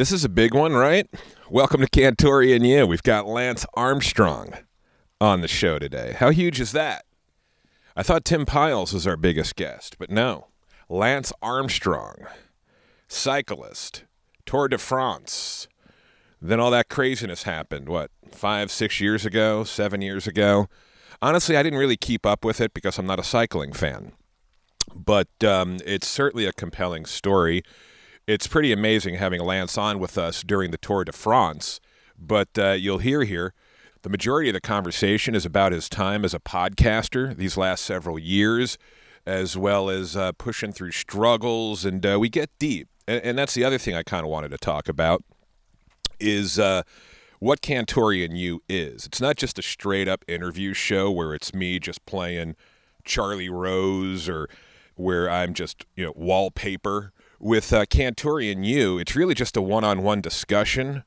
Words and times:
This 0.00 0.12
is 0.12 0.24
a 0.24 0.30
big 0.30 0.54
one, 0.54 0.72
right? 0.72 1.06
Welcome 1.50 1.82
to 1.82 1.86
Cantore 1.86 2.56
and 2.56 2.66
You. 2.66 2.86
We've 2.86 3.02
got 3.02 3.26
Lance 3.26 3.66
Armstrong 3.74 4.54
on 5.20 5.42
the 5.42 5.46
show 5.46 5.78
today. 5.78 6.16
How 6.18 6.30
huge 6.30 6.58
is 6.58 6.72
that? 6.72 7.04
I 7.94 8.02
thought 8.02 8.24
Tim 8.24 8.46
Pyles 8.46 8.94
was 8.94 9.06
our 9.06 9.18
biggest 9.18 9.56
guest, 9.56 9.96
but 9.98 10.08
no. 10.08 10.46
Lance 10.88 11.34
Armstrong, 11.42 12.16
cyclist, 13.08 14.04
Tour 14.46 14.68
de 14.68 14.78
France. 14.78 15.68
Then 16.40 16.60
all 16.60 16.70
that 16.70 16.88
craziness 16.88 17.42
happened, 17.42 17.86
what, 17.86 18.10
five, 18.32 18.70
six 18.70 19.02
years 19.02 19.26
ago, 19.26 19.64
seven 19.64 20.00
years 20.00 20.26
ago? 20.26 20.66
Honestly, 21.20 21.58
I 21.58 21.62
didn't 21.62 21.78
really 21.78 21.98
keep 21.98 22.24
up 22.24 22.42
with 22.42 22.62
it 22.62 22.72
because 22.72 22.98
I'm 22.98 23.06
not 23.06 23.20
a 23.20 23.22
cycling 23.22 23.74
fan. 23.74 24.12
But 24.94 25.28
um, 25.44 25.76
it's 25.84 26.08
certainly 26.08 26.46
a 26.46 26.54
compelling 26.54 27.04
story. 27.04 27.62
It's 28.30 28.46
pretty 28.46 28.70
amazing 28.70 29.16
having 29.16 29.40
Lance 29.40 29.76
on 29.76 29.98
with 29.98 30.16
us 30.16 30.44
during 30.44 30.70
the 30.70 30.78
Tour 30.78 31.04
de 31.04 31.10
France. 31.10 31.80
But 32.16 32.56
uh, 32.56 32.70
you'll 32.78 32.98
hear 32.98 33.24
here 33.24 33.54
the 34.02 34.08
majority 34.08 34.48
of 34.48 34.52
the 34.52 34.60
conversation 34.60 35.34
is 35.34 35.44
about 35.44 35.72
his 35.72 35.88
time 35.88 36.24
as 36.24 36.32
a 36.32 36.38
podcaster 36.38 37.36
these 37.36 37.56
last 37.56 37.84
several 37.84 38.20
years, 38.20 38.78
as 39.26 39.56
well 39.56 39.90
as 39.90 40.16
uh, 40.16 40.30
pushing 40.30 40.70
through 40.70 40.92
struggles. 40.92 41.84
And 41.84 42.06
uh, 42.06 42.18
we 42.20 42.28
get 42.28 42.50
deep. 42.60 42.88
And, 43.08 43.20
and, 43.24 43.36
that's 43.36 43.54
the 43.54 43.64
other 43.64 43.78
thing 43.78 43.96
I 43.96 44.04
kind 44.04 44.22
of 44.22 44.30
wanted 44.30 44.52
to 44.52 44.58
talk 44.58 44.88
about 44.88 45.24
is 46.20 46.56
uh, 46.56 46.84
what 47.40 47.60
Cantore 47.62 48.24
and 48.24 48.38
You 48.38 48.62
is. 48.68 49.06
It's 49.06 49.20
not 49.20 49.38
just 49.38 49.58
a 49.58 49.62
straight 49.62 50.06
up 50.06 50.24
interview 50.28 50.72
show 50.72 51.10
where 51.10 51.34
it's 51.34 51.52
me 51.52 51.80
just 51.80 52.06
playing 52.06 52.54
Charlie 53.04 53.50
Rose 53.50 54.28
or 54.28 54.48
where 54.94 55.28
I'm 55.28 55.52
just, 55.52 55.84
you 55.96 56.04
know, 56.04 56.12
wallpaper. 56.14 57.12
With 57.42 57.72
uh, 57.72 57.86
Cantore 57.86 58.52
and 58.52 58.66
You, 58.66 58.98
it's 58.98 59.16
really 59.16 59.32
just 59.32 59.56
a 59.56 59.62
one 59.62 59.82
on 59.82 60.02
one 60.02 60.20
discussion 60.20 61.04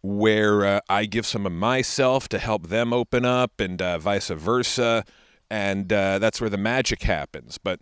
where 0.00 0.64
uh, 0.64 0.80
I 0.88 1.04
give 1.04 1.26
some 1.26 1.44
of 1.44 1.52
myself 1.52 2.30
to 2.30 2.38
help 2.38 2.68
them 2.68 2.94
open 2.94 3.26
up 3.26 3.60
and 3.60 3.82
uh, 3.82 3.98
vice 3.98 4.28
versa. 4.28 5.04
And 5.50 5.92
uh, 5.92 6.18
that's 6.18 6.40
where 6.40 6.48
the 6.48 6.56
magic 6.56 7.02
happens. 7.02 7.58
But 7.58 7.80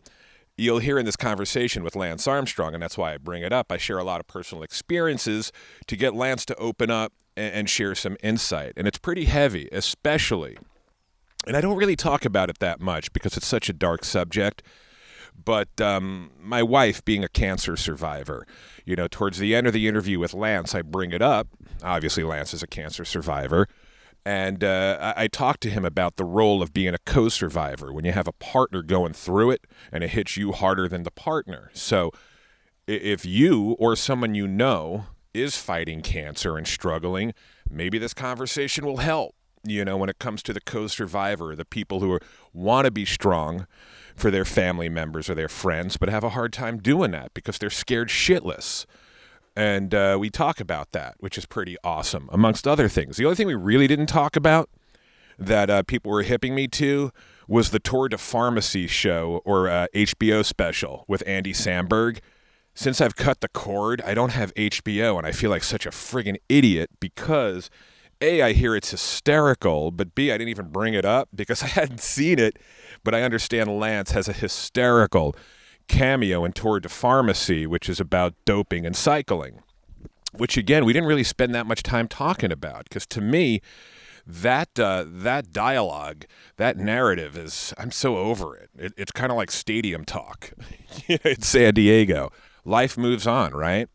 you'll 0.57 0.81
hear 0.81 0.99
in 0.99 1.07
this 1.07 1.15
conversation 1.15 1.85
with 1.85 1.95
Lance 1.95 2.27
Armstrong, 2.27 2.75
and 2.75 2.83
that's 2.83 2.99
why 2.99 3.15
I 3.15 3.17
bring 3.17 3.45
it 3.45 3.53
up. 3.53 3.71
I 3.71 3.77
share 3.77 3.99
a 3.99 4.05
lot 4.05 4.19
of 4.19 4.27
personal 4.27 4.65
experiences 4.65 5.53
to 5.87 5.97
get 5.97 6.15
Lance 6.15 6.45
to 6.47 6.57
open 6.57 6.91
up 6.91 7.13
and, 7.37 7.55
and 7.55 7.71
share 7.71 7.95
some 7.95 8.17
insight. 8.25 8.73
And 8.77 8.89
it's 8.89 8.99
pretty 8.99 9.27
heavy, 9.27 9.69
especially. 9.71 10.59
And 11.47 11.57
I 11.57 11.61
don't 11.61 11.77
really 11.77 11.97
talk 11.97 12.25
about 12.25 12.51
it 12.51 12.59
that 12.59 12.81
much 12.81 13.13
because 13.13 13.37
it's 13.37 13.47
such 13.47 13.69
a 13.69 13.73
dark 13.73 14.05
subject 14.05 14.65
but 15.43 15.81
um, 15.81 16.31
my 16.41 16.63
wife 16.63 17.05
being 17.05 17.25
a 17.25 17.29
cancer 17.29 17.77
survivor 17.77 18.47
you 18.85 18.97
know 18.97 19.09
towards 19.09 19.39
the 19.39 19.55
end 19.55 19.67
of 19.67 19.73
the 19.73 19.89
interview 19.89 20.19
with 20.19 20.35
lance 20.35 20.75
i 20.75 20.83
bring 20.83 21.13
it 21.13 21.23
up. 21.23 21.49
Obviously 21.83 22.23
lance 22.23 22.55
is 22.55 22.63
a 22.63 22.67
cancer 22.67 23.05
survivor. 23.05 23.69
And 24.27 24.65
uh, 24.65 25.13
I, 25.17 25.25
I 25.25 25.27
talked 25.27 25.61
to 25.63 25.71
him 25.71 25.85
about 25.85 26.17
the 26.17 26.25
role 26.25 26.63
of 26.63 26.73
being 26.73 26.95
a 26.95 26.99
co-survivor. 26.99 27.93
When 27.93 28.07
you 28.07 28.13
have 28.13 28.27
a 28.27 28.33
partner 28.33 28.83
going 28.83 29.13
through 29.13 29.51
it 29.51 29.67
and 29.93 30.03
it 30.03 30.11
hits 30.11 30.37
you 30.37 30.53
harder 30.53 30.89
than 30.89 31.03
the 31.03 31.11
partner. 31.11 31.71
So 31.75 32.11
if 32.87 33.27
you 33.27 33.77
or 33.79 33.97
someone 33.97 34.35
you 34.35 34.47
know 34.47 35.07
is 35.35 35.57
fighting 35.57 36.01
cancer 36.01 36.57
and 36.57 36.67
struggling 36.67 37.35
maybe 37.69 37.99
this 37.99 38.15
conversation 38.15 38.85
will 38.85 38.99
help 38.99 39.35
you 39.65 39.85
know 39.85 39.97
when 39.97 40.11
it 40.11 40.19
comes 40.19 40.43
to 40.43 40.53
the 40.53 40.61
co-survivor 40.61 41.57
the 41.57 41.65
people 41.65 42.01
who 42.01 42.21
want 42.53 42.85
to 42.85 42.91
be 42.91 43.05
strong 43.05 43.67
for 44.15 44.31
their 44.31 44.45
family 44.45 44.89
members 44.89 45.29
or 45.29 45.35
their 45.35 45.49
friends, 45.49 45.97
but 45.97 46.09
have 46.09 46.25
a 46.25 46.31
hard 46.31 46.53
time 46.53 46.79
doing 46.79 47.11
that 47.13 47.35
because 47.35 47.59
they're 47.59 47.71
scared 47.71 48.09
shitless. 48.09 48.87
And 49.57 49.95
uh, 49.95 50.17
we 50.19 50.31
talk 50.31 50.61
about 50.61 50.93
that, 50.93 51.15
which 51.19 51.39
is 51.39 51.47
pretty 51.47 51.77
awesome, 51.85 52.29
amongst 52.33 52.67
other 52.67 52.89
things. 52.89 53.17
The 53.17 53.25
only 53.25 53.37
thing 53.37 53.47
we 53.47 53.55
really 53.55 53.87
didn't 53.87 54.07
talk 54.07 54.37
about 54.37 54.69
that 55.39 55.71
uh, 55.71 55.83
people 55.83 56.11
were 56.11 56.23
hipping 56.23 56.55
me 56.55 56.69
to 56.69 57.13
was 57.47 57.71
the 57.71 57.79
Tour 57.79 58.09
de 58.09 58.19
Pharmacy 58.19 58.87
show 58.87 59.43
or 59.45 59.69
uh, 59.69 59.87
HBO 59.95 60.45
special 60.45 61.05
with 61.07 61.23
Andy 61.27 61.53
Samberg. 61.53 62.19
Since 62.75 63.01
I've 63.01 63.15
cut 63.15 63.41
the 63.41 63.49
cord, 63.49 64.03
I 64.03 64.15
don't 64.15 64.33
have 64.33 64.53
HBO, 64.55 65.17
and 65.19 65.27
I 65.27 65.33
feel 65.33 65.51
like 65.51 65.63
such 65.63 65.87
a 65.87 65.91
friggin' 65.91 66.39
idiot 66.49 66.91
because 66.99 67.71
A, 68.25 68.43
I 68.43 68.53
hear 68.53 68.75
it's 68.75 68.91
hysterical, 68.91 69.91
but 69.91 70.15
B, 70.15 70.33
I 70.33 70.39
didn't 70.39 70.51
even 70.51 70.69
bring 70.69 70.95
it 70.95 71.05
up 71.05 71.29
because 71.35 71.63
I 71.65 71.67
hadn't 71.67 72.01
seen 72.01 72.39
it 72.39 72.59
but 73.05 73.15
I 73.15 73.23
understand 73.23 73.79
Lance 73.79 74.11
has 74.13 74.29
a 74.29 74.33
hysterical 74.33 75.37
cameo 75.87 76.45
in 76.45 76.53
Tour 76.53 76.81
de 76.81 76.89
Pharmacy, 76.89 77.67
which 77.67 77.89
is 77.89 78.01
about 78.01 78.35
doping 78.47 78.87
and 78.87 78.97
cycling, 78.97 79.61
which 80.33 80.57
again, 80.57 80.85
we 80.85 80.95
didn't 80.95 81.09
really 81.09 81.23
spend 81.23 81.55
that 81.55 81.67
much 81.67 81.83
time 81.83 82.09
talking 82.09 82.51
about 82.51 82.85
because 82.85 83.07
to 83.09 83.21
me, 83.21 83.61
that 84.27 84.81
uh, 84.81 85.05
that 85.07 85.53
dialogue, 85.53 86.25
that 86.57 86.79
narrative 86.79 87.37
is 87.37 87.75
I'm 87.77 87.91
so 87.91 88.17
over 88.17 88.57
it. 88.57 88.71
it 88.79 88.95
it's 88.97 89.13
kind 89.13 89.31
of 89.31 89.37
like 89.37 89.51
stadium 89.51 90.07
talk 90.07 90.53
in 91.07 91.43
San 91.43 91.75
Diego. 91.75 92.33
Life 92.65 92.97
moves 92.97 93.27
on, 93.27 93.53
right? 93.53 93.87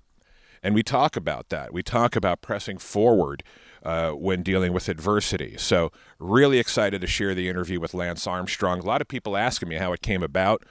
And 0.61 0.75
we 0.75 0.83
talk 0.83 1.15
about 1.15 1.49
that. 1.49 1.73
We 1.73 1.81
talk 1.81 2.15
about 2.15 2.41
pressing 2.41 2.77
forward 2.77 3.41
uh, 3.83 4.11
when 4.11 4.43
dealing 4.43 4.73
with 4.73 4.89
adversity. 4.89 5.55
So, 5.57 5.91
really 6.19 6.59
excited 6.59 7.01
to 7.01 7.07
share 7.07 7.33
the 7.33 7.49
interview 7.49 7.79
with 7.79 7.93
Lance 7.93 8.27
Armstrong. 8.27 8.79
A 8.79 8.85
lot 8.85 9.01
of 9.01 9.07
people 9.07 9.37
asking 9.37 9.69
me 9.69 9.75
how 9.75 9.93
it 9.93 10.01
came 10.01 10.23
about. 10.23 10.63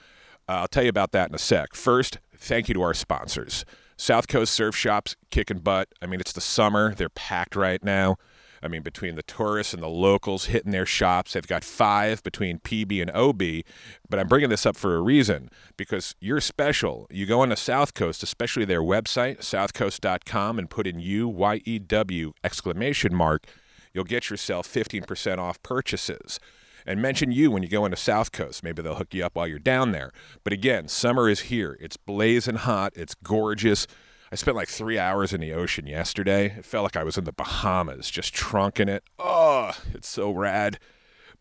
Uh, 0.47 0.53
I'll 0.53 0.67
tell 0.67 0.83
you 0.83 0.89
about 0.89 1.11
that 1.11 1.29
in 1.29 1.35
a 1.35 1.39
sec. 1.39 1.75
First, 1.75 2.19
thank 2.35 2.67
you 2.67 2.73
to 2.73 2.81
our 2.81 2.93
sponsors. 2.93 3.65
South 3.97 4.27
Coast 4.27 4.53
Surf 4.53 4.75
Shops 4.75 5.15
kicking 5.29 5.59
butt. 5.59 5.89
I 6.01 6.05
mean, 6.05 6.19
it's 6.21 6.31
the 6.31 6.41
summer, 6.41 6.95
they're 6.95 7.09
packed 7.09 7.55
right 7.55 7.83
now. 7.83 8.17
I 8.61 8.67
mean, 8.67 8.81
between 8.81 9.15
the 9.15 9.23
tourists 9.23 9.73
and 9.73 9.81
the 9.81 9.87
locals 9.87 10.45
hitting 10.45 10.71
their 10.71 10.85
shops, 10.85 11.33
they've 11.33 11.45
got 11.45 11.63
five 11.63 12.23
between 12.23 12.59
PB 12.59 13.01
and 13.01 13.11
OB. 13.11 13.63
But 14.09 14.19
I'm 14.19 14.27
bringing 14.27 14.49
this 14.49 14.65
up 14.65 14.75
for 14.75 14.95
a 14.95 15.01
reason 15.01 15.49
because 15.77 16.15
you're 16.19 16.41
special. 16.41 17.07
You 17.09 17.25
go 17.25 17.41
on 17.41 17.49
the 17.49 17.55
South 17.55 17.93
Coast, 17.93 18.23
especially 18.23 18.65
their 18.65 18.81
website, 18.81 19.39
southcoast.com, 19.39 20.59
and 20.59 20.69
put 20.69 20.87
in 20.87 20.99
U 20.99 21.27
Y 21.27 21.61
E 21.65 21.79
W 21.79 22.33
exclamation 22.43 23.15
mark. 23.15 23.47
You'll 23.93 24.03
get 24.03 24.29
yourself 24.29 24.67
15% 24.67 25.37
off 25.39 25.61
purchases. 25.63 26.39
And 26.85 27.01
mention 27.01 27.31
you 27.31 27.51
when 27.51 27.61
you 27.61 27.69
go 27.69 27.85
into 27.85 27.97
South 27.97 28.31
Coast. 28.31 28.63
Maybe 28.63 28.81
they'll 28.81 28.95
hook 28.95 29.13
you 29.13 29.23
up 29.23 29.35
while 29.35 29.47
you're 29.47 29.59
down 29.59 29.91
there. 29.91 30.11
But 30.43 30.53
again, 30.53 30.87
summer 30.87 31.29
is 31.29 31.41
here. 31.41 31.77
It's 31.79 31.97
blazing 31.97 32.55
hot. 32.55 32.93
It's 32.95 33.13
gorgeous. 33.15 33.85
I 34.31 34.35
spent 34.35 34.55
like 34.55 34.67
three 34.67 34.99
hours 34.99 35.33
in 35.33 35.41
the 35.41 35.53
ocean 35.53 35.87
yesterday. 35.87 36.53
It 36.57 36.65
felt 36.65 36.83
like 36.83 36.95
I 36.95 37.03
was 37.03 37.17
in 37.17 37.23
the 37.23 37.31
Bahamas, 37.31 38.11
just 38.11 38.33
trunking 38.33 38.87
it. 38.87 39.03
Oh, 39.17 39.71
it's 39.93 40.07
so 40.07 40.31
rad. 40.31 40.79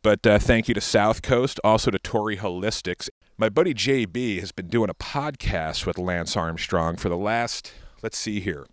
But 0.02 0.26
uh, 0.26 0.38
thank 0.38 0.68
you 0.68 0.74
to 0.74 0.80
South 0.80 1.20
Coast, 1.20 1.60
also 1.62 1.90
to 1.90 1.98
Torrey 1.98 2.38
Holistics. 2.38 3.08
My 3.36 3.48
buddy 3.48 3.74
JB 3.74 4.40
has 4.40 4.52
been 4.52 4.68
doing 4.68 4.88
a 4.88 4.94
podcast 4.94 5.84
with 5.86 5.98
Lance 5.98 6.36
Armstrong 6.36 6.96
for 6.96 7.08
the 7.08 7.16
last, 7.16 7.72
let's 8.02 8.16
see 8.16 8.40
here, 8.40 8.66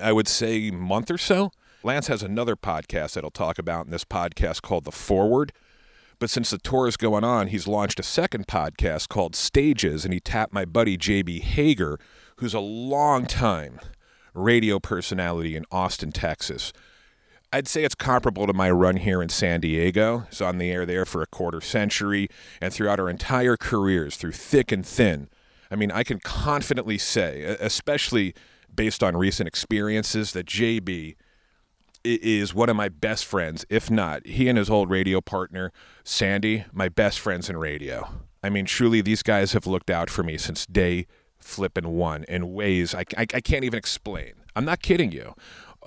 I 0.00 0.12
would 0.12 0.28
say 0.28 0.70
month 0.70 1.10
or 1.10 1.18
so. 1.18 1.50
Lance 1.82 2.06
has 2.06 2.22
another 2.22 2.56
podcast 2.56 3.14
that 3.14 3.24
I'll 3.24 3.30
talk 3.30 3.58
about 3.58 3.86
in 3.86 3.92
this 3.92 4.04
podcast 4.04 4.62
called 4.62 4.84
The 4.84 4.92
Forward. 4.92 5.52
But 6.18 6.30
since 6.30 6.50
the 6.50 6.58
tour 6.58 6.88
is 6.88 6.96
going 6.96 7.24
on, 7.24 7.48
he's 7.48 7.66
launched 7.66 8.00
a 8.00 8.02
second 8.02 8.46
podcast 8.46 9.08
called 9.08 9.36
Stages, 9.36 10.04
and 10.04 10.14
he 10.14 10.20
tapped 10.20 10.52
my 10.52 10.64
buddy 10.64 10.96
JB 10.96 11.40
Hager, 11.42 11.98
who's 12.38 12.54
a 12.54 12.60
long 12.60 13.26
time 13.26 13.80
radio 14.34 14.78
personality 14.78 15.56
in 15.56 15.64
Austin, 15.70 16.12
Texas. 16.12 16.72
I'd 17.52 17.68
say 17.68 17.84
it's 17.84 17.94
comparable 17.94 18.46
to 18.46 18.52
my 18.52 18.70
run 18.70 18.96
here 18.96 19.22
in 19.22 19.28
San 19.28 19.60
Diego. 19.60 20.26
He's 20.28 20.40
on 20.40 20.58
the 20.58 20.70
air 20.70 20.84
there 20.84 21.06
for 21.06 21.22
a 21.22 21.26
quarter 21.26 21.60
century 21.60 22.28
and 22.60 22.72
throughout 22.72 23.00
our 23.00 23.08
entire 23.08 23.56
careers, 23.56 24.16
through 24.16 24.32
thick 24.32 24.72
and 24.72 24.84
thin. 24.84 25.28
I 25.70 25.76
mean, 25.76 25.90
I 25.90 26.04
can 26.04 26.18
confidently 26.20 26.98
say, 26.98 27.42
especially 27.42 28.34
based 28.74 29.02
on 29.02 29.16
recent 29.16 29.48
experiences, 29.48 30.32
that 30.32 30.46
JB 30.46 31.16
is 32.04 32.54
one 32.54 32.68
of 32.68 32.76
my 32.76 32.88
best 32.88 33.24
friends, 33.24 33.64
if 33.68 33.90
not 33.90 34.26
he 34.26 34.48
and 34.48 34.58
his 34.58 34.70
old 34.70 34.90
radio 34.90 35.20
partner, 35.20 35.72
Sandy, 36.04 36.64
my 36.72 36.88
best 36.88 37.18
friends 37.18 37.48
in 37.48 37.56
radio. 37.56 38.08
I 38.42 38.50
mean, 38.50 38.66
truly, 38.66 39.00
these 39.00 39.22
guys 39.22 39.54
have 39.54 39.66
looked 39.66 39.90
out 39.90 40.10
for 40.10 40.22
me 40.22 40.36
since 40.36 40.66
day 40.66 41.06
flipping 41.46 41.88
one 41.88 42.24
in 42.24 42.52
ways 42.52 42.94
I, 42.94 43.04
I, 43.16 43.26
I 43.32 43.40
can't 43.40 43.64
even 43.64 43.78
explain. 43.78 44.32
I'm 44.54 44.64
not 44.64 44.82
kidding 44.82 45.12
you. 45.12 45.34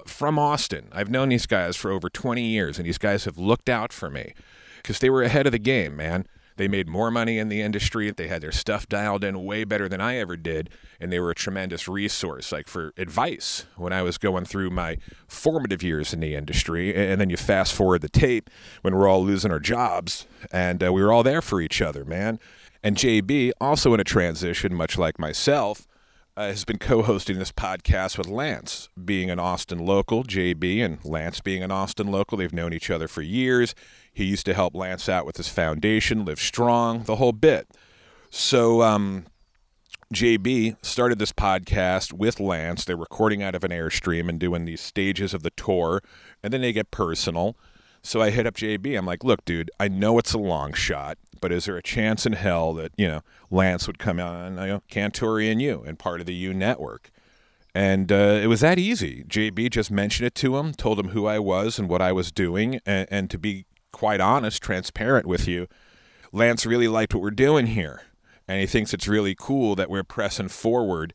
From 0.05 0.39
Austin, 0.39 0.87
I've 0.91 1.09
known 1.09 1.29
these 1.29 1.45
guys 1.45 1.75
for 1.75 1.91
over 1.91 2.09
20 2.09 2.41
years, 2.41 2.77
and 2.77 2.87
these 2.87 2.97
guys 2.97 3.25
have 3.25 3.37
looked 3.37 3.69
out 3.69 3.91
for 3.91 4.09
me 4.09 4.33
because 4.77 4.99
they 4.99 5.09
were 5.09 5.23
ahead 5.23 5.45
of 5.45 5.51
the 5.51 5.59
game, 5.59 5.95
man. 5.95 6.25
They 6.59 6.67
made 6.67 6.89
more 6.89 7.09
money 7.09 7.37
in 7.37 7.47
the 7.47 7.61
industry. 7.61 8.11
They 8.11 8.27
had 8.27 8.41
their 8.41 8.51
stuff 8.51 8.87
dialed 8.89 9.23
in 9.23 9.45
way 9.45 9.63
better 9.63 9.87
than 9.87 10.01
I 10.01 10.17
ever 10.17 10.35
did. 10.35 10.69
And 10.99 11.09
they 11.09 11.17
were 11.17 11.31
a 11.31 11.35
tremendous 11.35 11.87
resource, 11.87 12.51
like 12.51 12.67
for 12.67 12.91
advice 12.97 13.65
when 13.77 13.93
I 13.93 14.01
was 14.01 14.17
going 14.17 14.43
through 14.43 14.69
my 14.71 14.97
formative 15.25 15.81
years 15.81 16.13
in 16.13 16.19
the 16.19 16.35
industry. 16.35 16.93
And 16.93 17.21
then 17.21 17.29
you 17.29 17.37
fast 17.37 17.73
forward 17.73 18.01
the 18.01 18.09
tape 18.09 18.49
when 18.81 18.93
we're 18.93 19.07
all 19.07 19.23
losing 19.23 19.51
our 19.51 19.61
jobs. 19.61 20.27
And 20.51 20.83
uh, 20.83 20.91
we 20.91 21.01
were 21.01 21.13
all 21.13 21.23
there 21.23 21.41
for 21.41 21.61
each 21.61 21.81
other, 21.81 22.03
man. 22.03 22.39
And 22.83 22.95
JB, 22.95 23.51
also 23.59 23.93
in 23.93 23.99
a 23.99 24.05
transition, 24.05 24.73
much 24.73 24.97
like 24.97 25.19
myself, 25.19 25.87
uh, 26.37 26.47
has 26.47 26.63
been 26.63 26.77
co 26.77 27.01
hosting 27.01 27.37
this 27.37 27.51
podcast 27.51 28.17
with 28.17 28.27
Lance, 28.27 28.87
being 29.03 29.29
an 29.29 29.39
Austin 29.39 29.79
local, 29.79 30.23
JB, 30.23 30.83
and 30.83 31.03
Lance 31.03 31.41
being 31.41 31.63
an 31.63 31.71
Austin 31.71 32.07
local. 32.07 32.37
They've 32.37 32.53
known 32.53 32.71
each 32.71 32.89
other 32.89 33.09
for 33.09 33.21
years. 33.21 33.75
He 34.13 34.23
used 34.23 34.45
to 34.45 34.53
help 34.53 34.73
Lance 34.73 35.09
out 35.09 35.25
with 35.25 35.35
his 35.35 35.49
foundation, 35.49 36.23
Live 36.23 36.39
Strong, 36.39 37.03
the 37.03 37.17
whole 37.17 37.33
bit. 37.33 37.67
So, 38.29 38.81
um, 38.81 39.25
JB 40.13 40.77
started 40.81 41.19
this 41.19 41.33
podcast 41.33 42.13
with 42.13 42.39
Lance. 42.39 42.85
They're 42.85 42.95
recording 42.95 43.43
out 43.43 43.53
of 43.53 43.63
an 43.63 43.71
Airstream 43.71 44.29
and 44.29 44.39
doing 44.39 44.65
these 44.65 44.81
stages 44.81 45.33
of 45.33 45.43
the 45.43 45.51
tour, 45.51 46.01
and 46.41 46.53
then 46.53 46.61
they 46.61 46.71
get 46.71 46.89
personal. 46.89 47.57
So 48.01 48.21
I 48.21 48.29
hit 48.29 48.47
up 48.47 48.55
JB. 48.55 48.97
I'm 48.97 49.05
like, 49.05 49.23
look, 49.23 49.43
dude, 49.45 49.71
I 49.79 49.87
know 49.87 50.17
it's 50.17 50.33
a 50.33 50.37
long 50.37 50.73
shot, 50.73 51.17
but 51.41 51.51
is 51.51 51.65
there 51.65 51.77
a 51.77 51.83
chance 51.83 52.25
in 52.25 52.33
hell 52.33 52.73
that, 52.75 52.91
you 52.97 53.07
know, 53.07 53.21
Lance 53.51 53.87
would 53.87 53.99
come 53.99 54.19
on, 54.19 54.53
you 54.53 54.67
know, 54.67 54.83
Cantore 54.89 55.51
and 55.51 55.61
you 55.61 55.83
and 55.85 55.99
part 55.99 56.19
of 56.19 56.25
the 56.25 56.33
U 56.33 56.53
network? 56.53 57.11
And 57.75 58.11
uh, 58.11 58.39
it 58.41 58.47
was 58.47 58.61
that 58.61 58.79
easy. 58.79 59.23
JB 59.27 59.71
just 59.71 59.91
mentioned 59.91 60.27
it 60.27 60.35
to 60.35 60.57
him, 60.57 60.73
told 60.73 60.99
him 60.99 61.09
who 61.09 61.27
I 61.27 61.39
was 61.39 61.77
and 61.77 61.87
what 61.87 62.01
I 62.01 62.11
was 62.11 62.31
doing. 62.31 62.79
And, 62.85 63.07
and 63.11 63.29
to 63.29 63.37
be 63.37 63.65
quite 63.91 64.19
honest, 64.19 64.61
transparent 64.61 65.25
with 65.25 65.47
you, 65.47 65.67
Lance 66.31 66.65
really 66.65 66.87
liked 66.87 67.13
what 67.13 67.21
we're 67.21 67.31
doing 67.31 67.67
here. 67.67 68.03
And 68.47 68.59
he 68.59 68.65
thinks 68.65 68.93
it's 68.93 69.07
really 69.07 69.35
cool 69.37 69.75
that 69.75 69.89
we're 69.89 70.03
pressing 70.03 70.47
forward 70.47 71.13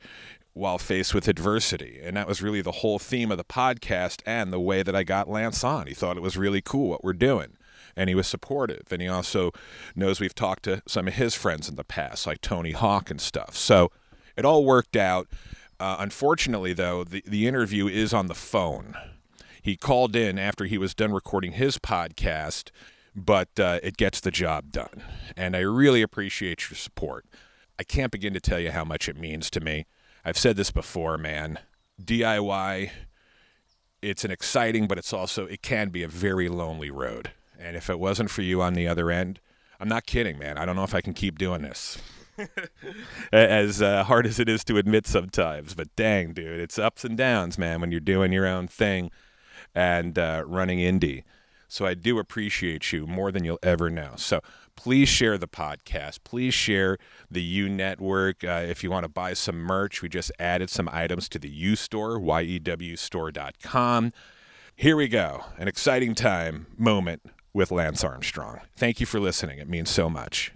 while 0.54 0.78
faced 0.78 1.14
with 1.14 1.28
adversity. 1.28 2.00
And 2.02 2.16
that 2.16 2.28
was 2.28 2.40
really 2.40 2.62
the 2.62 2.72
whole 2.72 2.98
theme 2.98 3.30
of 3.30 3.38
the 3.38 3.44
podcast 3.44 4.22
and 4.24 4.52
the 4.52 4.60
way 4.60 4.82
that 4.82 4.96
I 4.96 5.02
got 5.02 5.28
Lance 5.28 5.62
on. 5.64 5.86
He 5.88 5.94
thought 5.94 6.16
it 6.16 6.22
was 6.22 6.36
really 6.36 6.62
cool 6.62 6.88
what 6.88 7.04
we're 7.04 7.12
doing. 7.12 7.56
And 7.96 8.08
he 8.08 8.14
was 8.14 8.26
supportive. 8.26 8.86
And 8.90 9.02
he 9.02 9.08
also 9.08 9.52
knows 9.94 10.20
we've 10.20 10.34
talked 10.34 10.64
to 10.64 10.82
some 10.86 11.08
of 11.08 11.14
his 11.14 11.34
friends 11.34 11.68
in 11.68 11.76
the 11.76 11.84
past, 11.84 12.26
like 12.26 12.40
Tony 12.40 12.72
Hawk 12.72 13.10
and 13.10 13.20
stuff. 13.20 13.56
So 13.56 13.90
it 14.36 14.44
all 14.44 14.64
worked 14.64 14.96
out. 14.96 15.28
Uh, 15.78 15.96
unfortunately, 15.98 16.72
though, 16.72 17.04
the, 17.04 17.22
the 17.26 17.46
interview 17.46 17.88
is 17.88 18.14
on 18.14 18.26
the 18.26 18.34
phone. 18.34 18.94
He 19.60 19.76
called 19.76 20.14
in 20.14 20.38
after 20.38 20.66
he 20.66 20.78
was 20.78 20.94
done 20.94 21.12
recording 21.12 21.52
his 21.52 21.78
podcast, 21.78 22.70
but 23.16 23.48
uh, 23.58 23.80
it 23.82 23.96
gets 23.96 24.20
the 24.20 24.30
job 24.30 24.70
done. 24.70 25.02
And 25.36 25.56
I 25.56 25.60
really 25.60 26.02
appreciate 26.02 26.70
your 26.70 26.76
support. 26.76 27.26
I 27.78 27.82
can't 27.82 28.12
begin 28.12 28.34
to 28.34 28.40
tell 28.40 28.60
you 28.60 28.70
how 28.70 28.84
much 28.84 29.08
it 29.08 29.16
means 29.16 29.50
to 29.50 29.60
me. 29.60 29.86
I've 30.24 30.38
said 30.38 30.56
this 30.56 30.70
before, 30.70 31.18
man. 31.18 31.58
DIY, 32.02 32.90
it's 34.00 34.24
an 34.24 34.30
exciting, 34.30 34.86
but 34.86 34.98
it's 34.98 35.12
also, 35.12 35.46
it 35.46 35.62
can 35.62 35.90
be 35.90 36.02
a 36.02 36.08
very 36.08 36.48
lonely 36.48 36.90
road. 36.90 37.30
And 37.58 37.76
if 37.76 37.90
it 37.90 37.98
wasn't 37.98 38.30
for 38.30 38.42
you 38.42 38.62
on 38.62 38.74
the 38.74 38.88
other 38.88 39.10
end, 39.10 39.40
I'm 39.78 39.88
not 39.88 40.06
kidding, 40.06 40.38
man. 40.38 40.58
I 40.58 40.64
don't 40.64 40.76
know 40.76 40.84
if 40.84 40.94
I 40.94 41.00
can 41.00 41.14
keep 41.14 41.38
doing 41.38 41.62
this. 41.62 41.98
as 43.32 43.80
uh, 43.80 44.04
hard 44.04 44.26
as 44.26 44.40
it 44.40 44.48
is 44.48 44.64
to 44.64 44.76
admit 44.76 45.06
sometimes, 45.06 45.74
but 45.74 45.94
dang, 45.94 46.32
dude, 46.32 46.58
it's 46.58 46.78
ups 46.78 47.04
and 47.04 47.16
downs, 47.16 47.58
man, 47.58 47.80
when 47.80 47.90
you're 47.90 48.00
doing 48.00 48.32
your 48.32 48.46
own 48.46 48.66
thing 48.66 49.10
and 49.74 50.18
uh, 50.18 50.42
running 50.46 50.78
indie. 50.78 51.22
So 51.68 51.86
I 51.86 51.94
do 51.94 52.18
appreciate 52.18 52.92
you 52.92 53.06
more 53.06 53.32
than 53.32 53.44
you'll 53.44 53.58
ever 53.62 53.90
know. 53.90 54.12
So 54.16 54.40
please 54.76 55.08
share 55.08 55.38
the 55.38 55.48
podcast. 55.48 56.20
Please 56.24 56.54
share 56.54 56.98
the 57.30 57.42
U 57.42 57.68
Network. 57.68 58.44
Uh, 58.44 58.62
if 58.66 58.82
you 58.82 58.90
want 58.90 59.04
to 59.04 59.08
buy 59.08 59.32
some 59.32 59.56
merch, 59.56 60.02
we 60.02 60.08
just 60.08 60.30
added 60.38 60.70
some 60.70 60.88
items 60.92 61.28
to 61.30 61.38
the 61.38 61.50
U 61.50 61.76
Store, 61.76 62.18
yewstore.com. 62.18 64.12
Here 64.76 64.96
we 64.96 65.08
go. 65.08 65.44
An 65.56 65.68
exciting 65.68 66.14
time, 66.14 66.66
moment 66.76 67.22
with 67.52 67.70
Lance 67.70 68.02
Armstrong. 68.02 68.60
Thank 68.76 69.00
you 69.00 69.06
for 69.06 69.20
listening. 69.20 69.58
It 69.58 69.68
means 69.68 69.90
so 69.90 70.10
much. 70.10 70.52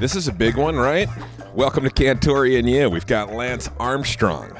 This 0.00 0.14
is 0.14 0.28
a 0.28 0.32
big 0.32 0.56
one, 0.56 0.76
right? 0.76 1.08
Welcome 1.54 1.82
to 1.82 1.90
Cantore 1.90 2.56
and 2.56 2.70
you. 2.70 2.88
We've 2.88 3.04
got 3.04 3.32
Lance 3.32 3.68
Armstrong 3.80 4.56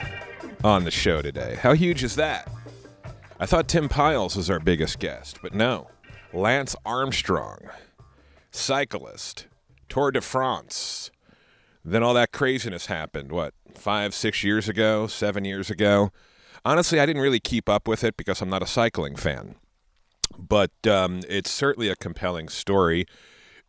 on 0.65 0.83
the 0.83 0.91
show 0.91 1.23
today. 1.23 1.57
How 1.63 1.75
huge 1.75 2.03
is 2.03 2.17
that? 2.17 2.51
I 3.39 3.47
thought 3.47 3.69
Tim 3.69 3.89
Pyles 3.89 4.35
was 4.35 4.51
our 4.51 4.59
biggest 4.59 4.99
guest, 4.99 5.39
but 5.41 5.55
no. 5.55 5.91
Lance 6.33 6.75
Armstrong, 6.85 7.61
cyclist, 8.51 9.47
Tour 9.89 10.11
de 10.11 10.21
France. 10.21 11.13
Then 11.85 12.03
all 12.03 12.15
that 12.15 12.33
craziness 12.33 12.87
happened, 12.87 13.31
what, 13.31 13.55
five, 13.77 14.15
six 14.15 14.43
years 14.43 14.69
ago, 14.69 15.07
seven 15.07 15.45
years 15.45 15.71
ago? 15.71 16.11
Honestly, 16.65 16.99
I 16.99 17.07
didn't 17.07 17.23
really 17.23 17.39
keep 17.39 17.69
up 17.69 17.87
with 17.87 18.03
it 18.03 18.17
because 18.17 18.43
I'm 18.43 18.51
not 18.51 18.65
a 18.65 18.67
cycling 18.67 19.15
fan. 19.15 19.55
But 20.37 20.73
um, 20.85 21.21
it's 21.29 21.53
certainly 21.53 21.89
a 21.89 21.95
compelling 21.95 22.49
story 22.49 23.07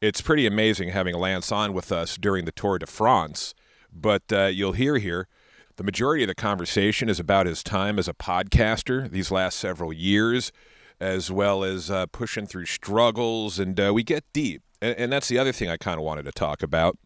it's 0.01 0.21
pretty 0.21 0.45
amazing 0.45 0.89
having 0.89 1.15
Lance 1.15 1.51
on 1.51 1.73
with 1.73 1.91
us 1.91 2.17
during 2.17 2.45
the 2.45 2.51
Tour 2.51 2.79
de 2.79 2.87
France. 2.87 3.53
But 3.91 4.23
uh, 4.31 4.45
you'll 4.45 4.73
hear 4.73 4.97
here 4.97 5.27
the 5.75 5.83
majority 5.83 6.23
of 6.23 6.27
the 6.27 6.35
conversation 6.35 7.09
is 7.09 7.19
about 7.19 7.45
his 7.45 7.63
time 7.63 7.97
as 7.97 8.07
a 8.07 8.13
podcaster 8.13 9.09
these 9.09 9.31
last 9.31 9.57
several 9.57 9.93
years, 9.93 10.51
as 10.99 11.31
well 11.31 11.63
as 11.63 11.89
uh, 11.89 12.05
pushing 12.07 12.45
through 12.45 12.65
struggles. 12.65 13.59
And 13.59 13.79
uh, 13.79 13.93
we 13.93 14.03
get 14.03 14.25
deep. 14.33 14.61
And, 14.81 14.97
and, 14.97 15.11
that's 15.11 15.27
the 15.27 15.37
other 15.37 15.51
thing 15.51 15.69
I 15.69 15.77
kind 15.77 15.97
of 15.97 16.03
wanted 16.03 16.23
to 16.25 16.31
talk 16.31 16.63
about 16.63 16.97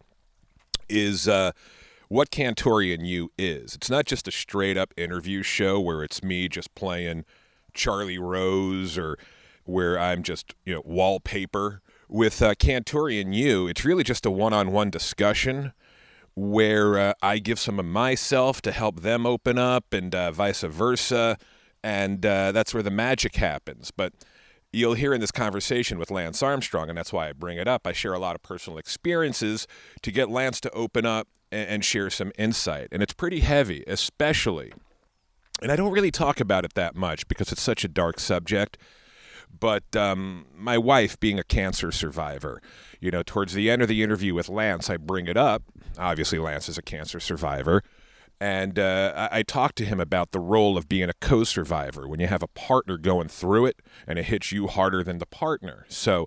is 0.88 1.26
uh, 1.26 1.52
what 2.08 2.30
Cantore 2.30 2.92
and 2.92 3.06
You 3.06 3.30
is. 3.38 3.74
It's 3.74 3.90
not 3.90 4.06
just 4.06 4.28
a 4.28 4.32
straight 4.32 4.76
up 4.76 4.92
interview 4.96 5.42
show 5.42 5.80
where 5.80 6.02
it's 6.04 6.22
me 6.22 6.48
just 6.48 6.74
playing 6.74 7.24
Charlie 7.72 8.18
Rose 8.18 8.98
or 8.98 9.18
where 9.64 9.98
I'm 9.98 10.22
just, 10.22 10.54
you 10.64 10.74
know, 10.74 10.82
wallpaper 10.84 11.80
with 12.08 12.42
uh, 12.42 12.54
Cantore 12.54 13.20
and 13.20 13.34
you, 13.34 13.66
it's 13.66 13.84
really 13.84 14.04
just 14.04 14.26
a 14.26 14.30
one-on-one 14.30 14.90
discussion 14.90 15.72
where 16.34 16.98
uh, 16.98 17.12
I 17.22 17.38
give 17.38 17.58
some 17.58 17.78
of 17.78 17.86
myself 17.86 18.60
to 18.62 18.72
help 18.72 19.00
them 19.00 19.26
open 19.26 19.58
up, 19.58 19.92
and 19.92 20.14
uh, 20.14 20.32
vice 20.32 20.62
versa, 20.62 21.38
and 21.82 22.24
uh, 22.26 22.52
that's 22.52 22.74
where 22.74 22.82
the 22.82 22.90
magic 22.90 23.36
happens. 23.36 23.90
But 23.90 24.12
you'll 24.72 24.94
hear 24.94 25.14
in 25.14 25.20
this 25.20 25.30
conversation 25.30 25.98
with 25.98 26.10
Lance 26.10 26.42
Armstrong, 26.42 26.88
and 26.88 26.98
that's 26.98 27.12
why 27.12 27.28
I 27.28 27.32
bring 27.32 27.58
it 27.58 27.68
up. 27.68 27.86
I 27.86 27.92
share 27.92 28.14
a 28.14 28.18
lot 28.18 28.34
of 28.34 28.42
personal 28.42 28.78
experiences 28.78 29.68
to 30.02 30.10
get 30.10 30.28
Lance 30.28 30.60
to 30.62 30.70
open 30.70 31.06
up 31.06 31.28
and, 31.52 31.68
and 31.68 31.84
share 31.84 32.10
some 32.10 32.32
insight, 32.36 32.88
and 32.90 33.02
it's 33.02 33.14
pretty 33.14 33.40
heavy, 33.40 33.84
especially. 33.86 34.72
And 35.62 35.70
I 35.70 35.76
don't 35.76 35.92
really 35.92 36.10
talk 36.10 36.40
about 36.40 36.64
it 36.64 36.74
that 36.74 36.96
much 36.96 37.28
because 37.28 37.52
it's 37.52 37.62
such 37.62 37.84
a 37.84 37.88
dark 37.88 38.18
subject 38.18 38.76
but 39.58 39.96
um, 39.96 40.46
my 40.54 40.78
wife 40.78 41.18
being 41.20 41.38
a 41.38 41.44
cancer 41.44 41.92
survivor 41.92 42.60
you 43.00 43.10
know 43.10 43.22
towards 43.22 43.54
the 43.54 43.70
end 43.70 43.82
of 43.82 43.88
the 43.88 44.02
interview 44.02 44.34
with 44.34 44.48
lance 44.48 44.88
i 44.90 44.96
bring 44.96 45.26
it 45.26 45.36
up. 45.36 45.62
Obviously 45.98 46.38
lance 46.38 46.68
is 46.68 46.78
a 46.78 46.82
cancer 46.82 47.20
survivor. 47.20 47.82
And 48.40 48.78
uh, 48.78 49.28
I, 49.30 49.38
I 49.38 49.42
talked 49.42 49.76
to 49.76 49.84
him 49.84 50.00
about 50.00 50.32
the 50.32 50.40
role 50.40 50.76
of 50.76 50.88
being 50.88 51.08
a 51.08 51.14
co-survivor. 51.20 52.08
When 52.08 52.18
you 52.18 52.26
have 52.26 52.42
a 52.42 52.48
partner 52.48 52.98
going 52.98 53.28
through 53.28 53.66
it 53.66 53.80
and 54.06 54.18
it 54.18 54.24
hits 54.24 54.50
you 54.50 54.66
harder 54.66 55.04
than 55.04 55.18
the 55.18 55.26
partner. 55.26 55.86
So 55.88 56.26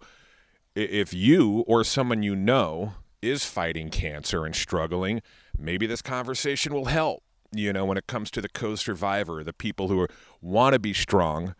if 0.73 1.13
you 1.13 1.65
or 1.67 1.83
someone 1.83 2.23
you 2.23 2.35
know 2.35 2.93
is 3.21 3.45
fighting 3.45 3.89
cancer 3.89 4.45
and 4.45 4.55
struggling 4.55 5.21
maybe 5.57 5.87
this 5.87 6.03
conversation 6.03 6.71
will 6.71 6.85
help 6.85 7.23
you 7.51 7.71
know 7.73 7.85
when 7.85 7.97
it 7.97 8.07
comes 8.07 8.29
to 8.31 8.41
the 8.41 8.49
co-survivor 8.49 9.43
the 9.43 9.53
people 9.53 9.87
who 9.87 10.07
want 10.41 10.73
to 10.73 10.79
be 10.79 10.93
strong 10.93 11.55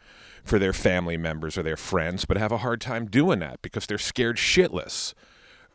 for 0.48 0.58
their 0.58 0.74
family 0.74 1.17
members 1.17 1.58
or 1.58 1.63
their 1.63 1.77
friends, 1.77 2.25
but 2.25 2.38
have 2.38 2.51
a 2.51 2.60
hard 2.60 2.82
time 2.82 3.06
doing 3.06 3.39
that 3.39 3.62
because 3.62 3.86
they're 3.86 3.98
scared 3.98 4.38
shitless. 4.38 5.13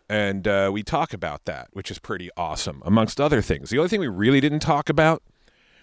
And 0.08 0.48
uh, 0.48 0.70
we 0.72 0.82
talk 0.82 1.12
about 1.12 1.44
that, 1.44 1.68
which 1.72 1.90
is 1.90 1.98
pretty 1.98 2.30
awesome, 2.36 2.82
amongst 2.84 3.20
other 3.20 3.40
things. 3.40 3.70
The 3.70 3.78
only 3.78 3.88
thing 3.88 4.00
we 4.00 4.08
really 4.08 4.40
didn't 4.40 4.60
talk 4.60 4.88
about 4.88 5.22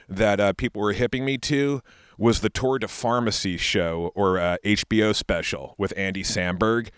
that 0.07 0.39
uh, 0.39 0.53
people 0.53 0.81
were 0.81 0.93
hipping 0.93 1.23
me 1.23 1.37
to 1.37 1.81
was 2.17 2.41
the 2.41 2.49
Tour 2.49 2.79
de 2.79 2.87
Pharmacy 2.87 3.57
show 3.57 4.11
or 4.15 4.39
uh, 4.39 4.57
HBO 4.65 5.15
special 5.15 5.75
with 5.77 5.93
Andy 5.95 6.23
Samberg. 6.23 6.89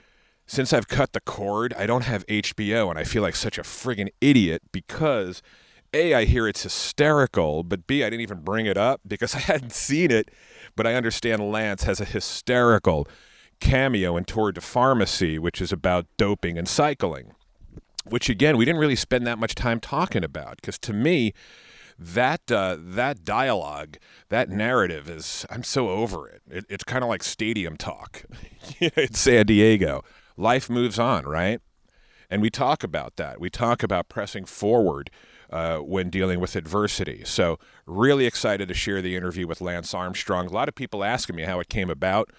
Since 0.47 0.73
I've 0.73 0.87
cut 0.87 1.13
the 1.13 1.21
cord, 1.21 1.73
I 1.77 1.85
don't 1.85 2.03
have 2.03 2.25
HBO, 2.25 2.89
and 2.89 2.97
I 2.97 3.03
feel 3.03 3.21
like 3.21 3.35
such 3.35 3.57
a 3.57 3.61
friggin' 3.61 4.09
idiot 4.19 4.63
because 4.71 5.41
A, 5.93 6.13
I 6.13 6.25
hear 6.25 6.47
it's 6.47 6.63
hysterical, 6.63 7.63
but 7.63 7.85
B, 7.85 8.03
I 8.03 8.09
didn't 8.09 8.21
even 8.21 8.41
bring 8.41 8.65
it 8.65 8.77
up 8.77 9.01
because 9.05 9.35
I 9.35 9.39
hadn't 9.39 9.73
seen 9.73 10.11
it 10.11 10.29
but 10.75 10.87
I 10.87 10.95
understand 10.95 11.51
Lance 11.51 11.83
has 11.83 11.99
a 11.99 12.05
hysterical 12.05 13.07
cameo 13.59 14.17
in 14.17 14.25
Tour 14.25 14.51
de 14.51 14.61
Pharmacy, 14.61 15.37
which 15.37 15.61
is 15.61 15.71
about 15.71 16.07
doping 16.17 16.57
and 16.57 16.67
cycling, 16.67 17.33
which 18.05 18.29
again, 18.29 18.57
we 18.57 18.65
didn't 18.65 18.79
really 18.79 18.95
spend 18.95 19.27
that 19.27 19.37
much 19.37 19.55
time 19.55 19.79
talking 19.79 20.23
about 20.23 20.57
because 20.57 20.79
to 20.79 20.93
me, 20.93 21.33
that 21.99 22.51
uh, 22.51 22.77
that 22.79 23.23
dialogue, 23.23 23.97
that 24.29 24.49
narrative 24.49 25.07
is 25.07 25.45
I'm 25.51 25.63
so 25.63 25.89
over 25.89 26.27
it. 26.27 26.41
it 26.49 26.65
it's 26.67 26.83
kind 26.83 27.03
of 27.03 27.09
like 27.09 27.21
stadium 27.21 27.77
talk. 27.77 28.23
it's 28.79 29.19
San 29.19 29.45
Diego. 29.45 30.03
Life 30.35 30.67
moves 30.69 30.97
on, 30.97 31.25
right? 31.25 31.59
And 32.27 32.41
we 32.41 32.49
talk 32.49 32.83
about 32.83 33.17
that. 33.17 33.39
We 33.39 33.51
talk 33.51 33.83
about 33.83 34.09
pressing 34.09 34.45
forward 34.45 35.11
uh, 35.51 35.77
when 35.77 36.09
dealing 36.09 36.39
with 36.39 36.55
adversity. 36.55 37.23
So, 37.25 37.59
really 37.85 38.25
excited 38.25 38.67
to 38.67 38.73
share 38.73 39.01
the 39.01 39.15
interview 39.15 39.47
with 39.47 39.61
Lance 39.61 39.93
Armstrong. 39.93 40.47
A 40.47 40.51
lot 40.51 40.69
of 40.69 40.75
people 40.75 41.03
asking 41.03 41.35
me 41.35 41.43
how 41.43 41.59
it 41.59 41.69
came 41.69 41.89
about. 41.89 42.29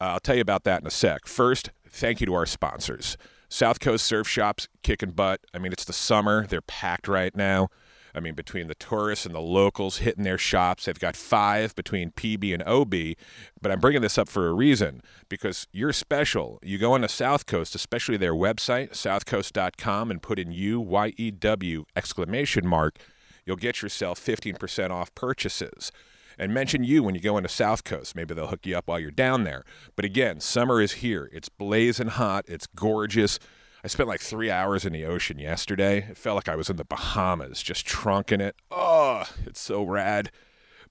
Uh, 0.00 0.04
I'll 0.04 0.20
tell 0.20 0.34
you 0.34 0.42
about 0.42 0.64
that 0.64 0.80
in 0.80 0.86
a 0.86 0.90
sec. 0.90 1.26
First, 1.26 1.70
thank 1.88 2.20
you 2.20 2.26
to 2.26 2.34
our 2.34 2.46
sponsors. 2.46 3.16
South 3.48 3.80
Coast 3.80 4.04
Surf 4.04 4.28
Shops 4.28 4.68
kicking 4.82 5.10
butt. 5.10 5.40
I 5.54 5.58
mean, 5.58 5.72
it's 5.72 5.84
the 5.84 5.92
summer. 5.92 6.46
They're 6.46 6.60
packed 6.60 7.08
right 7.08 7.34
now. 7.34 7.68
I 8.16 8.20
mean, 8.20 8.34
between 8.34 8.66
the 8.66 8.74
tourists 8.74 9.26
and 9.26 9.34
the 9.34 9.40
locals 9.40 9.98
hitting 9.98 10.24
their 10.24 10.38
shops, 10.38 10.86
they've 10.86 10.98
got 10.98 11.14
five 11.14 11.74
between 11.74 12.12
PB 12.12 12.54
and 12.54 12.62
OB. 12.62 13.16
But 13.60 13.70
I'm 13.70 13.78
bringing 13.78 14.00
this 14.00 14.16
up 14.16 14.28
for 14.28 14.48
a 14.48 14.54
reason 14.54 15.02
because 15.28 15.68
you're 15.70 15.92
special. 15.92 16.58
You 16.62 16.78
go 16.78 16.94
on 16.94 17.02
the 17.02 17.08
South 17.08 17.44
Coast, 17.44 17.74
especially 17.74 18.16
their 18.16 18.34
website, 18.34 18.92
southcoast.com, 18.92 20.10
and 20.10 20.22
put 20.22 20.38
in 20.38 20.50
U 20.50 20.80
Y 20.80 21.12
E 21.18 21.30
W 21.30 21.84
exclamation 21.94 22.66
mark. 22.66 22.98
You'll 23.44 23.56
get 23.56 23.82
yourself 23.82 24.18
15% 24.18 24.90
off 24.90 25.14
purchases 25.14 25.92
and 26.38 26.52
mention 26.52 26.84
you 26.84 27.02
when 27.02 27.14
you 27.14 27.20
go 27.20 27.36
into 27.36 27.48
South 27.48 27.84
Coast. 27.84 28.16
Maybe 28.16 28.34
they'll 28.34 28.48
hook 28.48 28.66
you 28.66 28.76
up 28.76 28.88
while 28.88 28.98
you're 28.98 29.10
down 29.10 29.44
there. 29.44 29.64
But 29.94 30.04
again, 30.04 30.40
summer 30.40 30.80
is 30.80 30.92
here. 30.94 31.30
It's 31.32 31.48
blazing 31.48 32.08
hot. 32.08 32.44
It's 32.48 32.66
gorgeous. 32.66 33.38
I 33.86 33.88
spent 33.88 34.08
like 34.08 34.20
three 34.20 34.50
hours 34.50 34.84
in 34.84 34.92
the 34.92 35.04
ocean 35.04 35.38
yesterday. 35.38 36.08
It 36.10 36.18
felt 36.18 36.34
like 36.34 36.48
I 36.48 36.56
was 36.56 36.68
in 36.68 36.74
the 36.74 36.84
Bahamas, 36.84 37.62
just 37.62 37.86
trunking 37.86 38.40
it. 38.40 38.56
Oh, 38.68 39.22
it's 39.44 39.60
so 39.60 39.84
rad. 39.84 40.32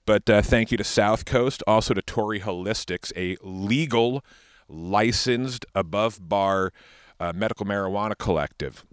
But 0.06 0.30
uh, 0.30 0.40
thank 0.40 0.70
you 0.70 0.78
to 0.78 0.82
South 0.82 1.26
Coast, 1.26 1.62
also 1.66 1.92
to 1.92 2.00
Torrey 2.00 2.40
Holistics, 2.40 3.12
a 3.14 3.36
legal, 3.46 4.24
licensed, 4.66 5.66
above 5.74 6.26
bar 6.26 6.72
uh, 7.20 7.34
medical 7.34 7.66
marijuana 7.66 8.16
collective. 8.16 8.86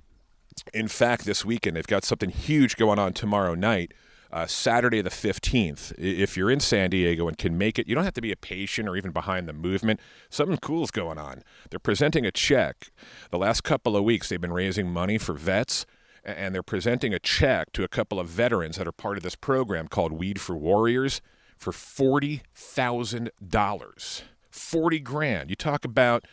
In 0.73 0.89
fact, 0.89 1.23
this 1.23 1.45
weekend, 1.45 1.77
they've 1.77 1.87
got 1.87 2.03
something 2.03 2.29
huge 2.29 2.75
going 2.75 2.99
on 2.99 3.13
tomorrow 3.13 3.55
night 3.55 3.93
uh, 4.33 4.47
Saturday 4.47 5.01
the 5.01 5.11
15th. 5.11 5.93
If 5.97 6.35
you're 6.35 6.49
in 6.49 6.59
San 6.59 6.89
Diego 6.89 7.27
and 7.27 7.37
can 7.37 7.55
make 7.55 7.77
it, 7.77 7.87
you 7.87 7.93
don't 7.93 8.03
have 8.03 8.15
to 8.15 8.21
be 8.21 8.31
a 8.31 8.35
patient 8.35 8.89
or 8.89 8.95
even 8.95 9.11
behind 9.11 9.47
the 9.47 9.53
movement. 9.53 9.99
Something 10.31 10.57
cool 10.57 10.83
is 10.83 10.89
going 10.89 11.19
on. 11.19 11.43
They're 11.69 11.77
presenting 11.77 12.25
a 12.25 12.31
check. 12.31 12.89
The 13.29 13.37
last 13.37 13.63
couple 13.63 13.95
of 13.95 14.03
weeks, 14.03 14.29
they've 14.29 14.41
been 14.41 14.51
raising 14.51 14.89
money 14.89 15.19
for 15.19 15.33
vets, 15.33 15.85
and 16.25 16.55
they're 16.55 16.63
presenting 16.63 17.13
a 17.13 17.19
check 17.19 17.71
to 17.73 17.83
a 17.83 17.87
couple 17.87 18.19
of 18.19 18.27
veterans 18.27 18.77
that 18.77 18.87
are 18.87 18.91
part 18.91 19.17
of 19.17 19.23
this 19.23 19.35
program 19.35 19.87
called 19.87 20.13
Weed 20.13 20.41
for 20.41 20.57
Warriors 20.57 21.21
for 21.55 21.71
$40,000. 21.71 24.21
40 24.49 24.99
grand. 24.99 25.51
You 25.51 25.55
talk 25.55 25.85
about 25.85 26.25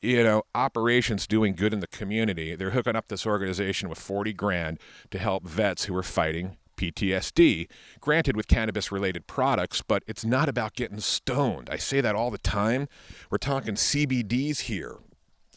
you 0.00 0.24
know, 0.24 0.42
operations 0.54 1.26
doing 1.26 1.54
good 1.54 1.72
in 1.72 1.80
the 1.80 1.86
community. 1.86 2.56
They're 2.56 2.70
hooking 2.70 2.96
up 2.96 3.08
this 3.08 3.26
organization 3.26 3.88
with 3.88 3.98
40 3.98 4.32
grand 4.32 4.78
to 5.10 5.18
help 5.18 5.44
vets 5.44 5.84
who 5.84 5.96
are 5.96 6.02
fighting 6.02 6.56
PTSD, 6.76 7.68
granted 8.00 8.36
with 8.36 8.48
cannabis 8.48 8.92
related 8.92 9.26
products, 9.26 9.82
but 9.82 10.02
it's 10.06 10.24
not 10.24 10.48
about 10.48 10.74
getting 10.74 11.00
stoned. 11.00 11.68
I 11.70 11.76
say 11.76 12.00
that 12.00 12.14
all 12.14 12.30
the 12.30 12.38
time. 12.38 12.88
We're 13.30 13.38
talking 13.38 13.74
CBDs 13.74 14.60
here, 14.60 14.98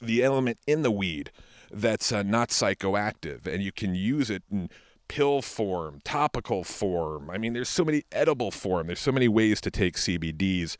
the 0.01 0.23
element 0.23 0.59
in 0.67 0.81
the 0.81 0.91
weed 0.91 1.31
that's 1.71 2.11
uh, 2.11 2.23
not 2.23 2.49
psychoactive, 2.49 3.45
and 3.45 3.61
you 3.61 3.71
can 3.71 3.95
use 3.95 4.29
it 4.29 4.43
in 4.51 4.69
pill 5.07 5.41
form, 5.41 5.99
topical 6.03 6.63
form. 6.63 7.29
I 7.29 7.37
mean, 7.37 7.53
there's 7.53 7.69
so 7.69 7.85
many 7.85 8.03
edible 8.11 8.51
form. 8.51 8.87
There's 8.87 8.99
so 8.99 9.11
many 9.11 9.27
ways 9.27 9.61
to 9.61 9.71
take 9.71 9.95
CBDs, 9.95 10.77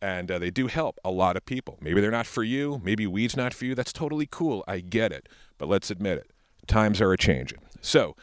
and 0.00 0.30
uh, 0.30 0.38
they 0.38 0.50
do 0.50 0.66
help 0.66 0.98
a 1.04 1.10
lot 1.10 1.36
of 1.36 1.44
people. 1.44 1.78
Maybe 1.80 2.00
they're 2.00 2.10
not 2.10 2.26
for 2.26 2.42
you. 2.42 2.80
Maybe 2.84 3.06
weed's 3.06 3.36
not 3.36 3.54
for 3.54 3.64
you. 3.64 3.74
That's 3.74 3.92
totally 3.92 4.28
cool. 4.30 4.64
I 4.66 4.80
get 4.80 5.12
it. 5.12 5.28
But 5.58 5.68
let's 5.68 5.90
admit 5.90 6.18
it. 6.18 6.30
Times 6.66 7.00
are 7.00 7.12
a 7.12 7.18
changing. 7.18 7.58
So, 7.80 8.16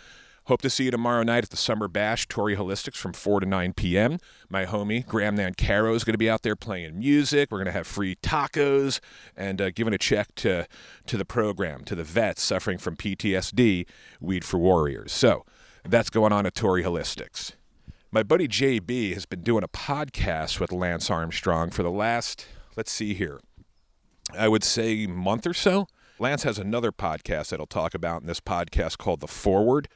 Hope 0.47 0.61
to 0.61 0.69
see 0.69 0.85
you 0.85 0.91
tomorrow 0.91 1.23
night 1.23 1.43
at 1.43 1.49
the 1.49 1.57
Summer 1.57 1.89
Bash, 1.89 2.25
Torrey 2.29 2.55
Holistics 2.55 2.95
from 2.95 3.11
4 3.11 3.41
to 3.41 3.45
9 3.45 3.73
p.m. 3.73 4.17
My 4.49 4.63
homie, 4.63 5.05
Graham 5.05 5.35
Nancaro, 5.35 5.93
is 5.93 6.05
going 6.05 6.13
to 6.13 6.17
be 6.17 6.29
out 6.29 6.43
there 6.43 6.55
playing 6.55 6.99
music. 6.99 7.51
We're 7.51 7.57
going 7.57 7.65
to 7.65 7.73
have 7.73 7.85
free 7.85 8.15
tacos 8.15 9.01
and 9.35 9.59
uh, 9.59 9.71
giving 9.71 9.93
a 9.93 9.97
check 9.97 10.33
to, 10.35 10.65
to 11.07 11.17
the 11.17 11.25
program, 11.25 11.83
to 11.83 11.95
the 11.95 12.05
vets 12.05 12.41
suffering 12.41 12.77
from 12.77 12.95
PTSD, 12.95 13.87
Weed 14.21 14.45
for 14.45 14.57
Warriors. 14.57 15.11
So 15.11 15.43
that's 15.83 16.09
going 16.09 16.31
on 16.31 16.45
at 16.45 16.55
Torrey 16.55 16.81
Holistics. 16.81 17.51
My 18.09 18.23
buddy 18.23 18.47
JB 18.47 19.15
has 19.15 19.25
been 19.25 19.41
doing 19.41 19.65
a 19.65 19.67
podcast 19.67 20.61
with 20.61 20.71
Lance 20.71 21.09
Armstrong 21.09 21.71
for 21.71 21.83
the 21.83 21.91
last, 21.91 22.47
let's 22.77 22.93
see 22.93 23.13
here, 23.13 23.41
I 24.33 24.47
would 24.47 24.63
say 24.63 25.07
month 25.07 25.45
or 25.45 25.53
so. 25.53 25.87
Lance 26.19 26.43
has 26.43 26.57
another 26.57 26.93
podcast 26.93 27.49
that 27.49 27.59
he'll 27.59 27.65
talk 27.65 27.93
about 27.93 28.21
in 28.21 28.27
this 28.27 28.39
podcast 28.39 28.97
called 28.97 29.19
The 29.19 29.27
Forward. 29.27 29.89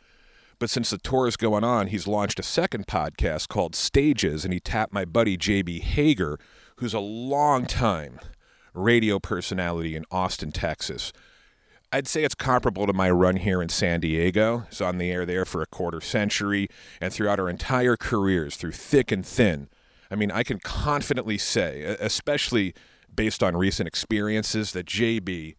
But 0.62 0.70
since 0.70 0.92
the 0.92 1.00
tour 1.00 1.28
is 1.28 1.38
going 1.38 1.64
on, 1.64 1.88
he's 1.88 2.06
launched 2.06 2.40
a 2.40 2.44
second 2.44 2.86
podcast 2.86 3.48
called 3.48 3.76
Stages, 3.76 4.46
and 4.46 4.54
he 4.54 4.60
tapped 4.60 4.94
my 4.94 5.06
buddy 5.06 5.36
JB 5.36 5.82
Hager, 5.82 6.38
who's 6.76 6.94
a 6.94 7.00
long 7.00 7.66
time 7.66 8.20
radio 8.76 9.18
personality 9.18 9.96
in 9.96 10.06
Austin, 10.12 10.52
Texas. 10.52 11.12
I'd 11.92 12.08
say 12.08 12.24
it's 12.24 12.36
comparable 12.36 12.86
to 12.86 12.94
my 12.94 13.10
run 13.10 13.38
here 13.38 13.60
in 13.60 13.70
San 13.70 14.02
Diego. 14.02 14.68
He's 14.70 14.82
on 14.82 15.00
the 15.00 15.10
air 15.10 15.26
there 15.26 15.46
for 15.46 15.64
a 15.64 15.66
quarter 15.66 16.00
century, 16.00 16.68
and 17.02 17.12
throughout 17.12 17.40
our 17.40 17.50
entire 17.50 17.98
careers, 17.98 18.56
through 18.56 18.74
thick 18.74 19.12
and 19.12 19.26
thin. 19.26 19.68
I 20.12 20.16
mean, 20.16 20.30
I 20.30 20.44
can 20.44 20.60
confidently 20.60 21.40
say, 21.40 21.82
especially 22.00 22.76
based 23.12 23.42
on 23.42 23.58
recent 23.58 23.88
experiences, 23.88 24.74
that 24.74 24.86
JB 24.86 25.56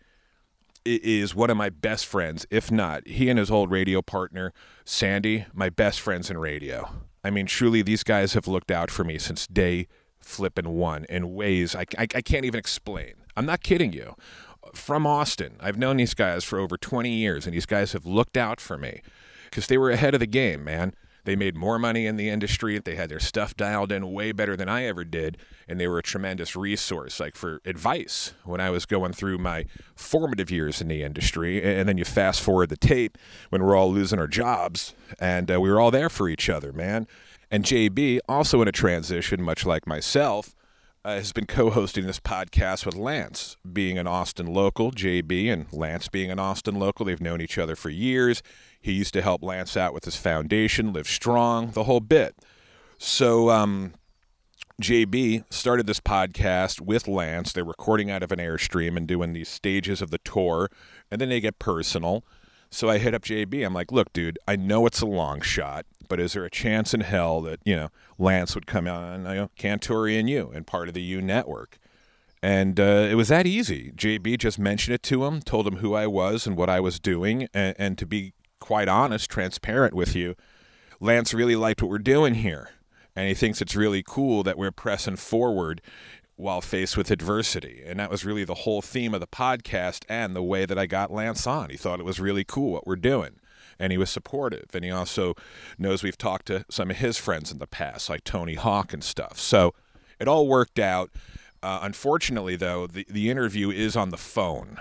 is 0.85 1.35
one 1.35 1.51
of 1.51 1.57
my 1.57 1.71
best 1.71 2.07
friends, 2.07 2.47
if 2.51 2.71
not 2.71 3.07
he 3.07 3.29
and 3.29 3.39
his 3.39 3.51
old 3.51 3.71
radio 3.71 4.03
partner 4.03 4.53
Sandy, 4.85 5.47
my 5.53 5.69
best 5.69 6.01
friends 6.01 6.31
in 6.31 6.39
radio. 6.39 6.91
I 7.25 7.31
mean, 7.31 7.47
truly, 7.47 7.83
these 7.83 8.03
guys 8.03 8.35
have 8.35 8.49
looked 8.49 8.71
out 8.71 8.91
for 8.91 9.05
me 9.05 9.19
since 9.19 9.47
day 9.47 9.87
flipping 10.21 10.71
one 10.71 11.05
in 11.09 11.35
ways 11.35 11.75
I, 11.75 11.85
I, 11.99 12.07
I 12.15 12.23
can't 12.23 12.45
even 12.45 12.59
explain. 12.59 13.15
I'm 13.37 13.47
not 13.47 13.63
kidding 13.63 13.93
you. 13.93 14.15
From 14.75 15.07
Austin, 15.07 15.57
I've 15.61 15.79
known 15.79 15.97
these 15.97 16.15
guys 16.15 16.45
for 16.45 16.59
over 16.59 16.77
20 16.77 17.11
years, 17.11 17.47
and 17.47 17.55
these 17.55 17.67
guys 17.67 17.93
have 17.93 18.07
looked 18.07 18.37
out 18.37 18.61
for 18.61 18.79
me 18.79 19.03
because 19.45 19.67
they 19.67 19.77
were 19.77 19.91
ahead 19.91 20.15
of 20.15 20.21
the 20.21 20.27
game, 20.27 20.65
man. 20.65 20.95
They 21.25 21.37
made 21.37 21.57
more 21.57 21.79
money 21.79 22.07
in 22.07 22.17
the 22.17 22.29
industry. 22.29 22.79
They 22.79 22.97
had 22.97 23.09
their 23.09 23.21
stuff 23.21 23.57
dialed 23.57 23.93
in 23.93 24.13
way 24.13 24.33
better 24.33 24.57
than 24.57 24.69
I 24.69 24.85
ever 24.85 25.05
did. 25.05 25.39
And 25.69 25.79
they 25.79 25.87
were 25.87 25.99
a 25.99 26.03
tremendous 26.03 26.57
resource, 26.57 27.21
like 27.21 27.37
for 27.37 27.61
advice 27.65 28.33
when 28.45 28.61
I 28.61 28.71
was 28.71 28.87
going 28.87 29.13
through 29.13 29.39
my 29.39 29.67
formative 29.95 30.51
years 30.51 30.81
in 30.81 30.89
the 30.89 31.03
industry. 31.03 31.63
And 31.63 31.89
then 31.89 31.99
you 31.99 32.05
fast 32.05 32.41
forward 32.41 32.71
the 32.71 32.77
tape 32.77 33.17
when 33.51 33.63
we're 33.63 33.77
all 33.77 33.93
losing 33.93 34.19
our 34.19 34.27
jobs. 34.27 34.95
And 35.21 35.51
uh, 35.51 35.61
we 35.61 35.71
were 35.71 35.81
all 35.81 35.91
there 35.91 36.11
for 36.11 36.29
each 36.29 36.49
other, 36.49 36.73
man. 36.73 37.07
And 37.51 37.65
JB, 37.65 38.21
also 38.29 38.63
in 38.63 38.69
a 38.69 38.73
transition, 38.73 39.43
much 39.43 39.67
like 39.67 39.87
myself, 39.87 40.55
uh, 41.05 41.17
has 41.17 41.33
been 41.33 41.47
co 41.47 41.71
hosting 41.71 42.07
this 42.07 42.21
podcast 42.21 42.87
with 42.87 42.95
Lance, 42.95 43.57
being 43.71 43.99
an 43.99 44.07
Austin 44.07 44.47
local, 44.47 44.93
JB, 44.93 45.53
and 45.53 45.73
Lance 45.73 46.09
being 46.09 46.31
an 46.31 46.39
Austin 46.39 46.77
local. 46.77 47.05
They've 47.05 47.21
known 47.21 47.41
each 47.41 47.59
other 47.59 47.77
for 47.77 47.91
years. 47.91 48.43
He 48.83 48.93
used 48.93 49.15
to 49.15 49.23
help 49.23 49.43
Lance 49.43 49.77
out 49.77 49.95
with 49.95 50.05
his 50.05 50.17
foundation, 50.17 50.93
Live 50.93 51.09
Strong, 51.09 51.71
the 51.71 51.85
whole 51.85 52.01
bit. 52.01 52.35
So, 52.99 53.51
um, 53.51 53.95
JB 54.81 55.45
started 55.49 55.87
this 55.87 56.01
podcast 56.01 56.81
with 56.81 57.07
Lance. 57.07 57.53
They're 57.53 57.65
recording 57.65 58.11
out 58.11 58.23
of 58.23 58.33
an 58.33 58.41
Airstream 58.41 58.97
and 58.97 59.07
doing 59.07 59.33
these 59.33 59.49
stages 59.49 60.03
of 60.03 60.11
the 60.11 60.19
tour, 60.19 60.69
and 61.11 61.21
then 61.21 61.29
they 61.29 61.41
get 61.41 61.61
personal. 61.61 62.25
So 62.71 62.89
I 62.89 62.99
hit 62.99 63.15
up 63.15 63.23
JB. 63.23 63.65
I'm 63.65 63.75
like, 63.75 63.93
look, 63.93 64.13
dude, 64.13 64.39
I 64.49 64.57
know 64.57 64.87
it's 64.87 65.03
a 65.03 65.07
long 65.07 65.41
shot, 65.41 65.85
but 66.09 66.19
is 66.19 66.33
there 66.33 66.45
a 66.45 66.51
chance 66.51 66.95
in 66.95 67.01
hell 67.01 67.43
that, 67.43 67.61
you 67.65 67.77
know, 67.77 67.91
Lance 68.19 68.55
would 68.55 68.67
come 68.67 68.89
on, 68.89 69.27
you 69.27 69.35
know, 69.35 69.51
Cantore 69.59 70.19
and 70.19 70.29
you 70.29 70.51
and 70.55 70.67
part 70.67 70.89
of 70.89 70.95
the 70.95 71.03
U 71.03 71.21
network? 71.21 71.79
And 72.43 72.81
uh, 72.81 73.07
it 73.11 73.15
was 73.15 73.29
that 73.29 73.47
easy. 73.47 73.93
JB 73.95 74.39
just 74.39 74.59
mentioned 74.59 74.95
it 74.95 75.03
to 75.05 75.25
him, 75.27 75.43
told 75.43 75.67
him 75.67 75.77
who 75.77 75.95
I 75.95 76.07
was 76.07 76.47
and 76.47 76.57
what 76.57 76.71
I 76.71 76.81
was 76.81 76.99
doing, 76.99 77.47
and, 77.55 77.77
and 77.79 77.99
to 77.99 78.07
be 78.07 78.33
quite 78.63 78.89
honest, 78.89 79.29
transparent 79.29 79.93
with 79.93 80.15
you, 80.15 80.37
Lance 81.01 81.35
really 81.35 81.57
liked 81.57 81.83
what 81.83 81.91
we're 81.91 81.99
doing 81.99 82.35
here. 82.35 82.71
And 83.15 83.29
he 83.29 83.35
thinks 83.35 83.61
it's 83.61 83.77
really 83.77 84.03
cool 84.07 84.43
that 84.45 84.57
we're 84.57 84.71
pressing 84.71 85.17
forward 85.17 85.83
while 86.37 86.61
faced 86.61 86.97
with 86.97 87.11
adversity. 87.11 87.83
And 87.85 87.99
that 88.01 88.11
was 88.11 88.25
really 88.25 88.45
the 88.45 88.55
whole 88.55 88.81
theme 88.81 89.13
of 89.13 89.21
the 89.21 89.27
podcast 89.27 90.05
and 90.09 90.35
the 90.35 90.43
way 90.43 90.65
that 90.65 90.79
I 90.79 90.87
got 90.87 91.13
Lance 91.13 91.47
on. 91.47 91.71
He 91.71 91.77
thought 91.77 92.01
it 92.01 92.07
was 92.07 92.21
really 92.21 92.45
cool 92.45 92.73
what 92.73 92.87
we're 92.87 92.97
doing. 92.97 93.41
And 93.79 93.91
he 93.91 93.99
was 93.99 94.11
supportive. 94.11 94.71
And 94.73 94.85
he 94.85 94.91
also 94.91 95.35
knows 95.77 96.03
we've 96.03 96.17
talked 96.17 96.47
to 96.47 96.65
some 96.71 96.91
of 96.91 96.99
his 96.99 97.19
friends 97.19 97.51
in 97.51 97.59
the 97.59 97.67
past, 97.67 98.09
like 98.09 98.23
Tony 98.23 98.55
Hawk 98.55 98.93
and 98.93 99.03
stuff. 99.03 99.39
So 99.39 99.75
it 100.21 100.29
all 100.29 100.47
worked 100.47 100.79
out. 100.79 101.11
Uh, 101.63 101.81
unfortunately, 101.83 102.57
though, 102.57 102.87
the, 102.87 103.07
the 103.11 103.29
interview 103.29 103.71
is 103.71 103.97
on 103.97 104.11
the 104.11 104.17
phone. 104.17 104.79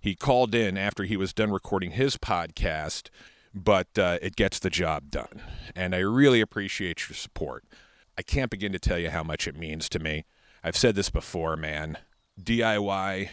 He 0.00 0.14
called 0.14 0.54
in 0.54 0.76
after 0.76 1.04
he 1.04 1.16
was 1.16 1.32
done 1.32 1.50
recording 1.50 1.92
his 1.92 2.16
podcast, 2.16 3.10
but 3.54 3.98
uh, 3.98 4.18
it 4.22 4.36
gets 4.36 4.58
the 4.58 4.70
job 4.70 5.10
done. 5.10 5.42
And 5.74 5.94
I 5.94 5.98
really 5.98 6.40
appreciate 6.40 7.08
your 7.08 7.16
support. 7.16 7.64
I 8.16 8.22
can't 8.22 8.50
begin 8.50 8.72
to 8.72 8.78
tell 8.78 8.98
you 8.98 9.10
how 9.10 9.22
much 9.22 9.46
it 9.46 9.56
means 9.56 9.88
to 9.90 9.98
me. 9.98 10.24
I've 10.62 10.76
said 10.76 10.94
this 10.94 11.10
before, 11.10 11.56
man. 11.56 11.98
DIY, 12.40 13.28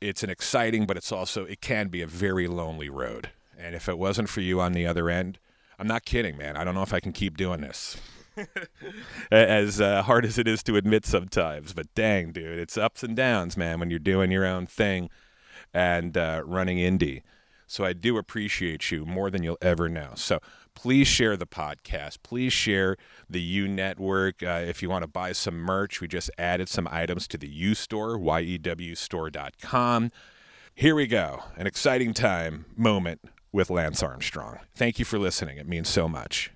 it's 0.00 0.22
an 0.22 0.30
exciting, 0.30 0.86
but 0.86 0.96
it's 0.96 1.12
also, 1.12 1.44
it 1.44 1.60
can 1.60 1.88
be 1.88 2.02
a 2.02 2.06
very 2.06 2.46
lonely 2.46 2.88
road. 2.88 3.30
And 3.56 3.74
if 3.74 3.88
it 3.88 3.98
wasn't 3.98 4.28
for 4.28 4.40
you 4.40 4.60
on 4.60 4.72
the 4.72 4.86
other 4.86 5.10
end, 5.10 5.38
I'm 5.78 5.86
not 5.86 6.04
kidding, 6.04 6.36
man. 6.36 6.56
I 6.56 6.64
don't 6.64 6.74
know 6.74 6.82
if 6.82 6.94
I 6.94 7.00
can 7.00 7.12
keep 7.12 7.36
doing 7.36 7.60
this. 7.60 7.96
as 9.32 9.80
uh, 9.80 10.02
hard 10.02 10.24
as 10.24 10.38
it 10.38 10.46
is 10.46 10.62
to 10.64 10.76
admit 10.76 11.04
sometimes, 11.04 11.72
but 11.72 11.92
dang, 11.96 12.30
dude, 12.30 12.60
it's 12.60 12.78
ups 12.78 13.02
and 13.02 13.16
downs, 13.16 13.56
man, 13.56 13.80
when 13.80 13.90
you're 13.90 13.98
doing 13.98 14.30
your 14.30 14.46
own 14.46 14.64
thing 14.66 15.10
and 15.72 16.16
uh, 16.16 16.42
running 16.44 16.78
indie. 16.78 17.22
So 17.66 17.84
I 17.84 17.92
do 17.92 18.16
appreciate 18.16 18.90
you 18.90 19.04
more 19.04 19.30
than 19.30 19.42
you'll 19.42 19.58
ever 19.60 19.88
know. 19.88 20.12
So 20.14 20.40
please 20.74 21.06
share 21.06 21.36
the 21.36 21.46
podcast. 21.46 22.18
Please 22.22 22.52
share 22.52 22.96
the 23.28 23.40
U 23.40 23.68
Network. 23.68 24.42
Uh, 24.42 24.64
if 24.66 24.82
you 24.82 24.88
want 24.88 25.02
to 25.02 25.08
buy 25.08 25.32
some 25.32 25.56
merch, 25.56 26.00
we 26.00 26.08
just 26.08 26.30
added 26.38 26.68
some 26.68 26.88
items 26.90 27.28
to 27.28 27.36
the 27.36 27.48
U 27.48 27.74
Store, 27.74 28.18
yewstore.com. 28.18 30.10
Here 30.74 30.94
we 30.94 31.06
go. 31.06 31.42
An 31.56 31.66
exciting 31.66 32.14
time, 32.14 32.64
moment 32.76 33.20
with 33.52 33.68
Lance 33.68 34.02
Armstrong. 34.02 34.60
Thank 34.74 34.98
you 34.98 35.04
for 35.04 35.18
listening. 35.18 35.58
It 35.58 35.68
means 35.68 35.88
so 35.88 36.08
much. 36.08 36.52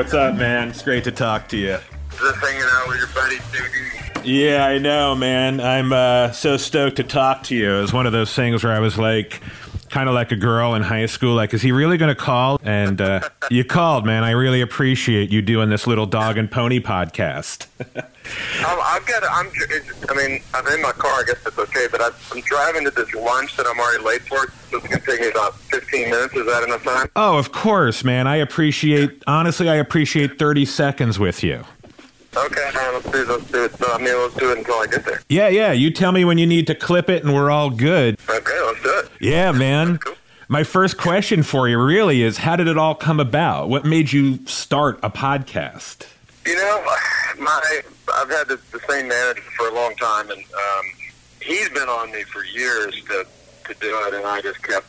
What's 0.00 0.14
up, 0.14 0.34
man? 0.34 0.70
It's 0.70 0.80
great 0.80 1.04
to 1.04 1.12
talk 1.12 1.46
to 1.48 1.58
you. 1.58 1.76
Just 2.12 2.36
hanging 2.36 2.62
out 2.62 2.88
with 2.88 2.96
your 2.96 3.08
buddy 3.08 3.36
Doogie. 3.36 4.22
Yeah, 4.24 4.64
I 4.64 4.78
know, 4.78 5.14
man. 5.14 5.60
I'm 5.60 5.92
uh, 5.92 6.32
so 6.32 6.56
stoked 6.56 6.96
to 6.96 7.04
talk 7.04 7.42
to 7.44 7.54
you. 7.54 7.74
It 7.74 7.82
was 7.82 7.92
one 7.92 8.06
of 8.06 8.12
those 8.12 8.32
things 8.32 8.64
where 8.64 8.72
I 8.72 8.78
was 8.78 8.96
like, 8.96 9.42
kind 9.90 10.08
of 10.08 10.14
like 10.14 10.32
a 10.32 10.36
girl 10.36 10.74
in 10.74 10.80
high 10.80 11.04
school, 11.04 11.34
like, 11.34 11.52
is 11.52 11.60
he 11.60 11.70
really 11.70 11.98
going 11.98 12.08
to 12.08 12.14
call? 12.14 12.58
And 12.64 12.98
uh, 12.98 13.28
you 13.50 13.62
called, 13.62 14.06
man. 14.06 14.24
I 14.24 14.30
really 14.30 14.62
appreciate 14.62 15.30
you 15.30 15.42
doing 15.42 15.68
this 15.68 15.86
little 15.86 16.06
dog 16.06 16.38
and 16.38 16.50
pony 16.50 16.80
podcast. 16.80 17.66
Um, 18.60 18.78
I've 18.82 19.06
got. 19.06 19.22
I'm. 19.24 19.50
I 20.08 20.14
mean, 20.14 20.42
I'm 20.54 20.66
in 20.68 20.82
my 20.82 20.92
car. 20.92 21.20
I 21.20 21.24
guess 21.26 21.42
that's 21.42 21.58
okay. 21.58 21.86
But 21.90 22.02
I'm, 22.02 22.12
I'm 22.32 22.40
driving 22.42 22.84
to 22.84 22.90
this 22.90 23.12
lunch 23.14 23.56
that 23.56 23.66
I'm 23.66 23.78
already 23.78 24.04
late 24.04 24.22
for. 24.22 24.50
So 24.70 24.78
it's 24.78 24.86
going 24.86 25.00
to 25.00 25.06
take 25.06 25.20
me 25.20 25.28
about 25.28 25.54
15 25.54 26.10
minutes. 26.10 26.34
Is 26.34 26.46
that 26.46 26.62
enough 26.64 26.84
time? 26.84 27.08
oh, 27.16 27.38
of 27.38 27.52
course, 27.52 28.04
man. 28.04 28.26
I 28.26 28.36
appreciate, 28.36 29.22
honestly, 29.26 29.68
I 29.68 29.76
appreciate 29.76 30.38
30 30.38 30.64
seconds 30.64 31.18
with 31.18 31.42
you. 31.42 31.64
Okay. 32.36 32.70
Uh, 32.74 32.92
let's 32.92 33.10
do. 33.10 33.24
Let's 33.24 33.50
do 33.50 33.64
it. 33.64 33.74
I 33.88 33.98
mean, 33.98 34.16
let's 34.16 34.34
do 34.34 34.52
it 34.52 34.58
until 34.58 34.74
I 34.74 34.86
get 34.86 35.04
there. 35.04 35.20
Yeah, 35.28 35.48
yeah. 35.48 35.72
You 35.72 35.90
tell 35.90 36.12
me 36.12 36.24
when 36.24 36.38
you 36.38 36.46
need 36.46 36.66
to 36.68 36.74
clip 36.74 37.08
it, 37.10 37.24
and 37.24 37.34
we're 37.34 37.50
all 37.50 37.70
good. 37.70 38.18
Okay. 38.28 38.62
Let's 38.66 38.82
do 38.82 38.98
it. 38.98 39.10
Yeah, 39.20 39.52
man. 39.52 39.98
Cool. 39.98 40.14
My 40.48 40.64
first 40.64 40.98
question 40.98 41.44
for 41.44 41.68
you 41.68 41.80
really 41.80 42.22
is 42.22 42.38
how 42.38 42.56
did 42.56 42.66
it 42.66 42.76
all 42.76 42.96
come 42.96 43.20
about? 43.20 43.68
What 43.68 43.84
made 43.84 44.12
you 44.12 44.44
start 44.46 44.98
a 45.00 45.08
podcast? 45.08 46.06
You 46.50 46.56
know, 46.56 46.84
my 47.38 47.80
I've 48.12 48.28
had 48.28 48.48
the, 48.48 48.58
the 48.72 48.80
same 48.88 49.06
manager 49.06 49.40
for 49.56 49.68
a 49.68 49.72
long 49.72 49.94
time, 49.94 50.30
and 50.30 50.40
um, 50.40 50.84
he's 51.40 51.68
been 51.68 51.88
on 51.88 52.10
me 52.10 52.24
for 52.24 52.44
years 52.44 52.92
to 53.04 53.24
to 53.66 53.74
do 53.80 53.96
it, 54.08 54.14
and 54.14 54.26
I 54.26 54.40
just 54.40 54.60
kept 54.60 54.86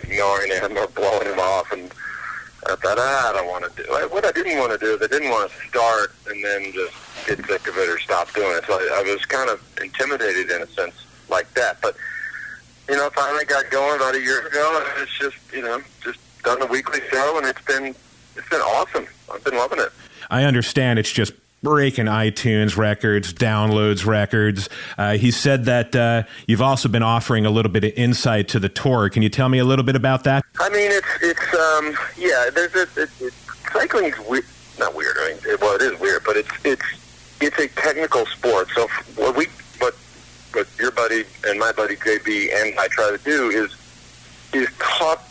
ignoring 0.00 0.52
him 0.52 0.78
or 0.78 0.86
blowing 0.86 1.26
him 1.26 1.40
off, 1.40 1.72
and 1.72 1.92
I 2.68 2.76
thought 2.76 2.98
ah, 3.00 3.30
I 3.30 3.32
don't 3.32 3.48
want 3.48 3.64
to 3.64 3.82
do 3.82 3.92
it. 3.96 4.12
What 4.12 4.24
I 4.24 4.30
didn't 4.30 4.56
want 4.56 4.70
to 4.70 4.78
do 4.78 4.94
is 4.94 5.02
I 5.02 5.08
didn't 5.08 5.30
want 5.30 5.50
to 5.50 5.68
start 5.68 6.14
and 6.28 6.44
then 6.44 6.72
just 6.72 6.94
get 7.26 7.44
sick 7.44 7.66
of 7.66 7.76
it 7.76 7.88
or 7.88 7.98
stop 7.98 8.32
doing 8.32 8.56
it. 8.56 8.64
So 8.64 8.74
I, 8.74 9.00
I 9.00 9.12
was 9.12 9.24
kind 9.24 9.50
of 9.50 9.60
intimidated 9.82 10.48
in 10.48 10.62
a 10.62 10.66
sense 10.68 10.94
like 11.28 11.52
that, 11.54 11.80
but 11.82 11.96
you 12.88 12.94
know, 12.94 13.10
finally 13.10 13.46
got 13.46 13.68
going 13.72 13.96
about 13.96 14.14
a 14.14 14.20
year 14.20 14.46
ago, 14.46 14.80
and 14.80 15.02
it's 15.02 15.18
just 15.18 15.38
you 15.52 15.62
know 15.62 15.82
just 16.04 16.20
done 16.44 16.62
a 16.62 16.66
weekly 16.66 17.00
show, 17.10 17.36
and 17.36 17.48
it's 17.48 17.62
been 17.62 17.96
it's 18.36 18.48
been 18.48 18.60
awesome. 18.60 19.08
I've 19.32 19.42
been 19.42 19.56
loving 19.56 19.80
it. 19.80 19.90
I 20.34 20.42
understand 20.42 20.98
it's 20.98 21.12
just 21.12 21.32
breaking 21.62 22.06
iTunes 22.06 22.76
records, 22.76 23.32
downloads 23.32 24.04
records. 24.04 24.68
Uh, 24.98 25.16
he 25.16 25.30
said 25.30 25.66
that 25.66 25.94
uh, 25.94 26.24
you've 26.48 26.60
also 26.60 26.88
been 26.88 27.04
offering 27.04 27.46
a 27.46 27.50
little 27.50 27.70
bit 27.70 27.84
of 27.84 27.92
insight 27.92 28.48
to 28.48 28.58
the 28.58 28.68
tour. 28.68 29.08
Can 29.10 29.22
you 29.22 29.28
tell 29.28 29.48
me 29.48 29.58
a 29.58 29.64
little 29.64 29.84
bit 29.84 29.94
about 29.94 30.24
that? 30.24 30.44
I 30.58 30.68
mean, 30.70 30.90
it's 30.90 31.06
it's 31.22 31.54
um 31.54 31.96
yeah. 32.18 32.50
There's 32.52 32.74
a 32.74 32.82
it, 33.00 33.10
it, 33.20 33.32
cycling's 33.72 34.18
weird, 34.28 34.44
not 34.76 34.96
weird. 34.96 35.16
I 35.20 35.28
mean, 35.28 35.38
it, 35.46 35.60
well, 35.60 35.76
it 35.76 35.82
is 35.82 36.00
weird, 36.00 36.24
but 36.24 36.36
it's 36.36 36.50
it's 36.64 37.38
it's 37.40 37.58
a 37.60 37.68
technical 37.68 38.26
sport. 38.26 38.66
So 38.74 38.88
what 39.14 39.36
we 39.36 39.46
what 39.78 39.94
what 40.52 40.66
your 40.80 40.90
buddy 40.90 41.22
and 41.46 41.60
my 41.60 41.70
buddy 41.70 41.94
JB 41.94 42.52
and 42.60 42.76
I 42.76 42.88
try 42.88 43.16
to 43.16 43.22
do 43.22 43.50
is 43.50 43.70
is 44.52 44.68
talk 44.80 45.22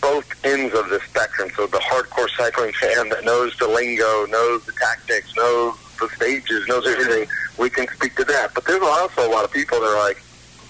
both 0.00 0.26
ends 0.44 0.74
of 0.74 0.88
the 0.88 1.00
spectrum. 1.00 1.50
So 1.56 1.66
the 1.66 1.78
hardcore 1.78 2.28
cycling 2.36 2.72
fan 2.72 3.08
that 3.10 3.24
knows 3.24 3.56
the 3.58 3.68
lingo, 3.68 4.26
knows 4.26 4.64
the 4.64 4.72
tactics, 4.72 5.34
knows 5.36 5.74
the 6.00 6.08
stages, 6.08 6.66
knows 6.68 6.86
everything. 6.86 7.28
We 7.58 7.70
can 7.70 7.86
speak 7.88 8.16
to 8.16 8.24
that. 8.24 8.54
But 8.54 8.64
there's 8.64 8.82
also 8.82 9.28
a 9.28 9.30
lot 9.30 9.44
of 9.44 9.52
people 9.52 9.80
that 9.80 9.86
are 9.86 9.98
like, 9.98 10.22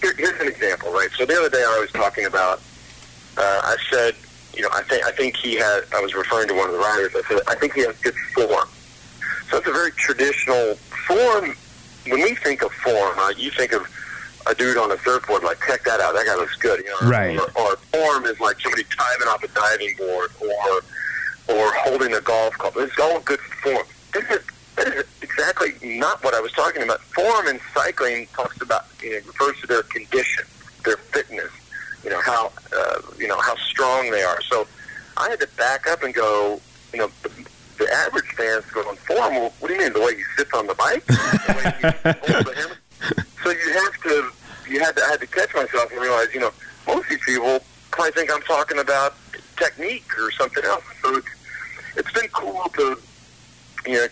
here, 0.02 0.14
here's 0.16 0.40
an 0.40 0.48
example, 0.48 0.92
right? 0.92 1.10
So 1.16 1.26
the 1.26 1.38
other 1.38 1.50
day 1.50 1.62
I 1.66 1.78
was 1.80 1.90
talking 1.92 2.26
about. 2.26 2.60
Uh, 3.36 3.60
I 3.62 3.76
said, 3.90 4.16
you 4.54 4.62
know, 4.62 4.68
I 4.72 4.82
think 4.82 5.04
I 5.06 5.12
think 5.12 5.36
he 5.36 5.54
had. 5.54 5.82
I 5.94 6.00
was 6.00 6.14
referring 6.14 6.48
to 6.48 6.54
one 6.54 6.68
of 6.68 6.72
the 6.72 6.80
riders. 6.80 7.14
I 7.14 7.22
said, 7.28 7.40
I 7.46 7.54
think 7.54 7.74
he 7.74 7.82
has 7.82 7.96
good 7.98 8.16
form. 8.34 8.68
So 9.48 9.58
it's 9.58 9.66
a 9.68 9.72
very 9.72 9.92
traditional 9.92 10.74
form. 11.06 11.54
When 12.08 12.22
we 12.22 12.34
think 12.34 12.62
of 12.62 12.72
form, 12.72 13.16
right, 13.16 13.36
you 13.38 13.50
think 13.50 13.72
of 13.72 13.86
a 14.50 14.54
dude 14.54 14.76
on 14.76 14.90
a 14.90 14.98
surfboard, 14.98 15.42
like 15.44 15.58
check 15.66 15.84
that 15.84 16.00
out, 16.00 16.14
that 16.14 16.26
guy 16.26 16.34
looks 16.34 16.56
good. 16.56 16.80
You 16.80 16.90
know, 16.90 17.08
Right. 17.08 17.38
Or, 17.38 17.46
or 17.56 17.76
form 17.76 18.24
is 18.26 18.38
like 18.40 18.60
somebody 18.60 18.84
diving 18.96 19.28
off 19.28 19.42
a 19.44 19.48
diving 19.48 19.94
board, 19.96 20.30
or 20.40 20.82
or 21.54 21.72
holding 21.74 22.14
a 22.14 22.20
golf 22.20 22.54
club. 22.58 22.74
It's 22.76 22.98
all 22.98 23.20
good 23.20 23.40
form. 23.40 23.84
This 24.12 24.24
is 24.30 24.40
that 24.76 24.88
is 24.88 25.04
exactly 25.22 25.72
not 25.98 26.22
what 26.24 26.34
I 26.34 26.40
was 26.40 26.52
talking 26.52 26.82
about. 26.82 27.00
Form 27.00 27.46
in 27.48 27.60
cycling 27.74 28.26
talks 28.34 28.60
about 28.60 28.86
you 29.02 29.12
know, 29.12 29.26
refers 29.26 29.60
to 29.60 29.66
their 29.66 29.82
condition, 29.84 30.44
their 30.84 30.96
fitness. 30.96 31.50
You 32.04 32.10
know 32.10 32.20
how 32.22 32.52
uh, 32.76 33.00
you 33.18 33.28
know 33.28 33.38
how 33.40 33.54
strong 33.56 34.10
they 34.10 34.22
are. 34.22 34.40
So 34.42 34.66
I 35.16 35.28
had 35.30 35.40
to 35.40 35.48
back 35.56 35.86
up 35.88 36.02
and 36.02 36.14
go. 36.14 36.60
You 36.92 36.98
know, 37.00 37.10
the, 37.22 37.30
the 37.78 37.92
average 37.92 38.26
fan's 38.36 38.64
going 38.66 38.96
form. 38.96 39.34
Well, 39.34 39.52
what 39.60 39.68
do 39.68 39.74
you 39.74 39.80
mean? 39.80 39.92
The 39.92 40.00
way 40.00 40.16
he 40.16 40.22
sits 40.36 40.52
on 40.52 40.66
the 40.66 40.74
bike? 40.74 41.06
the 41.06 41.54
way 41.56 41.72
he 41.78 42.10
holds 42.18 42.44
the 42.46 42.54
hammer? 42.54 42.76
So 43.42 43.48
you 43.50 43.72
have 43.72 44.02
to, 44.02 44.30
you 44.70 44.80
had 44.80 44.96
to, 44.96 45.02
I 45.04 45.08
had 45.10 45.20
to 45.20 45.26
catch 45.26 45.54
myself 45.54 45.90
and 45.90 46.00
realize, 46.00 46.28
you 46.32 46.40
know, 46.40 46.52
most 46.86 47.04
of 47.04 47.10
these 47.10 47.24
people 47.24 47.60
probably 47.90 48.12
think 48.12 48.32
I'm 48.32 48.42
talking 48.42 48.78
about 48.78 49.14
technique 49.56 50.06
or 50.18 50.30
something 50.30 50.64
else. 50.64 50.84
So 51.02 51.16
it's, 51.16 51.28
it's 51.96 52.12
been 52.12 52.28
cool 52.28 52.64
to, 52.76 52.98
you 53.86 53.94
know, 53.94 54.06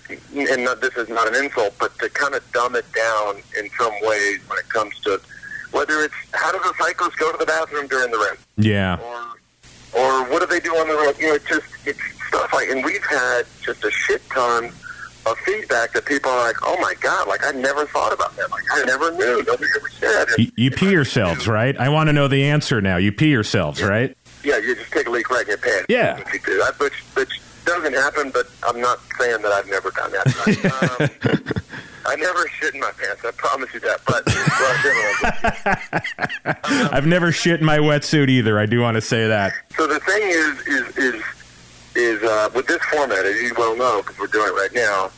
and 0.52 0.64
not, 0.64 0.80
this 0.80 0.96
is 0.96 1.08
not 1.08 1.28
an 1.28 1.42
insult, 1.42 1.74
but 1.78 1.96
to 2.00 2.08
kind 2.10 2.34
of 2.34 2.42
dumb 2.52 2.74
it 2.74 2.84
down 2.92 3.36
in 3.58 3.68
some 3.78 3.92
ways 4.02 4.40
when 4.48 4.58
it 4.58 4.68
comes 4.68 4.98
to 5.00 5.20
whether 5.70 6.00
it's 6.02 6.14
how 6.32 6.50
does 6.50 6.64
a 6.70 6.74
cyclist 6.82 7.18
go 7.18 7.30
to 7.30 7.36
the 7.38 7.44
bathroom 7.44 7.86
during 7.88 8.10
the 8.10 8.18
race, 8.18 8.38
Yeah. 8.56 8.96
or 9.00 10.00
or 10.00 10.24
what 10.30 10.40
do 10.40 10.46
they 10.46 10.60
do 10.60 10.74
on 10.76 10.88
the 10.88 10.94
road? 10.94 11.16
You 11.18 11.28
know, 11.28 11.34
it's 11.34 11.46
just 11.48 11.66
it's 11.86 12.00
stuff 12.28 12.52
like, 12.54 12.68
and 12.70 12.82
we've 12.84 13.04
had 13.04 13.44
just 13.62 13.84
a 13.84 13.90
shit 13.90 14.22
ton 14.30 14.70
of 15.32 15.38
feedback 15.38 15.92
that 15.92 16.04
people 16.04 16.30
are 16.30 16.46
like, 16.46 16.56
oh 16.62 16.76
my 16.80 16.94
god, 17.00 17.28
like 17.28 17.44
I 17.44 17.52
never 17.52 17.86
thought 17.86 18.12
about 18.12 18.36
that, 18.36 18.50
like 18.50 18.64
I 18.72 18.84
never 18.84 19.10
knew, 19.12 19.42
nobody 19.46 19.70
ever 19.76 19.88
said. 19.90 20.28
You, 20.38 20.52
you 20.56 20.70
pee 20.70 20.90
yourselves, 20.90 21.46
right? 21.48 21.76
I 21.76 21.88
want 21.88 22.08
to 22.08 22.12
know 22.12 22.28
the 22.28 22.44
answer 22.44 22.80
now. 22.80 22.96
You 22.96 23.12
pee 23.12 23.30
yourselves, 23.30 23.82
right? 23.82 24.16
Yeah, 24.44 24.58
you 24.58 24.74
just 24.74 24.92
take 24.92 25.06
a 25.06 25.10
leak 25.10 25.30
right 25.30 25.42
in 25.42 25.48
your 25.48 25.58
pants. 25.58 25.86
Yeah. 25.88 26.18
You 26.32 26.38
do. 26.40 26.62
Which, 26.78 26.94
which 27.14 27.40
doesn't 27.64 27.94
happen, 27.94 28.30
but 28.30 28.46
I'm 28.66 28.80
not 28.80 28.98
saying 29.18 29.42
that 29.42 29.52
I've 29.52 29.68
never 29.68 29.90
done 29.90 30.12
that. 30.12 30.26
um, 31.00 31.62
I 32.06 32.16
never 32.16 32.48
shit 32.48 32.74
in 32.74 32.80
my 32.80 32.90
pants. 32.92 33.22
I 33.24 33.30
promise 33.32 33.72
you 33.74 33.80
that. 33.80 34.00
But 34.06 34.24
well, 34.26 34.78
anyway. 36.46 36.90
I've 36.96 37.06
never 37.06 37.32
shit 37.32 37.60
in 37.60 37.66
my 37.66 37.78
wetsuit 37.78 38.30
either. 38.30 38.58
I 38.58 38.64
do 38.64 38.80
want 38.80 38.94
to 38.94 39.02
say 39.02 39.28
that. 39.28 39.52
so 39.76 39.86
the 39.86 40.00
thing 40.00 40.22
is, 40.22 40.66
is, 40.66 40.96
is, 40.96 41.22
is 41.94 42.22
uh, 42.22 42.48
with 42.54 42.66
this 42.66 42.82
format, 42.84 43.26
as 43.26 43.36
you 43.42 43.52
well 43.58 43.76
know, 43.76 44.00
because 44.00 44.18
we're 44.18 44.28
doing 44.28 44.48
it 44.48 44.52
right 44.52 44.72
now. 44.72 45.10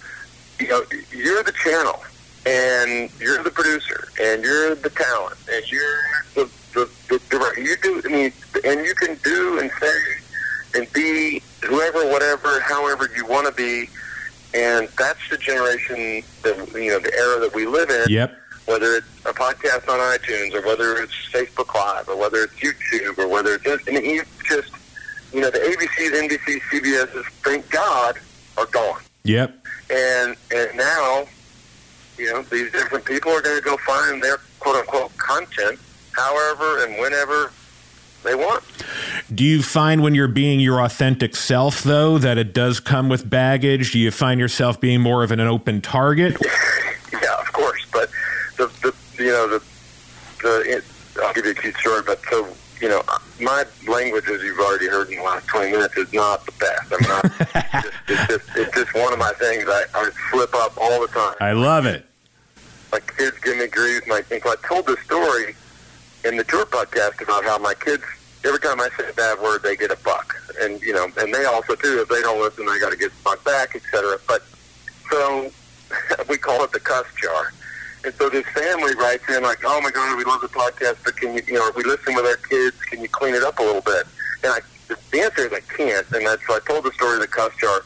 You 0.60 0.68
know, 0.68 0.82
you're 1.10 1.42
the 1.42 1.52
channel, 1.52 2.02
and 2.46 3.10
you're 3.18 3.42
the 3.42 3.50
producer, 3.50 4.08
and 4.20 4.44
you're 4.44 4.74
the 4.74 4.90
talent, 4.90 5.36
and 5.50 5.70
you're 5.70 6.00
the 6.34 6.50
the, 6.74 6.90
the 7.08 7.20
director. 7.30 7.60
You 7.60 7.76
do, 7.82 8.02
I 8.04 8.08
mean, 8.08 8.32
and 8.64 8.84
you 8.84 8.94
can 8.94 9.16
do 9.24 9.58
and 9.58 9.70
say 9.80 9.92
and 10.74 10.92
be 10.92 11.42
whoever, 11.64 12.08
whatever, 12.10 12.60
however 12.60 13.08
you 13.16 13.26
want 13.26 13.46
to 13.46 13.52
be, 13.52 13.88
and 14.54 14.88
that's 14.98 15.28
the 15.30 15.38
generation 15.38 16.22
that 16.42 16.56
you 16.74 16.90
know, 16.90 16.98
the 16.98 17.14
era 17.14 17.40
that 17.40 17.54
we 17.54 17.66
live 17.66 17.90
in. 17.90 18.04
Yep. 18.08 18.36
Whether 18.66 18.94
it's 18.96 19.06
a 19.24 19.32
podcast 19.32 19.88
on 19.88 19.98
iTunes, 19.98 20.54
or 20.54 20.64
whether 20.64 20.96
it's 20.98 21.14
Facebook 21.32 21.74
Live, 21.74 22.08
or 22.08 22.16
whether 22.16 22.44
it's 22.44 22.54
YouTube, 22.54 23.18
or 23.18 23.26
whether 23.26 23.54
it's 23.54 23.64
just, 23.64 23.88
I 23.88 23.92
mean, 23.92 24.04
you 24.04 24.22
just, 24.48 24.70
you 25.32 25.40
know, 25.40 25.50
the 25.50 25.58
ABCs, 25.58 26.28
NBCs, 26.28 26.60
CBSs, 26.70 27.24
thank 27.42 27.68
God, 27.70 28.20
are 28.56 28.66
gone. 28.66 29.00
Yep. 29.24 29.59
And 29.90 30.36
and 30.54 30.76
now, 30.76 31.26
you 32.16 32.32
know, 32.32 32.42
these 32.42 32.70
different 32.72 33.04
people 33.04 33.32
are 33.32 33.40
going 33.40 33.56
to 33.56 33.62
go 33.62 33.76
find 33.78 34.22
their 34.22 34.38
quote 34.58 34.76
unquote 34.76 35.16
content, 35.16 35.78
however 36.12 36.84
and 36.84 36.98
whenever 37.00 37.52
they 38.22 38.34
want. 38.34 38.62
Do 39.34 39.44
you 39.44 39.62
find 39.62 40.02
when 40.02 40.14
you're 40.14 40.28
being 40.28 40.60
your 40.60 40.82
authentic 40.82 41.34
self, 41.34 41.82
though, 41.82 42.18
that 42.18 42.38
it 42.38 42.52
does 42.52 42.80
come 42.80 43.08
with 43.08 43.28
baggage? 43.28 43.92
Do 43.92 43.98
you 43.98 44.10
find 44.10 44.38
yourself 44.38 44.80
being 44.80 45.00
more 45.00 45.22
of 45.22 45.30
an 45.30 45.40
open 45.40 45.80
target? 45.80 46.36
Yeah, 47.12 47.40
of 47.40 47.52
course. 47.52 47.84
But 47.92 48.08
the, 48.56 48.66
the 48.82 49.22
you 49.22 49.30
know 49.32 49.48
the 49.48 49.62
the 50.42 50.76
it, 50.76 50.84
I'll 51.20 51.34
give 51.34 51.44
you 51.44 51.50
a 51.50 51.54
cute 51.54 51.76
story. 51.76 52.02
But 52.06 52.20
so 52.30 52.46
you 52.80 52.88
know, 52.88 53.02
my 53.40 53.64
language, 53.88 54.28
as 54.28 54.42
you've 54.42 54.58
already 54.58 54.88
heard 54.88 55.10
in 55.10 55.18
the 55.18 55.22
last 55.22 55.46
twenty 55.48 55.72
minutes, 55.72 55.96
is 55.96 56.12
not 56.12 56.44
the 56.46 56.52
best. 56.52 56.92
I'm 56.92 57.08
not. 57.08 57.24
it's, 57.24 57.72
just, 57.82 57.94
it's 58.08 58.26
just 58.26 58.56
it's 58.56 58.74
just 58.74 58.94
one 58.94 59.12
of 59.12 59.18
my 59.18 59.32
things. 59.32 59.64
I, 59.66 59.84
I 59.94 60.10
slip 60.30 60.54
up 60.54 60.76
all 60.78 61.00
the 61.00 61.08
time. 61.08 61.34
I 61.40 61.52
love 61.52 61.86
it. 61.86 62.04
My 62.92 63.00
kids 63.00 63.38
give 63.40 63.56
me 63.56 63.66
grief. 63.66 64.06
My 64.06 64.22
I 64.30 64.56
told 64.66 64.86
this 64.86 65.00
story 65.00 65.54
in 66.24 66.36
the 66.36 66.44
tour 66.44 66.66
podcast 66.66 67.22
about 67.22 67.44
how 67.44 67.58
my 67.58 67.74
kids 67.74 68.02
every 68.44 68.60
time 68.60 68.80
I 68.80 68.88
say 68.96 69.08
a 69.08 69.12
bad 69.12 69.40
word, 69.40 69.62
they 69.62 69.76
get 69.76 69.90
a 69.90 69.96
buck, 69.96 70.34
and 70.60 70.80
you 70.80 70.92
know, 70.92 71.08
and 71.18 71.32
they 71.32 71.44
also 71.44 71.74
too. 71.74 72.00
If 72.00 72.08
they 72.08 72.20
don't 72.22 72.40
listen, 72.40 72.66
they 72.66 72.78
got 72.78 72.92
to 72.92 72.98
get 72.98 73.12
buck 73.24 73.42
back, 73.44 73.74
etc. 73.76 74.18
But 74.26 74.42
so 75.10 75.50
we 76.28 76.36
call 76.36 76.64
it 76.64 76.72
the 76.72 76.80
cuss 76.80 77.06
jar. 77.20 77.52
And 78.04 78.14
so 78.14 78.30
this 78.30 78.46
family 78.46 78.94
writes 78.94 79.28
in 79.28 79.42
like, 79.42 79.60
"Oh 79.64 79.80
my 79.80 79.90
God, 79.90 80.16
we 80.16 80.24
love 80.24 80.40
the 80.40 80.48
podcast, 80.48 80.96
but 81.04 81.16
can 81.16 81.34
you, 81.34 81.42
you 81.46 81.54
know, 81.54 81.68
if 81.68 81.76
we 81.76 81.84
listen 81.84 82.14
with 82.14 82.24
our 82.24 82.36
kids, 82.36 82.76
can 82.84 83.00
you 83.00 83.08
clean 83.08 83.34
it 83.34 83.42
up 83.42 83.58
a 83.58 83.62
little 83.62 83.82
bit?" 83.82 84.04
And 84.42 84.52
I, 84.52 84.60
the 85.10 85.20
answer 85.20 85.46
is 85.46 85.52
I 85.52 85.60
can't. 85.60 86.06
And 86.12 86.26
that's 86.26 86.46
so 86.46 86.54
I 86.54 86.60
told 86.60 86.84
the 86.84 86.92
story 86.92 87.16
of 87.16 87.20
the 87.20 87.26
cuss 87.26 87.52
jar. 87.60 87.82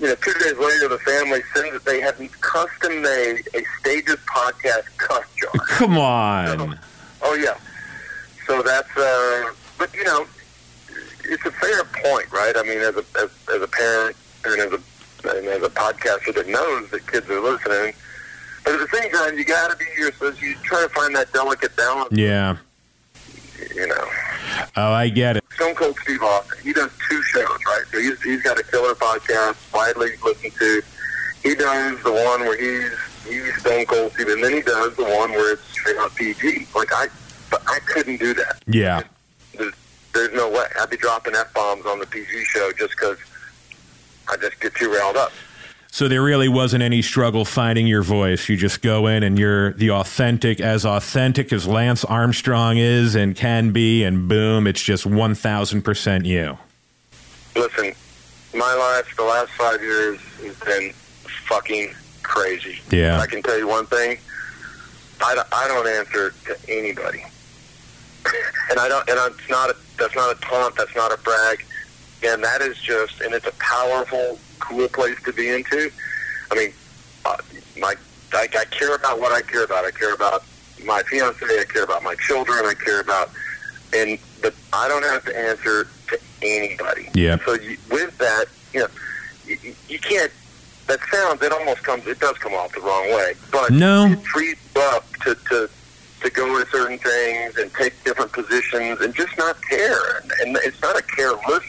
You 0.00 0.08
know, 0.08 0.14
two 0.16 0.32
days 0.34 0.58
later, 0.58 0.88
the 0.88 0.98
family 0.98 1.40
sends 1.54 1.72
that 1.72 1.84
they 1.84 2.00
have 2.00 2.18
custom 2.40 3.02
made 3.02 3.42
a 3.54 3.62
Stages 3.80 4.16
podcast 4.26 4.96
cuss 4.98 5.24
jar. 5.36 5.50
Come 5.68 5.96
on. 5.96 6.78
Oh 7.22 7.34
yeah. 7.34 7.56
So 8.46 8.62
that's, 8.62 8.94
uh, 8.96 9.52
but 9.78 9.94
you 9.94 10.04
know, 10.04 10.26
it's 11.24 11.44
a 11.46 11.52
fair 11.52 11.84
point, 11.84 12.30
right? 12.32 12.56
I 12.56 12.62
mean, 12.64 12.78
as 12.78 12.96
a 12.96 13.04
as, 13.20 13.30
as 13.54 13.62
a 13.62 13.68
parent 13.68 14.16
and 14.44 14.60
as 14.60 14.72
a 14.72 14.80
and 15.36 15.46
as 15.46 15.62
a 15.62 15.70
podcaster 15.70 16.34
that 16.34 16.48
knows 16.48 16.90
that 16.90 17.06
kids 17.06 17.30
are 17.30 17.40
listening, 17.40 17.94
but 18.64 18.74
at 18.74 18.80
the 18.80 18.96
same 18.96 19.10
time, 19.10 19.38
you 19.38 19.44
got 19.44 19.70
to 19.70 19.76
be 19.76 19.84
yourself. 19.96 20.40
You 20.42 20.54
try 20.62 20.82
to 20.82 20.88
find 20.88 21.14
that 21.16 21.32
delicate 21.32 21.74
balance. 21.76 22.12
Yeah. 22.12 22.56
You 23.74 23.86
know. 23.86 24.08
Oh, 24.76 24.92
I 24.92 25.08
get 25.08 25.36
it. 25.36 25.44
Stone 25.54 25.74
Cold 25.74 25.96
Steve 26.02 26.22
Austin. 26.22 26.58
He 26.62 26.72
does 26.72 26.90
two 27.08 27.22
shows, 27.22 27.46
right? 27.66 27.84
So 27.90 28.00
he's 28.00 28.20
he's 28.22 28.42
got 28.42 28.58
a 28.58 28.62
killer 28.64 28.94
podcast, 28.94 29.56
widely 29.72 30.10
listened 30.24 30.52
to. 30.58 30.82
He 31.42 31.54
does 31.54 32.02
the 32.02 32.12
one 32.12 32.40
where 32.40 32.58
he's 32.58 32.98
he's 33.28 33.60
Stone 33.60 33.86
Cold 33.86 34.12
Steve, 34.12 34.28
and 34.28 34.42
then 34.42 34.52
he 34.54 34.62
does 34.62 34.96
the 34.96 35.04
one 35.04 35.30
where 35.30 35.54
it's 35.54 35.62
straight 35.68 35.96
up 35.98 36.14
PG. 36.14 36.66
Like 36.74 36.92
I, 36.92 37.06
but 37.50 37.62
I 37.66 37.78
couldn't 37.80 38.18
do 38.18 38.34
that. 38.34 38.62
Yeah. 38.66 39.02
There's, 39.56 39.74
there's 40.14 40.32
no 40.34 40.50
way. 40.50 40.64
I'd 40.80 40.90
be 40.90 40.96
dropping 40.96 41.34
f 41.34 41.52
bombs 41.54 41.86
on 41.86 41.98
the 41.98 42.06
PG 42.06 42.44
show 42.44 42.72
just 42.78 42.90
because 42.90 43.18
I 44.28 44.36
just 44.36 44.60
get 44.60 44.74
too 44.74 44.92
riled 44.92 45.16
up. 45.16 45.32
So 45.92 46.08
there 46.08 46.22
really 46.22 46.48
wasn't 46.48 46.82
any 46.82 47.02
struggle 47.02 47.44
finding 47.44 47.86
your 47.86 48.00
voice. 48.00 48.48
You 48.48 48.56
just 48.56 48.80
go 48.80 49.08
in 49.08 49.22
and 49.22 49.38
you're 49.38 49.74
the 49.74 49.90
authentic, 49.90 50.58
as 50.58 50.86
authentic 50.86 51.52
as 51.52 51.66
Lance 51.66 52.02
Armstrong 52.02 52.78
is 52.78 53.14
and 53.14 53.36
can 53.36 53.72
be, 53.72 54.02
and 54.02 54.26
boom, 54.26 54.66
it's 54.66 54.82
just 54.82 55.04
1,000% 55.04 56.24
you. 56.24 56.56
Listen, 57.54 57.92
my 58.54 58.74
life, 58.74 59.14
the 59.18 59.22
last 59.22 59.50
five 59.50 59.82
years, 59.82 60.18
has 60.42 60.58
been 60.60 60.94
fucking 61.46 61.92
crazy. 62.22 62.80
Yeah. 62.90 63.20
I 63.20 63.26
can 63.26 63.42
tell 63.42 63.58
you 63.58 63.68
one 63.68 63.84
thing. 63.84 64.16
I 65.22 65.34
don't, 65.34 65.48
I 65.52 65.68
don't 65.68 65.86
answer 65.86 66.32
to 66.46 66.56
anybody. 66.70 67.22
and 68.70 68.80
I 68.80 68.88
don't, 68.88 69.06
and 69.10 69.34
it's 69.34 69.50
not 69.50 69.68
a, 69.68 69.76
that's 69.98 70.16
not 70.16 70.34
a 70.34 70.40
taunt, 70.40 70.74
that's 70.74 70.96
not 70.96 71.12
a 71.12 71.18
brag. 71.18 71.66
And 72.24 72.42
that 72.44 72.60
is 72.62 72.78
just, 72.78 73.20
and 73.20 73.34
it's 73.34 73.46
a 73.46 73.52
powerful, 73.52 74.38
cool 74.60 74.88
place 74.88 75.20
to 75.24 75.32
be 75.32 75.48
into. 75.48 75.90
I 76.50 76.54
mean, 76.54 76.72
uh, 77.24 77.36
my, 77.78 77.94
I, 78.32 78.48
I 78.56 78.64
care 78.66 78.94
about 78.94 79.18
what 79.20 79.32
I 79.32 79.42
care 79.42 79.64
about. 79.64 79.84
I 79.84 79.90
care 79.90 80.14
about 80.14 80.44
my 80.84 81.02
fiance. 81.02 81.44
I 81.44 81.64
care 81.68 81.84
about 81.84 82.02
my 82.02 82.14
children. 82.16 82.58
I 82.64 82.74
care 82.74 83.00
about, 83.00 83.30
and 83.94 84.18
but 84.40 84.54
I 84.72 84.88
don't 84.88 85.02
have 85.04 85.24
to 85.26 85.36
answer 85.38 85.88
to 86.08 86.18
anybody. 86.42 87.08
Yeah. 87.14 87.38
So 87.44 87.54
you, 87.54 87.76
with 87.90 88.16
that, 88.18 88.46
you 88.72 88.80
know, 88.80 88.86
you, 89.46 89.58
you 89.88 89.98
can't. 89.98 90.30
That 90.86 91.00
sounds. 91.10 91.42
It 91.42 91.52
almost 91.52 91.82
comes. 91.82 92.06
It 92.06 92.18
does 92.20 92.38
come 92.38 92.54
off 92.54 92.72
the 92.72 92.80
wrong 92.80 93.10
way. 93.14 93.34
But 93.50 93.70
No. 93.72 94.06
it 94.06 94.22
frees 94.26 94.56
you 94.74 94.82
up 94.82 95.04
to 95.24 95.34
to 95.34 95.68
to 96.22 96.30
go 96.30 96.56
into 96.58 96.70
certain 96.70 96.98
things 96.98 97.56
and 97.58 97.72
take 97.74 97.92
different 98.04 98.32
positions 98.32 99.00
and 99.00 99.14
just 99.14 99.36
not 99.36 99.60
care. 99.68 100.18
And, 100.18 100.32
and 100.42 100.56
it's 100.64 100.80
not 100.80 100.96
a 100.98 101.02
careless 101.02 101.64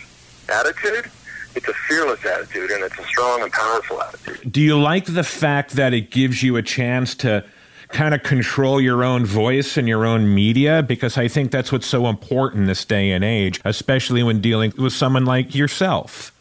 attitude. 0.49 1.09
It's 1.55 1.67
a 1.67 1.73
fearless 1.87 2.25
attitude, 2.25 2.71
and 2.71 2.83
it's 2.83 2.97
a 2.97 3.03
strong 3.03 3.43
and 3.43 3.51
powerful 3.51 4.01
attitude. 4.01 4.51
Do 4.51 4.61
you 4.61 4.79
like 4.79 5.05
the 5.05 5.23
fact 5.23 5.73
that 5.73 5.93
it 5.93 6.09
gives 6.09 6.41
you 6.41 6.55
a 6.55 6.63
chance 6.63 7.13
to 7.15 7.45
kind 7.89 8.15
of 8.15 8.23
control 8.23 8.81
your 8.81 9.03
own 9.03 9.25
voice 9.25 9.77
and 9.77 9.87
your 9.87 10.05
own 10.05 10.33
media? 10.33 10.81
Because 10.81 11.17
I 11.17 11.27
think 11.27 11.51
that's 11.51 11.71
what's 11.71 11.85
so 11.85 12.07
important 12.07 12.67
this 12.67 12.83
day 12.85 13.11
and 13.11 13.23
age, 13.23 13.61
especially 13.63 14.23
when 14.23 14.41
dealing 14.41 14.73
with 14.77 14.93
someone 14.93 15.25
like 15.25 15.53
yourself. 15.53 16.31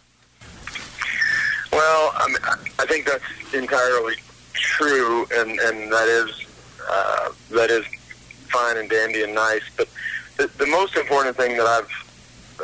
Well, 1.71 2.13
I, 2.15 2.27
mean, 2.29 2.37
I 2.79 2.87
think 2.87 3.07
that's 3.07 3.55
entirely 3.55 4.15
true, 4.55 5.27
and 5.35 5.51
and 5.61 5.93
that 5.93 6.09
is 6.09 6.47
uh, 6.89 7.29
that 7.51 7.71
is 7.71 7.85
fine 8.51 8.77
and 8.79 8.89
dandy 8.89 9.23
and 9.23 9.35
nice. 9.35 9.63
But 9.77 9.89
the, 10.37 10.51
the 10.59 10.67
most 10.67 10.97
important 10.97 11.37
thing 11.37 11.57
that 11.57 11.67
I've 11.67 11.91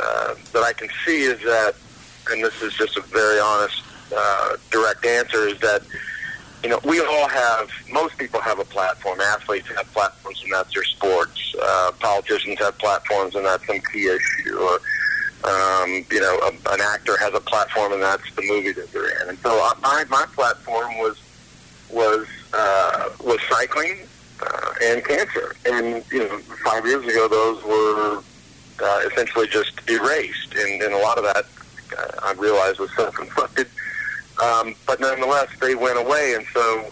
uh, 0.01 0.35
that 0.53 0.63
I 0.63 0.73
can 0.73 0.89
see 1.05 1.23
is 1.23 1.41
that, 1.41 1.75
and 2.31 2.43
this 2.43 2.61
is 2.63 2.75
just 2.75 2.97
a 2.97 3.01
very 3.03 3.41
honest, 3.41 3.83
uh, 4.15 4.57
direct 4.71 5.05
answer, 5.05 5.49
is 5.49 5.59
that 5.61 5.83
you 6.63 6.71
know 6.71 6.81
we 6.85 7.01
all 7.01 7.29
have. 7.29 7.71
Most 7.91 8.19
people 8.19 8.41
have 8.41 8.59
a 8.59 8.65
platform. 8.65 9.21
Athletes 9.21 9.69
have 9.77 9.87
platforms, 9.93 10.43
and 10.43 10.53
that's 10.53 10.73
their 10.75 10.85
sports. 10.85 11.55
Uh, 11.61 11.93
politicians 11.99 12.59
have 12.59 12.77
platforms, 12.79 13.35
and 13.35 13.45
that's 13.45 13.67
some 13.67 13.81
key 13.93 14.07
issue. 14.09 14.57
Or 14.57 14.81
um, 15.45 16.05
you 16.11 16.21
know, 16.21 16.39
a, 16.43 16.49
an 16.73 16.81
actor 16.81 17.17
has 17.19 17.33
a 17.35 17.41
platform, 17.41 17.93
and 17.93 18.03
that's 18.03 18.35
the 18.35 18.43
movie 18.43 18.73
that 18.73 18.93
they're 18.93 19.23
in. 19.23 19.29
And 19.31 19.39
so, 19.39 19.51
I, 19.51 19.73
my 19.81 20.05
my 20.09 20.27
platform 20.35 20.99
was 20.99 21.21
was 21.91 22.27
uh, 22.53 23.11
was 23.25 23.39
cycling 23.49 23.99
uh, 24.41 24.73
and 24.83 25.05
cancer. 25.05 25.55
And 25.65 26.05
you 26.11 26.21
know, 26.21 26.39
five 26.65 26.85
years 26.87 27.07
ago, 27.07 27.29
those 27.29 27.63
were 27.65 28.23
uh, 28.83 29.03
essentially 29.11 29.47
just 29.47 29.73
erased, 29.89 30.55
and, 30.55 30.83
and 30.83 30.95
a 30.95 30.99
lot 30.99 31.19
of 31.19 31.25
that 31.25 31.45
uh, 31.99 32.21
I 32.23 32.33
realized 32.35 32.79
was 32.79 32.95
self-inflicted. 32.97 33.69
Um, 34.43 34.75
but 34.87 35.01
nonetheless, 35.01 35.49
they 35.61 35.75
went 35.75 35.99
away, 35.99 36.35
and 36.35 36.47
so 36.55 36.91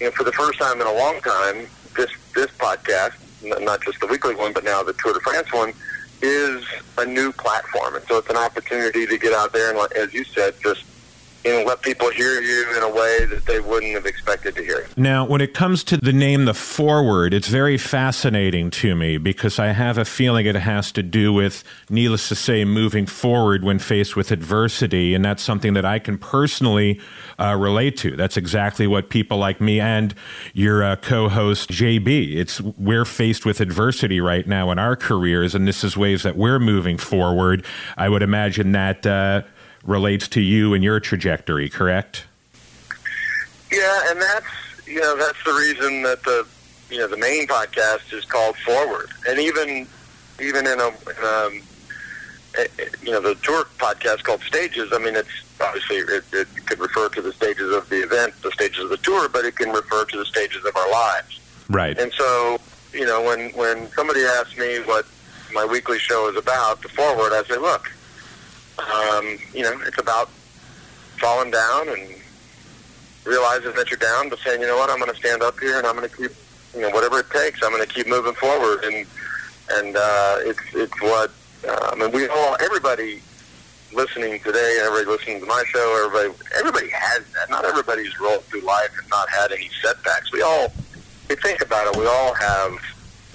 you 0.00 0.06
know, 0.06 0.12
for 0.12 0.24
the 0.24 0.32
first 0.32 0.58
time 0.58 0.80
in 0.80 0.86
a 0.86 0.92
long 0.92 1.20
time, 1.20 1.66
this 1.96 2.10
this 2.34 2.50
podcast, 2.58 3.14
not 3.62 3.82
just 3.82 4.00
the 4.00 4.06
weekly 4.06 4.34
one, 4.34 4.52
but 4.52 4.64
now 4.64 4.82
the 4.82 4.94
Tour 4.94 5.12
de 5.12 5.20
France 5.20 5.52
one, 5.52 5.72
is 6.22 6.64
a 6.98 7.04
new 7.04 7.32
platform, 7.32 7.94
and 7.94 8.04
so 8.06 8.18
it's 8.18 8.30
an 8.30 8.36
opportunity 8.36 9.06
to 9.06 9.18
get 9.18 9.32
out 9.32 9.52
there 9.52 9.70
and, 9.70 9.92
as 9.92 10.14
you 10.14 10.24
said, 10.24 10.54
just 10.62 10.84
know, 11.48 11.64
let 11.64 11.82
people 11.82 12.10
hear 12.10 12.40
you 12.40 12.76
in 12.76 12.82
a 12.82 12.88
way 12.88 13.24
that 13.26 13.44
they 13.46 13.60
wouldn't 13.60 13.94
have 13.94 14.06
expected 14.06 14.54
to 14.56 14.62
hear. 14.62 14.86
Now, 14.96 15.26
when 15.26 15.40
it 15.40 15.54
comes 15.54 15.84
to 15.84 15.96
the 15.96 16.12
name 16.12 16.44
The 16.44 16.54
Forward, 16.54 17.34
it's 17.34 17.48
very 17.48 17.78
fascinating 17.78 18.70
to 18.72 18.94
me 18.94 19.18
because 19.18 19.58
I 19.58 19.68
have 19.68 19.98
a 19.98 20.04
feeling 20.04 20.46
it 20.46 20.54
has 20.54 20.92
to 20.92 21.02
do 21.02 21.32
with, 21.32 21.64
needless 21.90 22.28
to 22.28 22.34
say, 22.34 22.64
moving 22.64 23.06
forward 23.06 23.64
when 23.64 23.78
faced 23.78 24.16
with 24.16 24.30
adversity. 24.30 25.14
And 25.14 25.24
that's 25.24 25.42
something 25.42 25.74
that 25.74 25.84
I 25.84 25.98
can 25.98 26.18
personally 26.18 27.00
uh, 27.38 27.56
relate 27.58 27.96
to. 27.98 28.16
That's 28.16 28.36
exactly 28.36 28.86
what 28.86 29.10
people 29.10 29.38
like 29.38 29.60
me 29.60 29.80
and 29.80 30.14
your 30.54 30.82
uh, 30.82 30.96
co 30.96 31.28
host, 31.28 31.70
JB, 31.70 32.36
it's 32.36 32.60
we're 32.60 33.04
faced 33.04 33.44
with 33.44 33.60
adversity 33.60 34.20
right 34.20 34.46
now 34.46 34.70
in 34.70 34.78
our 34.78 34.96
careers, 34.96 35.54
and 35.54 35.66
this 35.66 35.84
is 35.84 35.96
ways 35.96 36.22
that 36.22 36.36
we're 36.36 36.58
moving 36.58 36.98
forward. 36.98 37.64
I 37.96 38.08
would 38.08 38.22
imagine 38.22 38.72
that. 38.72 39.06
Uh, 39.06 39.42
relates 39.86 40.28
to 40.28 40.40
you 40.40 40.74
and 40.74 40.82
your 40.84 41.00
trajectory, 41.00 41.68
correct? 41.68 42.24
Yeah, 43.72 44.10
and 44.10 44.20
that's 44.20 44.46
you 44.86 45.00
know 45.00 45.16
that's 45.16 45.42
the 45.44 45.52
reason 45.52 46.02
that 46.02 46.22
the 46.22 46.46
you 46.90 46.98
know 46.98 47.08
the 47.08 47.16
main 47.16 47.46
podcast 47.46 48.12
is 48.12 48.24
called 48.24 48.56
Forward, 48.58 49.08
and 49.28 49.38
even 49.38 49.86
even 50.40 50.66
in 50.66 50.80
a 50.80 50.88
in 50.88 51.24
a, 51.24 51.50
you 53.02 53.12
know, 53.12 53.20
the 53.20 53.34
tour 53.42 53.66
podcast 53.78 54.22
called 54.22 54.40
Stages. 54.42 54.92
I 54.92 54.98
mean, 54.98 55.16
it's 55.16 55.28
obviously 55.60 55.96
it, 55.96 56.24
it 56.32 56.48
could 56.66 56.78
refer 56.78 57.08
to 57.10 57.22
the 57.22 57.32
stages 57.32 57.74
of 57.74 57.88
the 57.88 58.02
event, 58.02 58.34
the 58.42 58.50
stages 58.52 58.84
of 58.84 58.90
the 58.90 58.96
tour, 58.98 59.28
but 59.28 59.44
it 59.44 59.56
can 59.56 59.70
refer 59.70 60.04
to 60.04 60.16
the 60.16 60.24
stages 60.24 60.64
of 60.64 60.76
our 60.76 60.90
lives. 60.90 61.40
Right. 61.68 61.98
And 61.98 62.12
so, 62.12 62.58
you 62.92 63.06
know, 63.06 63.22
when 63.22 63.50
when 63.50 63.90
somebody 63.90 64.22
asks 64.22 64.56
me 64.56 64.78
what 64.80 65.06
my 65.52 65.64
weekly 65.64 65.98
show 65.98 66.28
is 66.28 66.36
about, 66.36 66.82
the 66.82 66.88
forward, 66.88 67.32
I 67.32 67.42
say, 67.44 67.56
look, 67.56 67.90
um, 68.78 69.38
you 69.52 69.62
know, 69.62 69.78
it's 69.86 69.98
about 69.98 70.28
falling 71.18 71.50
down 71.50 71.88
and 71.88 72.08
realizing 73.24 73.72
that 73.74 73.90
you're 73.90 73.98
down, 73.98 74.28
but 74.28 74.38
saying, 74.40 74.60
you 74.60 74.66
know 74.66 74.76
what, 74.76 74.90
I'm 74.90 74.98
going 74.98 75.10
to 75.10 75.16
stand 75.16 75.42
up 75.42 75.58
here 75.58 75.78
and 75.78 75.86
I'm 75.86 75.96
going 75.96 76.08
to 76.08 76.16
keep, 76.16 76.30
you 76.74 76.82
know, 76.82 76.90
whatever 76.90 77.20
it 77.20 77.30
takes, 77.30 77.62
I'm 77.62 77.70
going 77.70 77.86
to 77.86 77.92
keep 77.92 78.06
moving 78.06 78.34
forward. 78.34 78.84
And 78.84 79.06
and 79.68 79.96
uh, 79.96 80.36
it's 80.40 80.60
it's 80.74 81.02
what 81.02 81.32
uh, 81.68 81.90
I 81.92 81.96
mean. 81.96 82.12
We 82.12 82.28
all, 82.28 82.56
everybody 82.60 83.20
listening 83.92 84.38
today, 84.40 84.78
everybody 84.80 85.06
listening 85.06 85.40
to 85.40 85.46
my 85.46 85.64
show, 85.66 86.04
everybody 86.06 86.44
everybody 86.56 86.88
has 86.92 87.24
that. 87.32 87.50
Not 87.50 87.64
everybody's 87.64 88.18
rolled 88.20 88.44
through 88.44 88.60
life 88.60 88.90
and 89.00 89.08
not 89.10 89.28
had 89.28 89.52
any 89.52 89.70
setbacks. 89.82 90.32
We 90.32 90.42
all, 90.42 90.72
you 91.28 91.36
think 91.36 91.62
about 91.62 91.92
it, 91.92 91.98
we 91.98 92.06
all 92.06 92.34
have 92.34 92.72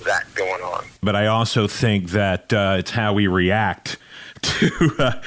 that 0.05 0.25
going 0.35 0.61
on. 0.61 0.85
But 1.03 1.15
I 1.15 1.27
also 1.27 1.67
think 1.67 2.11
that 2.11 2.53
uh, 2.53 2.77
it's 2.79 2.91
how 2.91 3.13
we 3.13 3.27
react 3.27 3.97
to 4.61 4.95
uh, 4.97 5.21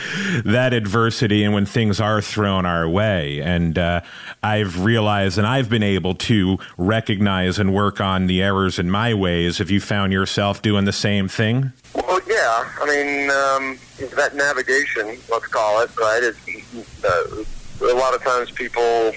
that 0.45 0.73
adversity 0.73 1.45
and 1.45 1.55
when 1.55 1.67
things 1.67 2.01
are 2.01 2.21
thrown 2.21 2.67
our 2.67 2.89
way. 2.89 3.41
And 3.41 3.79
uh, 3.79 4.01
I've 4.43 4.85
realized 4.85 5.39
and 5.39 5.47
I've 5.47 5.69
been 5.69 5.83
able 5.85 6.15
to 6.17 6.59
recognize 6.77 7.59
and 7.59 7.73
work 7.73 8.01
on 8.01 8.27
the 8.27 8.43
errors 8.43 8.79
in 8.79 8.91
my 8.91 9.15
ways. 9.15 9.59
Have 9.59 9.71
you 9.71 9.81
found 9.81 10.13
yourself 10.13 10.63
doing 10.63 10.85
the 10.85 10.93
same 10.93 11.29
thing? 11.29 11.73
Well, 11.95 12.21
yeah. 12.27 12.69
I 12.81 12.87
mean, 12.87 13.31
um, 13.31 13.79
that 14.17 14.35
navigation, 14.35 15.17
let's 15.31 15.47
call 15.47 15.83
it, 15.83 15.97
right? 15.97 16.21
It's, 16.23 17.05
uh, 17.05 17.45
a 17.83 17.95
lot 17.95 18.15
of 18.15 18.23
times 18.23 18.51
people 18.51 19.13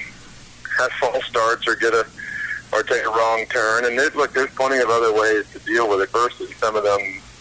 have 0.78 0.92
false 1.00 1.26
starts 1.26 1.68
or 1.68 1.76
get 1.76 1.94
a 1.94 2.06
or 2.74 2.84
take 2.84 3.04
a 3.04 3.10
wrong 3.10 3.46
turn. 3.50 3.86
And 3.86 3.98
there's, 3.98 4.14
look, 4.16 4.34
there's 4.34 4.52
plenty 4.52 4.78
of 4.80 4.90
other 4.90 5.14
ways 5.14 5.50
to 5.54 5.60
deal 5.60 5.90
with 5.90 6.02
adversity. 6.02 6.54
Some 6.54 6.76
of 6.76 6.84
them 6.84 7.00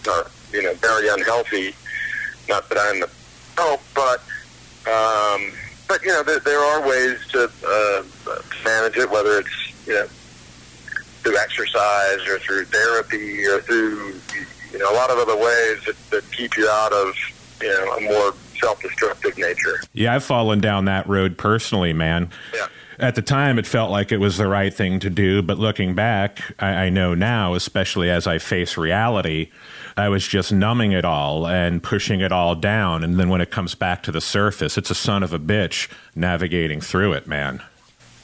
are, 0.08 0.26
you 0.52 0.62
know, 0.62 0.74
very 0.74 1.08
unhealthy. 1.08 1.74
Not 2.48 2.68
that 2.68 2.78
I'm 2.78 3.00
the 3.00 3.10
oh, 3.58 3.80
but 3.94 4.20
um, 4.86 5.52
but 5.88 6.02
you 6.02 6.08
know, 6.08 6.22
there, 6.22 6.40
there 6.40 6.60
are 6.60 6.88
ways 6.88 7.18
to 7.32 7.50
uh, 7.66 8.02
manage 8.64 8.96
it, 8.96 9.10
whether 9.10 9.38
it's 9.38 9.86
you 9.86 9.94
know 9.94 10.06
through 11.22 11.38
exercise 11.38 12.26
or 12.28 12.38
through 12.38 12.64
therapy 12.66 13.44
or 13.46 13.60
through 13.60 14.14
you 14.72 14.78
know 14.78 14.92
a 14.92 14.94
lot 14.94 15.10
of 15.10 15.18
other 15.18 15.36
ways 15.36 15.84
that, 15.84 15.96
that 16.10 16.30
keep 16.32 16.56
you 16.56 16.68
out 16.68 16.92
of 16.92 17.14
you 17.60 17.68
know 17.68 17.96
a 17.96 18.00
more 18.02 18.34
self-destructive 18.60 19.36
nature. 19.38 19.80
Yeah, 19.92 20.14
I've 20.14 20.24
fallen 20.24 20.60
down 20.60 20.86
that 20.86 21.06
road 21.08 21.36
personally, 21.36 21.92
man. 21.92 22.30
Yeah 22.54 22.68
at 22.98 23.14
the 23.14 23.22
time 23.22 23.58
it 23.58 23.66
felt 23.66 23.90
like 23.90 24.10
it 24.10 24.16
was 24.18 24.38
the 24.38 24.48
right 24.48 24.72
thing 24.72 24.98
to 25.00 25.10
do 25.10 25.42
but 25.42 25.58
looking 25.58 25.94
back 25.94 26.40
I, 26.58 26.68
I, 26.68 26.88
know 26.88 27.14
now 27.14 27.54
especially 27.54 28.10
as 28.10 28.26
i 28.26 28.38
face 28.38 28.76
reality 28.76 29.50
i 29.96 30.08
was 30.08 30.26
just 30.26 30.52
numbing 30.52 30.92
it 30.92 31.04
all 31.04 31.46
and 31.46 31.82
pushing 31.82 32.20
it 32.20 32.32
all 32.32 32.54
down. 32.54 33.02
And 33.02 33.18
then 33.18 33.28
when 33.28 33.40
it 33.40 33.50
comes 33.50 33.74
back 33.74 34.02
to 34.04 34.12
the 34.12 34.20
surface 34.20 34.76
it's 34.78 34.90
a 34.90 34.94
son 34.94 35.22
of 35.22 35.32
a 35.32 35.38
bitch 35.38 35.90
navigating 36.14 36.80
through 36.80 37.12
it 37.12 37.26
man. 37.26 37.62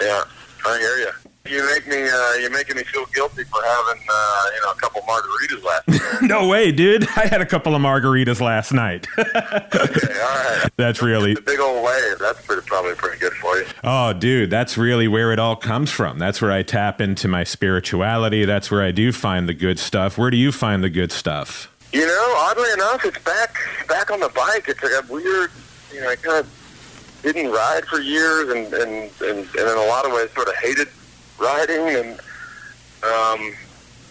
Yeah 0.00 0.24
i 0.64 0.78
hear 0.78 0.96
you 0.98 1.21
you 1.50 1.66
make 1.66 1.86
me, 1.88 2.08
uh, 2.08 2.32
you're 2.34 2.50
making 2.50 2.76
me 2.76 2.84
feel 2.84 3.04
guilty 3.06 3.44
for 3.44 3.60
having, 3.62 4.02
uh, 4.08 4.44
you 4.54 4.60
know, 4.62 4.70
a 4.70 4.74
couple 4.76 5.00
margaritas 5.02 5.64
last 5.64 5.88
night. 5.88 6.22
no 6.22 6.46
way, 6.48 6.70
dude. 6.70 7.08
I 7.16 7.26
had 7.26 7.40
a 7.40 7.46
couple 7.46 7.74
of 7.74 7.82
margaritas 7.82 8.40
last 8.40 8.72
night. 8.72 9.08
okay, 9.18 9.74
all 9.74 9.74
right. 9.74 10.70
That's 10.76 11.02
really 11.02 11.34
the 11.34 11.40
big 11.40 11.58
old 11.58 11.84
wave. 11.84 12.18
That's 12.20 12.44
pretty, 12.46 12.62
probably 12.66 12.94
pretty 12.94 13.18
good 13.18 13.32
for 13.32 13.58
you. 13.58 13.66
Oh, 13.82 14.12
dude, 14.12 14.50
that's 14.50 14.78
really 14.78 15.08
where 15.08 15.32
it 15.32 15.38
all 15.38 15.56
comes 15.56 15.90
from. 15.90 16.18
That's 16.18 16.40
where 16.40 16.52
I 16.52 16.62
tap 16.62 17.00
into 17.00 17.26
my 17.26 17.42
spirituality. 17.42 18.44
That's 18.44 18.70
where 18.70 18.82
I 18.82 18.92
do 18.92 19.10
find 19.12 19.48
the 19.48 19.54
good 19.54 19.78
stuff. 19.80 20.16
Where 20.16 20.30
do 20.30 20.36
you 20.36 20.52
find 20.52 20.84
the 20.84 20.90
good 20.90 21.10
stuff? 21.10 21.68
You 21.92 22.06
know, 22.06 22.34
oddly 22.38 22.72
enough, 22.72 23.04
it's 23.04 23.18
back 23.18 23.56
back 23.88 24.10
on 24.10 24.20
the 24.20 24.30
bike. 24.30 24.66
It's 24.68 24.82
a 24.82 25.02
weird, 25.12 25.50
you 25.92 26.00
know, 26.00 26.08
I 26.08 26.16
kind 26.16 26.38
of 26.38 27.20
didn't 27.22 27.50
ride 27.50 27.84
for 27.84 28.00
years, 28.00 28.48
and 28.48 28.72
and 28.72 29.10
and, 29.20 29.38
and 29.38 29.54
in 29.54 29.76
a 29.76 29.86
lot 29.86 30.06
of 30.06 30.12
ways, 30.12 30.30
sort 30.32 30.48
of 30.48 30.54
hated 30.56 30.88
writing, 31.42 31.88
and 31.88 32.20
um, 33.02 33.52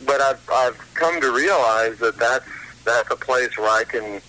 but 0.05 0.21
I've 0.21 0.49
I've 0.51 0.93
come 0.93 1.21
to 1.21 1.31
realize 1.31 1.97
that 1.99 2.17
that's 2.17 2.45
that's 2.83 3.09
a 3.11 3.15
place 3.15 3.57
where 3.57 3.69
I 3.69 3.83
can, 3.83 4.21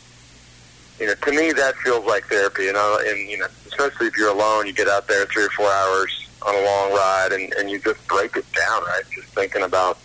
you 1.00 1.06
know, 1.06 1.14
to 1.14 1.30
me 1.32 1.52
that 1.52 1.74
feels 1.76 2.04
like 2.06 2.24
therapy, 2.26 2.64
you 2.64 2.72
know, 2.72 2.98
and 3.04 3.18
you 3.28 3.38
know, 3.38 3.46
especially 3.66 4.06
if 4.06 4.16
you're 4.16 4.30
alone, 4.30 4.66
you 4.66 4.72
get 4.72 4.88
out 4.88 5.08
there 5.08 5.26
three 5.26 5.44
or 5.44 5.50
four 5.50 5.70
hours 5.70 6.28
on 6.46 6.54
a 6.54 6.64
long 6.64 6.92
ride, 6.92 7.32
and 7.32 7.52
and 7.54 7.70
you 7.70 7.78
just 7.78 8.06
break 8.06 8.36
it 8.36 8.46
down, 8.52 8.82
right? 8.84 9.02
Just 9.14 9.28
thinking 9.34 9.62
about. 9.62 9.98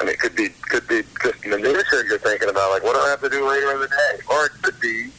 I 0.00 0.04
mean, 0.04 0.14
it 0.14 0.18
could 0.18 0.34
be 0.34 0.48
could 0.62 0.88
be 0.88 1.02
just 1.22 1.46
minutia 1.46 2.02
you're 2.08 2.18
thinking 2.18 2.48
about, 2.48 2.72
like 2.72 2.82
what 2.82 2.94
do 2.94 3.00
I 3.00 3.10
have 3.10 3.20
to 3.20 3.28
do 3.28 3.46
later 3.48 3.72
in 3.72 3.80
the 3.80 3.86
day, 3.86 4.24
or 4.28 4.46
it 4.46 4.52
could 4.62 4.80
be, 4.80 5.10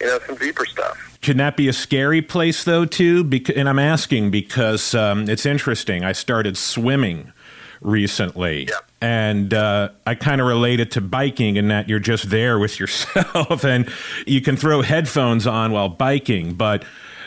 you 0.00 0.06
know, 0.06 0.18
some 0.26 0.36
deeper 0.36 0.66
stuff. 0.66 1.11
Can 1.22 1.36
that 1.36 1.56
be 1.56 1.68
a 1.68 1.72
scary 1.72 2.20
place 2.20 2.64
though 2.64 2.84
too? 2.84 3.22
Because, 3.22 3.56
and 3.56 3.68
I'm 3.68 3.78
asking 3.78 4.32
because 4.32 4.94
um, 4.94 5.28
it's 5.28 5.46
interesting. 5.46 6.04
I 6.04 6.12
started 6.12 6.56
swimming 6.56 7.32
recently, 7.80 8.64
yeah. 8.64 8.74
and 9.00 9.54
uh, 9.54 9.90
I 10.04 10.16
kind 10.16 10.40
of 10.40 10.48
relate 10.48 10.80
it 10.80 10.90
to 10.92 11.00
biking 11.00 11.56
in 11.56 11.68
that 11.68 11.88
you're 11.88 12.00
just 12.00 12.28
there 12.30 12.58
with 12.58 12.80
yourself, 12.80 13.64
and 13.64 13.88
you 14.26 14.40
can 14.40 14.56
throw 14.56 14.82
headphones 14.82 15.46
on 15.46 15.70
while 15.70 15.88
biking. 15.88 16.54
But 16.54 16.84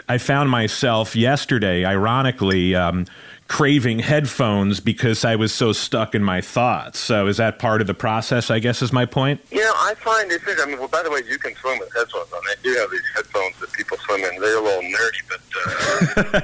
I 0.09 0.17
found 0.17 0.49
myself 0.49 1.15
yesterday, 1.15 1.85
ironically. 1.85 2.75
Um, 2.75 3.05
craving 3.47 3.99
headphones 3.99 4.79
because 4.79 5.23
I 5.23 5.35
was 5.35 5.53
so 5.53 5.71
stuck 5.71 6.15
in 6.15 6.23
my 6.23 6.41
thoughts. 6.41 6.99
So 6.99 7.27
is 7.27 7.37
that 7.37 7.59
part 7.59 7.81
of 7.81 7.87
the 7.87 7.93
process? 7.93 8.49
I 8.49 8.59
guess 8.59 8.81
is 8.81 8.91
my 8.91 9.05
point. 9.05 9.39
You 9.51 9.61
know, 9.61 9.73
I 9.75 9.93
find 9.95 10.31
it. 10.31 10.41
I 10.47 10.65
mean, 10.65 10.79
well, 10.79 10.87
by 10.87 11.03
the 11.03 11.11
way, 11.11 11.21
you 11.29 11.37
can 11.37 11.55
swim 11.55 11.79
with 11.79 11.93
headphones 11.93 12.31
on. 12.33 12.41
They 12.47 12.69
do 12.69 12.75
have 12.79 12.89
these 12.91 13.01
headphones 13.13 13.59
that 13.59 13.71
people 13.73 13.97
swim 13.97 14.23
in. 14.23 14.41
They're 14.41 14.57
a 14.57 14.61
little 14.61 14.81
nerdy, 14.81 15.21
but 15.29 15.41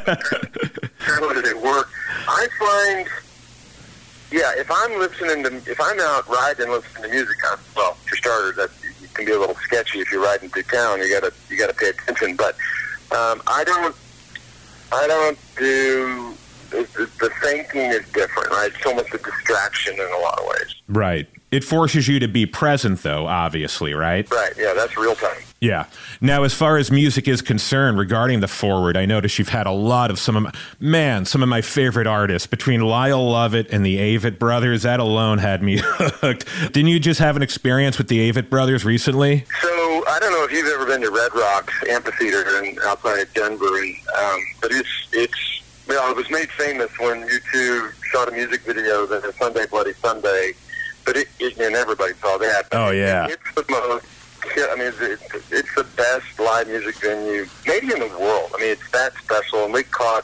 uh, 0.09 0.15
apparently 0.99 1.41
they 1.41 1.53
work. 1.55 1.89
I 2.27 2.47
find, 2.59 3.07
yeah, 4.31 4.51
if 4.57 4.69
I'm 4.69 4.99
listening 4.99 5.43
to, 5.43 5.71
if 5.71 5.81
I'm 5.81 5.99
out 5.99 6.27
riding 6.29 6.65
and 6.65 6.71
listening 6.71 7.03
to 7.03 7.09
music, 7.09 7.37
I'm, 7.51 7.57
well, 7.75 7.93
for 7.93 8.15
starters, 8.15 8.55
that 8.57 8.69
can 9.15 9.25
be 9.25 9.31
a 9.31 9.39
little 9.39 9.55
sketchy 9.55 9.99
if 9.99 10.11
you're 10.11 10.23
riding 10.23 10.49
through 10.49 10.63
town. 10.63 10.99
You 10.99 11.09
gotta, 11.09 11.33
you 11.49 11.57
gotta 11.57 11.73
pay 11.73 11.89
attention. 11.89 12.35
But 12.35 12.55
um, 13.11 13.41
I 13.47 13.63
don't, 13.65 13.95
I 14.91 15.07
don't 15.07 15.37
do 15.57 16.31
the 16.71 17.31
thinking 17.41 17.81
is 17.81 18.07
different, 18.12 18.49
right? 18.49 18.71
It's 18.73 18.86
almost 18.86 19.13
a 19.13 19.17
distraction 19.17 19.93
in 19.93 20.12
a 20.13 20.17
lot 20.19 20.39
of 20.39 20.45
ways. 20.45 20.75
Right. 20.88 21.27
It 21.51 21.65
forces 21.65 22.07
you 22.07 22.19
to 22.19 22.29
be 22.29 22.45
present, 22.45 23.03
though, 23.03 23.27
obviously, 23.27 23.93
right? 23.93 24.29
Right. 24.31 24.53
Yeah, 24.57 24.73
that's 24.73 24.95
real 24.95 25.15
time. 25.15 25.41
Yeah. 25.60 25.86
Now, 26.21 26.43
as 26.43 26.53
far 26.53 26.77
as 26.77 26.89
music 26.89 27.27
is 27.27 27.41
concerned, 27.41 27.99
regarding 27.99 28.39
the 28.39 28.47
forward, 28.47 28.95
I 28.95 29.05
notice 29.05 29.38
you've 29.38 29.49
had 29.49 29.67
a 29.67 29.71
lot 29.71 30.10
of 30.10 30.17
some 30.17 30.38
of 30.38 30.43
my, 30.43 30.51
man, 30.79 31.25
some 31.25 31.43
of 31.43 31.49
my 31.49 31.62
favorite 31.62 32.07
artists 32.07 32.47
between 32.47 32.81
Lyle 32.81 33.29
Lovett 33.29 33.67
and 33.69 33.86
the 33.86 33.97
Avett 33.97 34.39
Brothers. 34.39 34.84
That 34.84 35.01
alone 35.01 35.39
had 35.39 35.62
me 35.62 35.81
hooked. 35.84 36.47
Didn't 36.71 36.88
you 36.88 36.99
just 36.99 37.19
have 37.19 37.36
an 37.36 37.43
experience 37.43 37.97
with 37.97 38.07
the 38.07 38.31
Avett 38.31 38.49
Brothers 38.49 38.86
recently? 38.86 39.45
So 39.62 39.69
I 40.07 40.17
don't 40.19 40.31
know 40.31 40.45
if 40.45 40.51
you've 40.51 40.67
ever 40.67 40.86
been 40.86 41.01
to 41.01 41.12
Red 41.12 41.36
Rocks 41.36 41.73
Amphitheater 41.89 42.63
in 42.63 42.77
outside 42.86 43.27
Denver, 43.36 43.77
and, 43.77 43.95
um, 44.17 44.39
but 44.62 44.71
it's 44.71 45.07
it's 45.12 45.50
you 45.91 45.97
know, 45.97 46.10
it 46.10 46.15
was 46.15 46.30
made 46.30 46.49
famous 46.51 46.89
when 46.99 47.27
U2 47.27 47.91
shot 48.04 48.30
a 48.30 48.32
music 48.32 48.62
video 48.62 49.06
that 49.08 49.25
is 49.25 49.36
Sunday 49.36 49.65
Bloody 49.65 49.91
Sunday, 49.93 50.54
but 51.06 51.17
it, 51.17 51.27
it 51.39 51.58
and 51.58 51.75
everybody 51.75 52.13
saw 52.21 52.38
that. 52.38 52.67
Oh 52.71 52.91
yeah, 52.91 53.25
it, 53.25 53.32
it's 53.32 53.56
the 53.56 53.65
most. 53.69 54.06
I 54.43 54.75
mean, 54.75 54.93
it's, 55.01 55.51
it's 55.51 55.75
the 55.75 55.84
best 55.97 56.39
live 56.39 56.67
music 56.67 56.95
venue 56.95 57.45
maybe 57.67 57.91
in 57.93 57.99
the 57.99 58.17
world. 58.17 58.51
I 58.56 58.62
mean, 58.62 58.69
it's 58.69 58.89
that 58.91 59.13
special, 59.15 59.65
and 59.65 59.73
we 59.73 59.84
caught 59.84 60.23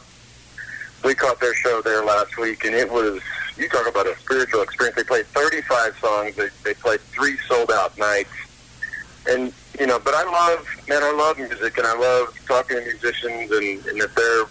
we 1.04 1.14
caught 1.14 1.42
their 1.42 1.54
show 1.54 1.82
there 1.82 2.04
last 2.04 2.38
week, 2.38 2.64
and 2.64 2.74
it 2.74 2.90
was 2.90 3.22
you 3.58 3.68
talk 3.68 3.90
about 3.90 4.08
a 4.08 4.18
spiritual 4.20 4.62
experience. 4.62 4.96
They 4.96 5.04
played 5.04 5.26
35 5.28 5.98
songs. 6.00 6.36
They 6.38 6.48
they 6.64 6.76
played 6.76 7.02
three 7.02 7.38
sold 7.40 7.72
out 7.72 7.98
nights, 7.98 8.32
and 9.30 9.52
you 9.78 9.86
know, 9.86 10.00
but 10.00 10.14
I 10.14 10.24
love 10.24 10.66
man, 10.88 11.04
I 11.04 11.12
love 11.12 11.38
music, 11.38 11.78
and 11.78 11.86
I 11.86 11.98
love 11.98 12.40
talking 12.48 12.78
to 12.78 12.84
musicians, 12.84 13.52
and, 13.52 13.86
and 13.86 13.98
if 14.00 14.16
they're 14.16 14.46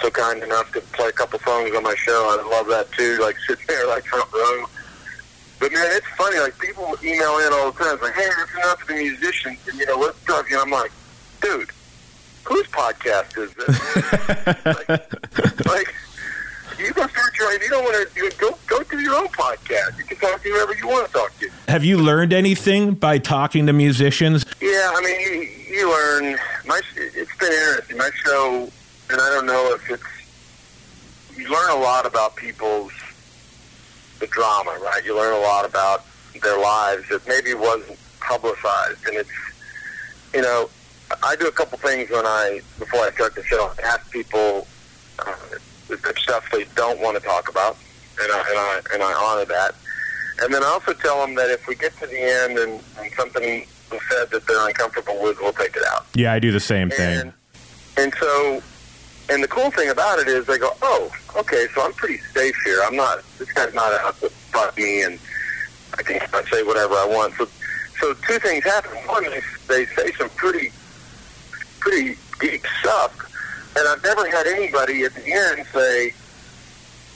so 0.00 0.10
kind 0.10 0.42
enough 0.42 0.72
to 0.72 0.80
play 0.80 1.08
a 1.08 1.12
couple 1.12 1.38
songs 1.40 1.74
on 1.74 1.82
my 1.82 1.94
show. 1.96 2.38
I 2.38 2.48
love 2.50 2.66
that 2.68 2.90
too. 2.92 3.18
Like 3.20 3.36
sitting 3.46 3.64
there 3.68 3.86
like 3.86 4.04
front 4.04 4.30
row. 4.32 4.64
But 5.60 5.72
man, 5.72 5.86
it's 5.92 6.06
funny. 6.16 6.38
Like 6.38 6.58
people 6.58 6.96
email 7.04 7.38
in 7.38 7.52
all 7.52 7.70
the 7.70 7.78
time, 7.84 7.98
like, 8.02 8.14
"Hey, 8.14 8.26
listen 8.28 8.60
up 8.64 8.80
to 8.80 8.86
the 8.88 8.94
musicians," 8.94 9.58
and 9.68 9.78
you 9.78 9.86
know, 9.86 9.96
let's 9.98 10.22
talk. 10.24 10.50
And 10.50 10.60
I'm 10.60 10.70
like, 10.70 10.90
dude, 11.40 11.70
whose 12.44 12.66
podcast 12.68 13.38
is 13.38 13.54
this? 13.54 14.66
like, 14.66 15.66
like, 15.66 15.94
You 16.78 16.92
go 16.94 17.06
start 17.06 17.38
your. 17.38 17.48
own. 17.52 17.60
you 17.60 17.68
don't 17.68 17.84
want 17.84 18.12
to, 18.14 18.30
go 18.38 18.58
go 18.66 18.82
do 18.84 18.98
your 18.98 19.14
own 19.14 19.28
podcast. 19.28 19.98
You 19.98 20.04
can 20.04 20.16
talk 20.16 20.42
to 20.42 20.48
whoever 20.48 20.74
you 20.74 20.88
want 20.88 21.06
to 21.06 21.12
talk 21.12 21.38
to. 21.38 21.48
Have 21.68 21.84
you 21.84 21.96
learned 21.98 22.32
anything 22.32 22.94
by 22.94 23.18
talking 23.18 23.66
to 23.66 23.72
musicians? 23.72 24.44
Yeah, 24.60 24.90
I 24.94 25.00
mean, 25.00 25.20
you, 25.20 25.76
you 25.76 25.90
learn. 25.90 26.38
My 26.66 26.80
it's 26.96 27.36
been 27.36 27.52
interesting. 27.52 27.98
My 27.98 28.10
show, 28.24 28.68
and 29.12 29.20
I 29.20 29.28
don't 29.30 29.46
know 29.46 29.74
if 29.74 29.90
it's. 29.90 30.02
You 31.36 31.50
learn 31.50 31.70
a 31.70 31.80
lot 31.80 32.04
about 32.06 32.36
people's 32.36 32.92
the 34.18 34.26
drama, 34.26 34.78
right? 34.82 35.04
You 35.04 35.16
learn 35.16 35.34
a 35.34 35.40
lot 35.40 35.64
about 35.64 36.04
their 36.42 36.58
lives 36.58 37.08
that 37.08 37.26
maybe 37.26 37.54
wasn't 37.54 37.98
publicized, 38.20 39.06
and 39.06 39.16
it's 39.16 39.30
you 40.34 40.42
know, 40.42 40.70
I 41.22 41.36
do 41.36 41.46
a 41.46 41.52
couple 41.52 41.78
things 41.78 42.10
when 42.10 42.24
I 42.24 42.60
before 42.78 43.00
I 43.00 43.10
start 43.12 43.34
the 43.34 43.44
show. 43.44 43.72
I 43.78 43.86
ask 43.86 44.10
people 44.10 44.66
uh, 45.18 45.34
the 45.88 46.14
stuff 46.18 46.48
they 46.50 46.64
don't 46.74 47.00
want 47.00 47.16
to 47.16 47.22
talk 47.22 47.50
about, 47.50 47.76
and 48.20 48.32
I, 48.32 48.38
and 48.38 48.58
I 48.58 48.80
and 48.94 49.02
I 49.02 49.12
honor 49.12 49.44
that. 49.46 49.74
And 50.40 50.52
then 50.52 50.62
I 50.62 50.66
also 50.66 50.94
tell 50.94 51.20
them 51.20 51.34
that 51.34 51.50
if 51.50 51.66
we 51.68 51.74
get 51.74 51.96
to 51.98 52.06
the 52.06 52.18
end 52.18 52.58
and, 52.58 52.80
and 52.98 53.12
something 53.14 53.66
said 54.10 54.30
that 54.30 54.46
they're 54.46 54.66
uncomfortable 54.66 55.22
with, 55.22 55.38
we'll 55.40 55.52
take 55.52 55.76
it 55.76 55.82
out. 55.86 56.06
Yeah, 56.14 56.32
I 56.32 56.38
do 56.38 56.50
the 56.50 56.60
same 56.60 56.88
thing. 56.88 57.20
And, 57.20 57.32
and 57.98 58.14
so, 58.18 58.62
and 59.28 59.42
the 59.42 59.48
cool 59.48 59.70
thing 59.70 59.90
about 59.90 60.18
it 60.18 60.28
is 60.28 60.46
they 60.46 60.58
go, 60.58 60.72
oh, 60.82 61.10
okay, 61.36 61.66
so 61.74 61.82
I'm 61.82 61.92
pretty 61.92 62.18
safe 62.18 62.54
here. 62.64 62.80
I'm 62.84 62.96
not, 62.96 63.22
this 63.38 63.50
guy's 63.52 63.74
not 63.74 63.92
out 63.92 64.18
to 64.20 64.28
fuck 64.28 64.76
me 64.76 65.02
and 65.02 65.18
I 65.98 66.02
can 66.02 66.20
say 66.50 66.62
whatever 66.62 66.94
I 66.94 67.06
want. 67.06 67.34
So, 67.34 67.46
so 68.00 68.14
two 68.26 68.38
things 68.38 68.64
happen. 68.64 68.96
One, 69.06 69.24
they, 69.24 69.40
they 69.68 69.86
say 69.86 70.12
some 70.12 70.30
pretty, 70.30 70.72
pretty 71.80 72.16
deep 72.40 72.66
stuff. 72.80 73.28
And 73.76 73.88
I've 73.88 74.02
never 74.02 74.28
had 74.28 74.46
anybody 74.46 75.04
at 75.04 75.14
the 75.14 75.32
end 75.32 75.66
say, 75.72 76.12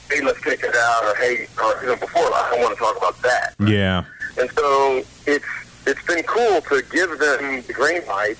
hey, 0.09 0.21
let's 0.23 0.41
take 0.41 0.63
it 0.63 0.75
out, 0.75 1.03
or 1.03 1.15
hey, 1.15 1.47
or 1.61 1.81
you 1.81 1.87
know, 1.87 1.95
before 1.97 2.23
I 2.23 2.49
don't 2.51 2.61
want 2.61 2.73
to 2.75 2.79
talk 2.79 2.97
about 2.97 3.21
that. 3.21 3.53
Yeah. 3.59 4.05
And 4.39 4.49
so 4.51 5.03
it's 5.25 5.45
it's 5.85 6.03
been 6.05 6.23
cool 6.23 6.61
to 6.61 6.83
give 6.91 7.17
them 7.19 7.61
the 7.65 7.73
green 7.73 8.05
light, 8.07 8.37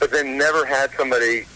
but 0.00 0.10
then 0.10 0.36
never 0.36 0.64
had 0.64 0.90
somebody, 0.92 1.46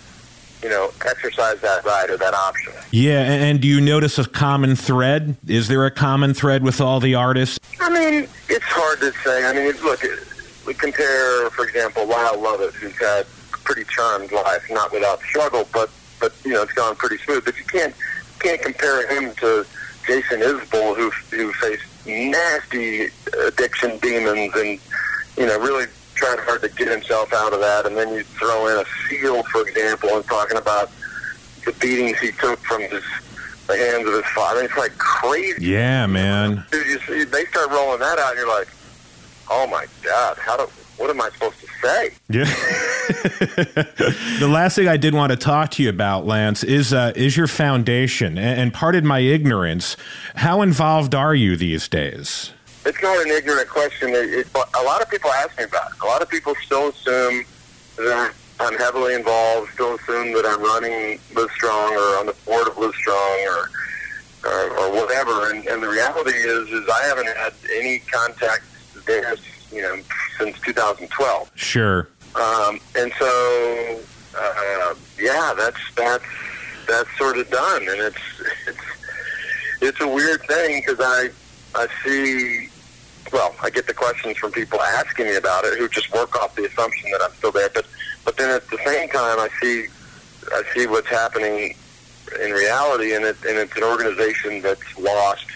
you 0.63 0.69
know, 0.69 0.91
exercise 1.07 1.61
that 1.61 1.85
right 1.85 2.09
or 2.11 2.17
that 2.17 2.35
option. 2.35 2.73
Yeah, 2.91 3.21
and, 3.21 3.43
and 3.43 3.61
do 3.61 3.69
you 3.69 3.81
notice 3.81 4.19
a 4.19 4.25
common 4.25 4.77
thread? 4.77 5.37
Is 5.47 5.69
there 5.69 5.85
a 5.85 5.91
common 5.91 6.35
thread 6.35 6.63
with 6.63 6.81
all 6.81 7.01
the 7.01 7.15
artists? 7.15 7.59
I 7.81 7.91
mean, 7.91 8.29
it's 8.49 8.65
hard 8.65 9.01
to 9.01 9.13
say. 9.23 9.45
I 9.47 9.53
mean, 9.53 9.75
look, 9.83 10.03
we 10.67 10.75
compare, 10.75 11.51
for 11.51 11.65
example, 11.65 12.07
Lyle 12.07 12.41
Lovett, 12.41 12.75
who's 12.75 12.97
had 12.99 13.27
a 13.55 13.59
pretty 13.65 13.85
charmed 13.85 14.33
life, 14.33 14.65
not 14.71 14.93
without 14.93 15.21
struggle, 15.23 15.69
but 15.73 15.91
but 16.21 16.33
you 16.45 16.53
know, 16.53 16.63
it's 16.63 16.73
gone 16.73 16.97
pretty 16.97 17.19
smooth. 17.19 17.45
But 17.45 17.59
you 17.59 17.65
can't 17.65 17.95
can't 18.39 18.61
compare 18.61 19.07
him 19.09 19.35
to 19.37 19.67
Jason 20.07 20.41
Isbell, 20.41 20.97
who 20.97 21.11
who 21.37 21.53
faced 21.55 21.85
nasty 22.07 23.09
addiction 23.47 23.99
demons 23.99 24.55
and 24.55 24.79
you 25.37 25.47
know 25.47 25.59
really 25.59 25.87
tried 26.17 26.41
hard 26.41 26.63
to 26.63 26.69
get 26.69 26.89
himself 26.89 27.33
out 27.33 27.53
of 27.53 27.61
that. 27.61 27.87
And 27.87 27.97
then 27.97 28.13
you 28.13 28.25
throw 28.25 28.67
in 28.69 28.79
a 28.79 28.85
Seal, 29.09 29.43
for 29.45 29.63
example, 29.67 30.11
and 30.11 30.25
talking 30.25 30.57
about 30.57 30.91
the 31.65 31.73
beatings 31.73 32.19
he 32.19 32.33
took 32.33 32.59
from 32.61 32.83
his 32.83 33.05
the 33.67 33.77
hands 33.77 34.07
of 34.07 34.15
his 34.15 34.27
father. 34.27 34.63
It's 34.63 34.77
like 34.77 34.97
crazy. 34.97 35.67
Yeah, 35.67 36.07
man. 36.07 36.65
Dude, 36.71 36.87
you 36.87 36.99
see, 37.01 37.25
they 37.25 37.45
start 37.47 37.71
rolling 37.71 38.01
that 38.01 38.19
out, 38.19 38.31
and 38.31 38.39
you're 38.39 38.49
like, 38.49 38.69
oh 39.51 39.67
my 39.67 39.87
god, 40.03 40.39
how 40.39 40.57
do 40.57 40.71
what 40.97 41.11
am 41.11 41.21
I 41.21 41.29
supposed 41.31 41.61
to 41.61 41.67
say? 41.83 42.11
Yeah. 42.31 42.45
the 44.39 44.49
last 44.49 44.77
thing 44.77 44.89
I 44.89 44.97
did 44.97 45.15
want 45.15 45.31
to 45.31 45.37
talk 45.37 45.71
to 45.73 45.83
you 45.83 45.91
about, 45.91 46.27
Lance, 46.27 46.65
is 46.65 46.93
uh, 46.93 47.13
is 47.15 47.37
your 47.37 47.47
foundation. 47.47 48.39
And, 48.39 48.61
and 48.61 48.75
pardon 48.75 49.07
my 49.07 49.19
ignorance, 49.19 49.97
how 50.37 50.63
involved 50.63 51.15
are 51.15 51.35
you 51.35 51.57
these 51.57 51.89
days? 51.89 52.53
It's 52.87 53.03
not 53.03 53.19
an 53.27 53.33
ignorant 53.33 53.69
question. 53.69 54.11
It, 54.11 54.47
it, 54.47 54.47
a 54.55 54.83
lot 54.85 55.03
of 55.03 55.11
people 55.11 55.31
ask 55.33 55.59
me 55.59 55.65
about 55.65 55.91
it. 55.91 56.01
A 56.03 56.07
lot 56.07 56.23
of 56.23 56.29
people 56.29 56.55
still 56.65 56.91
assume 56.91 57.45
that 57.97 58.33
I'm 58.61 58.79
heavily 58.79 59.15
involved, 59.15 59.73
still 59.73 59.97
assume 59.97 60.33
that 60.35 60.47
I'm 60.47 60.63
running 60.63 61.19
Livestrong 61.35 61.91
or 61.91 62.21
on 62.21 62.27
the 62.27 62.37
board 62.47 62.69
of 62.69 62.75
Livestrong 62.75 63.47
or 63.49 63.71
or, 64.45 64.79
or 64.79 64.93
whatever. 64.93 65.51
And, 65.51 65.67
and 65.67 65.83
the 65.83 65.89
reality 65.89 66.31
is, 66.31 66.69
is 66.69 66.89
I 66.89 67.03
haven't 67.03 67.27
had 67.27 67.53
any 67.75 67.99
contact 67.99 68.63
there, 69.05 69.35
you 69.73 69.83
know, 69.83 69.99
since 70.39 70.59
2012. 70.61 71.51
Sure. 71.57 72.09
Um, 72.37 72.79
and 72.97 73.13
so, 73.19 74.01
uh, 74.39 74.95
yeah, 75.19 75.55
that's 75.57 75.81
that's 75.97 76.25
that's 76.87 77.19
sort 77.19 77.39
of 77.39 77.51
done, 77.51 77.83
and 77.89 78.01
it's 78.01 78.43
it's 78.69 78.79
it's 79.81 80.01
a 80.01 80.07
weird 80.07 80.43
thing 80.43 80.83
because 80.87 81.01
I 81.01 81.31
I 81.75 81.89
see. 82.05 82.69
Well, 83.33 83.55
I 83.63 83.71
get 83.71 83.87
the 83.87 83.95
questions 83.95 84.37
from 84.37 84.53
people 84.53 84.81
asking 84.81 85.27
me 85.27 85.37
about 85.37 85.65
it 85.65 85.79
who 85.79 85.89
just 85.89 86.13
work 86.13 86.37
off 86.37 86.55
the 86.55 86.65
assumption 86.67 87.11
that 87.11 87.23
I'm 87.23 87.33
still 87.33 87.53
there, 87.53 87.71
but 87.73 87.87
but 88.25 88.37
then 88.37 88.51
at 88.51 88.69
the 88.69 88.79
same 88.85 89.09
time, 89.09 89.39
I 89.39 89.49
see 89.61 89.87
I 90.53 90.63
see 90.75 90.87
what's 90.87 91.09
happening 91.09 91.75
in 92.43 92.51
reality, 92.53 93.15
and 93.15 93.25
it 93.25 93.37
and 93.47 93.59
it's 93.59 93.77
an 93.77 93.85
organization 93.85 94.63
that's 94.63 94.99
lost 94.99 95.47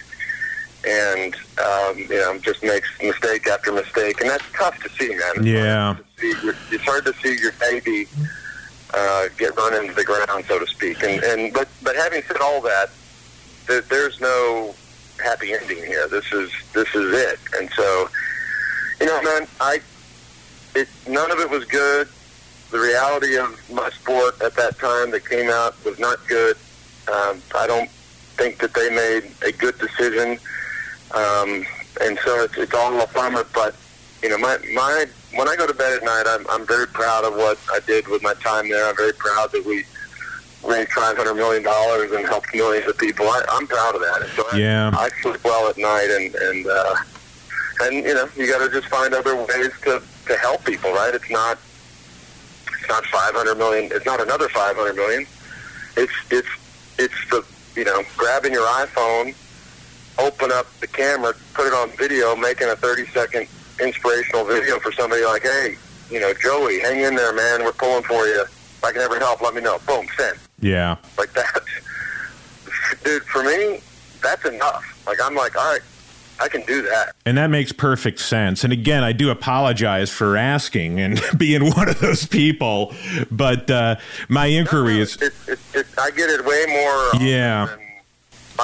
and 0.86 1.34
um, 1.58 1.98
you 1.98 2.08
know 2.08 2.38
just 2.38 2.62
makes 2.62 2.88
mistake 3.02 3.46
after 3.46 3.72
mistake, 3.72 4.20
and 4.20 4.30
that's 4.30 4.44
tough 4.54 4.80
to 4.82 4.88
see, 4.90 5.08
man. 5.08 5.32
It's 5.36 5.46
yeah, 5.46 5.94
hard 5.94 6.04
your, 6.42 6.54
it's 6.70 6.84
hard 6.84 7.04
to 7.04 7.14
see 7.14 7.40
your 7.40 7.52
baby 7.52 8.06
uh, 8.94 9.28
get 9.36 9.56
run 9.56 9.74
into 9.74 9.94
the 9.94 10.04
ground, 10.04 10.44
so 10.46 10.58
to 10.58 10.66
speak. 10.66 11.02
And 11.02 11.22
and 11.22 11.52
but 11.52 11.68
but 11.82 11.96
having 11.96 12.22
said 12.22 12.38
all 12.38 12.60
that, 12.62 12.90
there, 13.66 13.82
there's 13.82 14.20
no 14.20 14.74
happy 15.20 15.52
ending 15.52 15.78
here. 15.78 16.08
This 16.08 16.30
is 16.32 16.50
this 16.72 16.94
is 16.94 17.12
it, 17.12 17.38
and 17.58 17.70
so 17.70 18.08
you 19.00 19.06
know, 19.06 19.22
man, 19.22 19.46
I 19.60 19.80
it 20.74 20.88
none 21.08 21.30
of 21.30 21.38
it 21.38 21.50
was 21.50 21.64
good. 21.64 22.08
The 22.70 22.78
reality 22.78 23.36
of 23.36 23.58
my 23.72 23.90
sport 23.90 24.40
at 24.42 24.54
that 24.54 24.78
time 24.78 25.10
that 25.10 25.28
came 25.28 25.50
out 25.50 25.74
was 25.84 25.98
not 25.98 26.18
good. 26.28 26.56
Um, 27.12 27.42
I 27.56 27.66
don't 27.66 27.90
think 27.90 28.58
that 28.58 28.74
they 28.74 28.88
made 28.90 29.32
a 29.42 29.50
good 29.52 29.76
decision 29.78 30.38
um, 31.14 31.66
and 32.00 32.18
so 32.24 32.44
it's, 32.44 32.56
it's 32.56 32.74
all 32.74 33.00
a 33.00 33.06
bummer. 33.08 33.44
But 33.52 33.74
you 34.22 34.28
know, 34.28 34.38
my 34.38 34.58
my 34.74 35.06
when 35.34 35.48
I 35.48 35.56
go 35.56 35.66
to 35.66 35.74
bed 35.74 35.96
at 35.96 36.04
night, 36.04 36.24
I'm 36.26 36.46
I'm 36.48 36.66
very 36.66 36.86
proud 36.86 37.24
of 37.24 37.34
what 37.34 37.58
I 37.72 37.80
did 37.80 38.08
with 38.08 38.22
my 38.22 38.34
time 38.34 38.68
there. 38.68 38.86
I'm 38.86 38.96
very 38.96 39.12
proud 39.12 39.52
that 39.52 39.64
we 39.64 39.84
raised 40.64 40.92
five 40.92 41.16
hundred 41.16 41.34
million 41.34 41.62
dollars 41.62 42.12
and 42.12 42.26
helped 42.26 42.54
millions 42.54 42.88
of 42.88 42.98
people. 42.98 43.26
I, 43.26 43.42
I'm 43.50 43.66
proud 43.66 43.94
of 43.94 44.00
that. 44.00 44.22
And 44.22 44.30
so 44.32 44.44
yeah, 44.56 44.90
I, 44.94 45.04
I 45.04 45.08
sleep 45.22 45.42
well 45.44 45.68
at 45.68 45.78
night, 45.78 46.08
and 46.10 46.34
and 46.34 46.66
uh, 46.66 46.94
and 47.82 47.96
you 47.96 48.14
know, 48.14 48.28
you 48.36 48.46
got 48.46 48.64
to 48.64 48.70
just 48.70 48.88
find 48.88 49.14
other 49.14 49.36
ways 49.36 49.72
to 49.82 50.02
to 50.26 50.36
help 50.36 50.64
people. 50.64 50.92
Right? 50.92 51.14
It's 51.14 51.30
not 51.30 51.58
it's 52.66 52.88
not 52.88 53.04
five 53.06 53.34
hundred 53.34 53.56
million. 53.56 53.90
It's 53.92 54.06
not 54.06 54.20
another 54.20 54.48
five 54.48 54.76
hundred 54.76 54.96
million. 54.96 55.26
It's 55.96 56.12
it's 56.30 56.48
it's 56.98 57.30
the 57.30 57.44
you 57.76 57.84
know 57.84 58.02
grabbing 58.16 58.52
your 58.52 58.66
iPhone 58.66 59.34
open 60.20 60.52
up 60.52 60.66
the 60.80 60.86
camera, 60.86 61.34
put 61.54 61.66
it 61.66 61.72
on 61.72 61.90
video, 61.96 62.36
making 62.36 62.68
a 62.68 62.76
30 62.76 63.06
second 63.06 63.48
inspirational 63.80 64.44
video 64.44 64.78
for 64.78 64.92
somebody 64.92 65.24
like, 65.24 65.42
hey, 65.42 65.76
you 66.10 66.20
know, 66.20 66.32
Joey, 66.34 66.80
hang 66.80 67.00
in 67.00 67.14
there, 67.14 67.32
man. 67.32 67.64
We're 67.64 67.72
pulling 67.72 68.02
for 68.02 68.26
you. 68.26 68.44
If 68.80 68.84
I 68.84 68.92
can 68.92 69.02
ever 69.02 69.18
help, 69.18 69.42
let 69.42 69.54
me 69.54 69.60
know. 69.60 69.78
Boom, 69.86 70.06
send. 70.16 70.38
Yeah. 70.58 70.96
Like 71.18 71.34
that. 71.34 71.60
Dude, 73.04 73.22
for 73.24 73.44
me, 73.44 73.82
that's 74.22 74.46
enough. 74.46 75.02
Like, 75.06 75.18
I'm 75.22 75.34
like, 75.34 75.54
all 75.54 75.70
right, 75.70 75.82
I 76.40 76.48
can 76.48 76.62
do 76.62 76.80
that. 76.80 77.14
And 77.26 77.36
that 77.36 77.48
makes 77.48 77.72
perfect 77.72 78.20
sense. 78.20 78.64
And 78.64 78.72
again, 78.72 79.04
I 79.04 79.12
do 79.12 79.28
apologize 79.28 80.08
for 80.08 80.34
asking 80.34 80.98
and 80.98 81.20
being 81.36 81.74
one 81.74 81.90
of 81.90 82.00
those 82.00 82.24
people, 82.24 82.94
but 83.30 83.70
uh, 83.70 83.96
my 84.30 84.46
inquiry 84.46 84.92
no, 84.92 84.96
no, 84.96 85.02
is. 85.02 85.16
It, 85.16 85.34
it, 85.46 85.58
it, 85.74 85.86
I 85.98 86.10
get 86.12 86.30
it 86.30 86.42
way 86.42 86.64
more. 86.66 87.22
Yeah. 87.22 87.76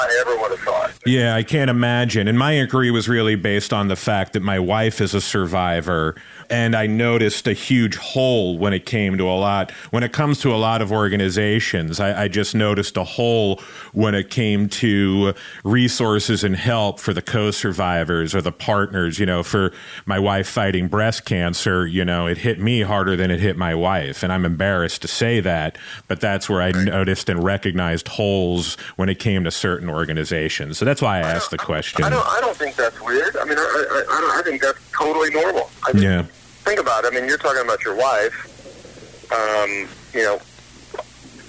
Than, 0.02 0.10
I 0.10 0.20
ever 0.20 0.40
would 0.40 0.50
have 0.50 0.60
thought. 0.60 0.92
Yeah, 1.06 1.34
I 1.34 1.42
can't 1.42 1.70
imagine. 1.70 2.28
And 2.28 2.38
my 2.38 2.52
inquiry 2.52 2.90
was 2.90 3.08
really 3.08 3.36
based 3.36 3.72
on 3.72 3.88
the 3.88 3.96
fact 3.96 4.32
that 4.32 4.40
my 4.40 4.58
wife 4.58 5.00
is 5.00 5.14
a 5.14 5.20
survivor 5.20 6.16
and 6.50 6.76
I 6.76 6.86
noticed 6.86 7.46
a 7.46 7.52
huge 7.52 7.96
hole 7.96 8.58
when 8.58 8.72
it 8.72 8.86
came 8.86 9.18
to 9.18 9.28
a 9.28 9.34
lot. 9.34 9.70
When 9.90 10.02
it 10.02 10.12
comes 10.12 10.40
to 10.40 10.54
a 10.54 10.56
lot 10.56 10.82
of 10.82 10.92
organizations, 10.92 12.00
I, 12.00 12.24
I 12.24 12.28
just 12.28 12.54
noticed 12.54 12.96
a 12.96 13.04
hole 13.04 13.60
when 13.92 14.14
it 14.14 14.30
came 14.30 14.68
to 14.68 15.34
resources 15.64 16.44
and 16.44 16.56
help 16.56 17.00
for 17.00 17.12
the 17.12 17.22
co-survivors 17.22 18.34
or 18.34 18.42
the 18.42 18.52
partners. 18.52 19.18
You 19.18 19.26
know, 19.26 19.42
for 19.42 19.72
my 20.04 20.18
wife 20.18 20.48
fighting 20.48 20.88
breast 20.88 21.24
cancer, 21.24 21.86
you 21.86 22.04
know, 22.04 22.26
it 22.26 22.38
hit 22.38 22.60
me 22.60 22.82
harder 22.82 23.16
than 23.16 23.30
it 23.30 23.40
hit 23.40 23.56
my 23.56 23.74
wife, 23.74 24.22
and 24.22 24.32
I'm 24.32 24.44
embarrassed 24.44 25.02
to 25.02 25.08
say 25.08 25.40
that, 25.40 25.78
but 26.08 26.20
that's 26.20 26.48
where 26.48 26.62
I 26.62 26.70
right. 26.70 26.84
noticed 26.84 27.28
and 27.28 27.42
recognized 27.42 28.08
holes 28.08 28.76
when 28.96 29.08
it 29.08 29.18
came 29.18 29.44
to 29.44 29.50
certain 29.50 29.85
organizations. 29.88 30.78
So 30.78 30.84
that's 30.84 31.02
why 31.02 31.18
I, 31.18 31.20
I 31.20 31.30
asked 31.32 31.50
the 31.50 31.58
question. 31.58 32.04
I 32.04 32.10
don't. 32.10 32.26
I 32.26 32.40
don't 32.40 32.56
think 32.56 32.76
that's 32.76 33.00
weird. 33.00 33.36
I 33.36 33.44
mean, 33.44 33.58
I, 33.58 34.04
I, 34.08 34.38
I 34.38 34.42
think 34.42 34.62
that's 34.62 34.78
totally 34.92 35.30
normal. 35.30 35.70
I 35.86 35.92
think, 35.92 36.04
yeah 36.04 36.26
think 36.66 36.80
about 36.80 37.04
it. 37.04 37.12
I 37.12 37.14
mean, 37.14 37.28
you're 37.28 37.38
talking 37.38 37.62
about 37.62 37.82
your 37.84 37.94
wife. 37.94 38.34
Um, 39.32 39.88
you 40.12 40.22
know, 40.22 40.40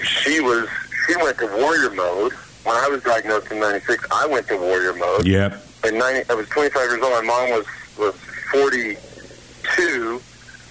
she 0.04 0.40
was 0.40 0.70
she 1.06 1.16
went 1.18 1.38
to 1.40 1.48
warrior 1.48 1.90
mode 1.92 2.34
when 2.64 2.76
I 2.76 2.88
was 2.88 3.02
diagnosed 3.04 3.52
in 3.52 3.60
'96, 3.60 4.06
I 4.12 4.28
went 4.28 4.48
to 4.48 4.58
warrior 4.58 4.94
mode. 4.94 5.26
Yep. 5.26 5.64
In 5.86 5.98
90, 5.98 6.30
I 6.30 6.34
was 6.34 6.50
25 6.50 6.90
years 6.90 7.02
old. 7.02 7.14
My 7.14 7.22
mom 7.22 7.50
was 7.52 7.66
was 7.98 8.16
42. 8.52 10.22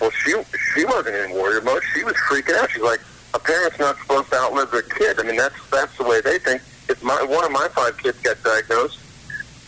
Well, 0.00 0.10
she 0.10 0.34
she 0.74 0.84
wasn't 0.84 1.16
in 1.16 1.30
warrior 1.32 1.62
mode. 1.62 1.82
She 1.94 2.04
was 2.04 2.14
freaking 2.28 2.54
out. 2.56 2.70
She's 2.70 2.82
like, 2.82 3.00
a 3.34 3.38
parent's 3.38 3.78
not 3.78 3.98
supposed 3.98 4.30
to 4.30 4.36
outlive 4.36 4.70
their 4.70 4.82
kid. 4.82 5.18
I 5.18 5.24
mean, 5.24 5.36
that's 5.36 5.58
that's 5.70 5.96
the 5.96 6.04
way 6.04 6.20
they 6.20 6.38
think. 6.38 6.62
If 6.88 7.02
my 7.02 7.22
one 7.22 7.44
of 7.44 7.52
my 7.52 7.68
five 7.68 7.98
kids 7.98 8.20
got 8.20 8.42
diagnosed, 8.42 9.00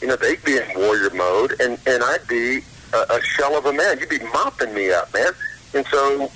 you 0.01 0.09
know, 0.09 0.17
they'd 0.17 0.43
be 0.45 0.57
in 0.57 0.65
warrior 0.77 1.11
mode, 1.11 1.61
and 1.61 1.79
and 1.87 2.03
I'd 2.03 2.27
be 2.29 2.61
a, 2.93 2.99
a 3.11 3.21
shell 3.23 3.57
of 3.57 3.67
a 3.67 3.73
man. 3.73 3.99
You'd 3.99 4.09
be 4.09 4.21
mopping 4.33 4.75
me 4.75 4.93
up, 4.93 5.13
man. 5.13 5.33
And 5.75 5.87
so 5.87 6.31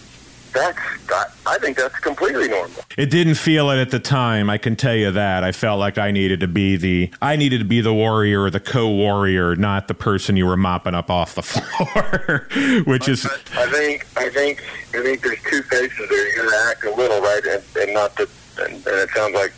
that's 0.52 0.78
I, 1.08 1.26
I 1.46 1.58
think 1.58 1.76
that's 1.76 1.98
completely 1.98 2.48
normal. 2.48 2.82
It 2.96 3.10
didn't 3.10 3.34
feel 3.34 3.70
it 3.70 3.80
at 3.80 3.90
the 3.90 3.98
time. 3.98 4.50
I 4.50 4.58
can 4.58 4.76
tell 4.76 4.94
you 4.94 5.10
that. 5.10 5.44
I 5.44 5.52
felt 5.52 5.78
like 5.78 5.98
I 5.98 6.10
needed 6.10 6.40
to 6.40 6.48
be 6.48 6.76
the 6.76 7.12
I 7.20 7.36
needed 7.36 7.58
to 7.58 7.64
be 7.64 7.80
the 7.80 7.94
warrior 7.94 8.42
or 8.42 8.50
the 8.50 8.60
co-warrior, 8.60 9.56
not 9.56 9.88
the 9.88 9.94
person 9.94 10.36
you 10.36 10.46
were 10.46 10.56
mopping 10.56 10.94
up 10.94 11.10
off 11.10 11.34
the 11.34 11.42
floor, 11.42 12.48
which 12.84 13.08
is. 13.08 13.26
I, 13.26 13.62
I 13.62 13.66
think 13.66 14.06
I 14.16 14.28
think 14.28 14.64
I 14.94 15.02
think 15.02 15.22
there's 15.22 15.42
two 15.42 15.62
faces 15.62 16.08
there. 16.08 16.36
You're 16.36 16.44
gonna 16.44 16.70
act 16.70 16.84
a 16.84 16.94
little 16.94 17.20
right, 17.20 17.42
and, 17.46 17.62
and 17.80 17.94
not 17.94 18.14
the. 18.16 18.28
And, 18.60 18.74
and 18.74 18.86
it 18.86 19.08
sounds 19.10 19.34
like 19.34 19.52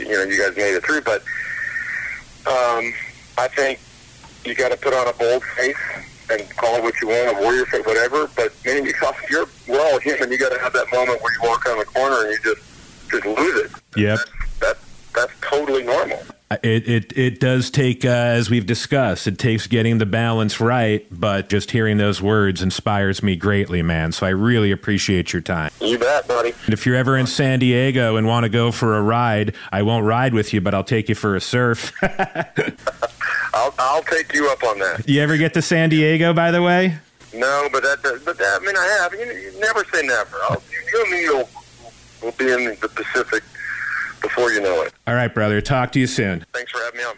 you 0.00 0.12
know 0.12 0.22
you 0.22 0.38
guys 0.38 0.56
made 0.56 0.74
it 0.74 0.84
through, 0.84 1.02
but 1.02 1.22
um, 2.46 2.92
I 3.38 3.48
think 3.48 3.80
you 4.44 4.54
got 4.54 4.70
to 4.70 4.76
put 4.76 4.92
on 4.92 5.08
a 5.08 5.12
bold 5.14 5.42
face 5.42 5.76
and 6.30 6.48
call 6.56 6.76
it 6.76 6.82
what 6.82 7.00
you 7.00 7.08
want, 7.08 7.36
a 7.36 7.40
warrior 7.40 7.66
face, 7.66 7.84
whatever. 7.86 8.28
But 8.36 8.52
man, 8.64 8.84
you 8.84 8.92
you're 9.30 9.46
we're 9.68 9.80
all 9.80 9.98
human. 10.00 10.30
You 10.30 10.38
got 10.38 10.52
to 10.52 10.58
have 10.60 10.72
that 10.72 10.90
moment 10.92 11.22
where 11.22 11.32
you 11.32 11.48
walk 11.48 11.66
around 11.66 11.78
the 11.78 11.84
corner 11.86 12.26
and 12.26 12.30
you 12.32 12.54
just 12.54 13.10
just 13.10 13.26
lose 13.26 13.64
it. 13.64 13.70
Yep. 13.96 14.18
That's, 14.18 14.60
that, 14.60 14.76
that's 15.14 15.32
totally 15.40 15.82
normal. 15.82 16.22
It, 16.50 16.88
it 16.88 17.18
it 17.18 17.40
does 17.40 17.70
take, 17.70 18.04
uh, 18.04 18.08
as 18.08 18.50
we've 18.50 18.66
discussed, 18.66 19.26
it 19.26 19.38
takes 19.38 19.66
getting 19.66 19.98
the 19.98 20.06
balance 20.06 20.60
right. 20.60 21.06
But 21.10 21.48
just 21.48 21.70
hearing 21.70 21.96
those 21.96 22.20
words 22.20 22.62
inspires 22.62 23.22
me 23.22 23.34
greatly, 23.34 23.82
man. 23.82 24.12
So 24.12 24.26
I 24.26 24.30
really 24.30 24.70
appreciate 24.70 25.32
your 25.32 25.42
time. 25.42 25.70
You 25.80 25.98
bet, 25.98 26.28
buddy. 26.28 26.52
And 26.66 26.74
if 26.74 26.84
you're 26.84 26.96
ever 26.96 27.16
in 27.16 27.26
San 27.26 27.60
Diego 27.60 28.16
and 28.16 28.26
want 28.26 28.44
to 28.44 28.50
go 28.50 28.70
for 28.72 28.96
a 28.96 29.02
ride, 29.02 29.54
I 29.72 29.82
won't 29.82 30.04
ride 30.04 30.34
with 30.34 30.52
you, 30.52 30.60
but 30.60 30.74
I'll 30.74 30.84
take 30.84 31.08
you 31.08 31.14
for 31.14 31.34
a 31.34 31.40
surf. 31.40 31.92
I'll 33.54 33.74
I'll 33.78 34.02
take 34.02 34.34
you 34.34 34.48
up 34.50 34.62
on 34.64 34.78
that. 34.80 35.08
you 35.08 35.22
ever 35.22 35.36
get 35.36 35.54
to 35.54 35.62
San 35.62 35.88
Diego, 35.88 36.34
by 36.34 36.50
the 36.50 36.62
way? 36.62 36.98
No, 37.32 37.68
but 37.72 37.82
that, 37.82 38.02
but 38.24 38.38
that, 38.38 38.60
I 38.60 38.64
mean, 38.64 38.76
I 38.76 38.86
have. 39.00 39.12
You, 39.12 39.20
you 39.20 39.60
never 39.60 39.84
say 39.92 40.06
never. 40.06 40.36
I'll, 40.44 40.62
you 40.92 41.02
and 41.02 41.10
me 41.10 41.28
will, 41.30 41.48
will 42.22 42.32
be 42.32 42.52
in 42.52 42.78
the 42.80 42.88
Pacific 42.88 43.42
before 44.24 44.50
you 44.50 44.60
know 44.60 44.82
it. 44.82 44.92
All 45.06 45.14
right, 45.14 45.32
brother. 45.32 45.60
Talk 45.60 45.92
to 45.92 46.00
you 46.00 46.06
soon. 46.06 46.44
Thanks 46.52 46.72
for 46.72 46.78
having 46.78 46.98
me 46.98 47.04
on. 47.04 47.14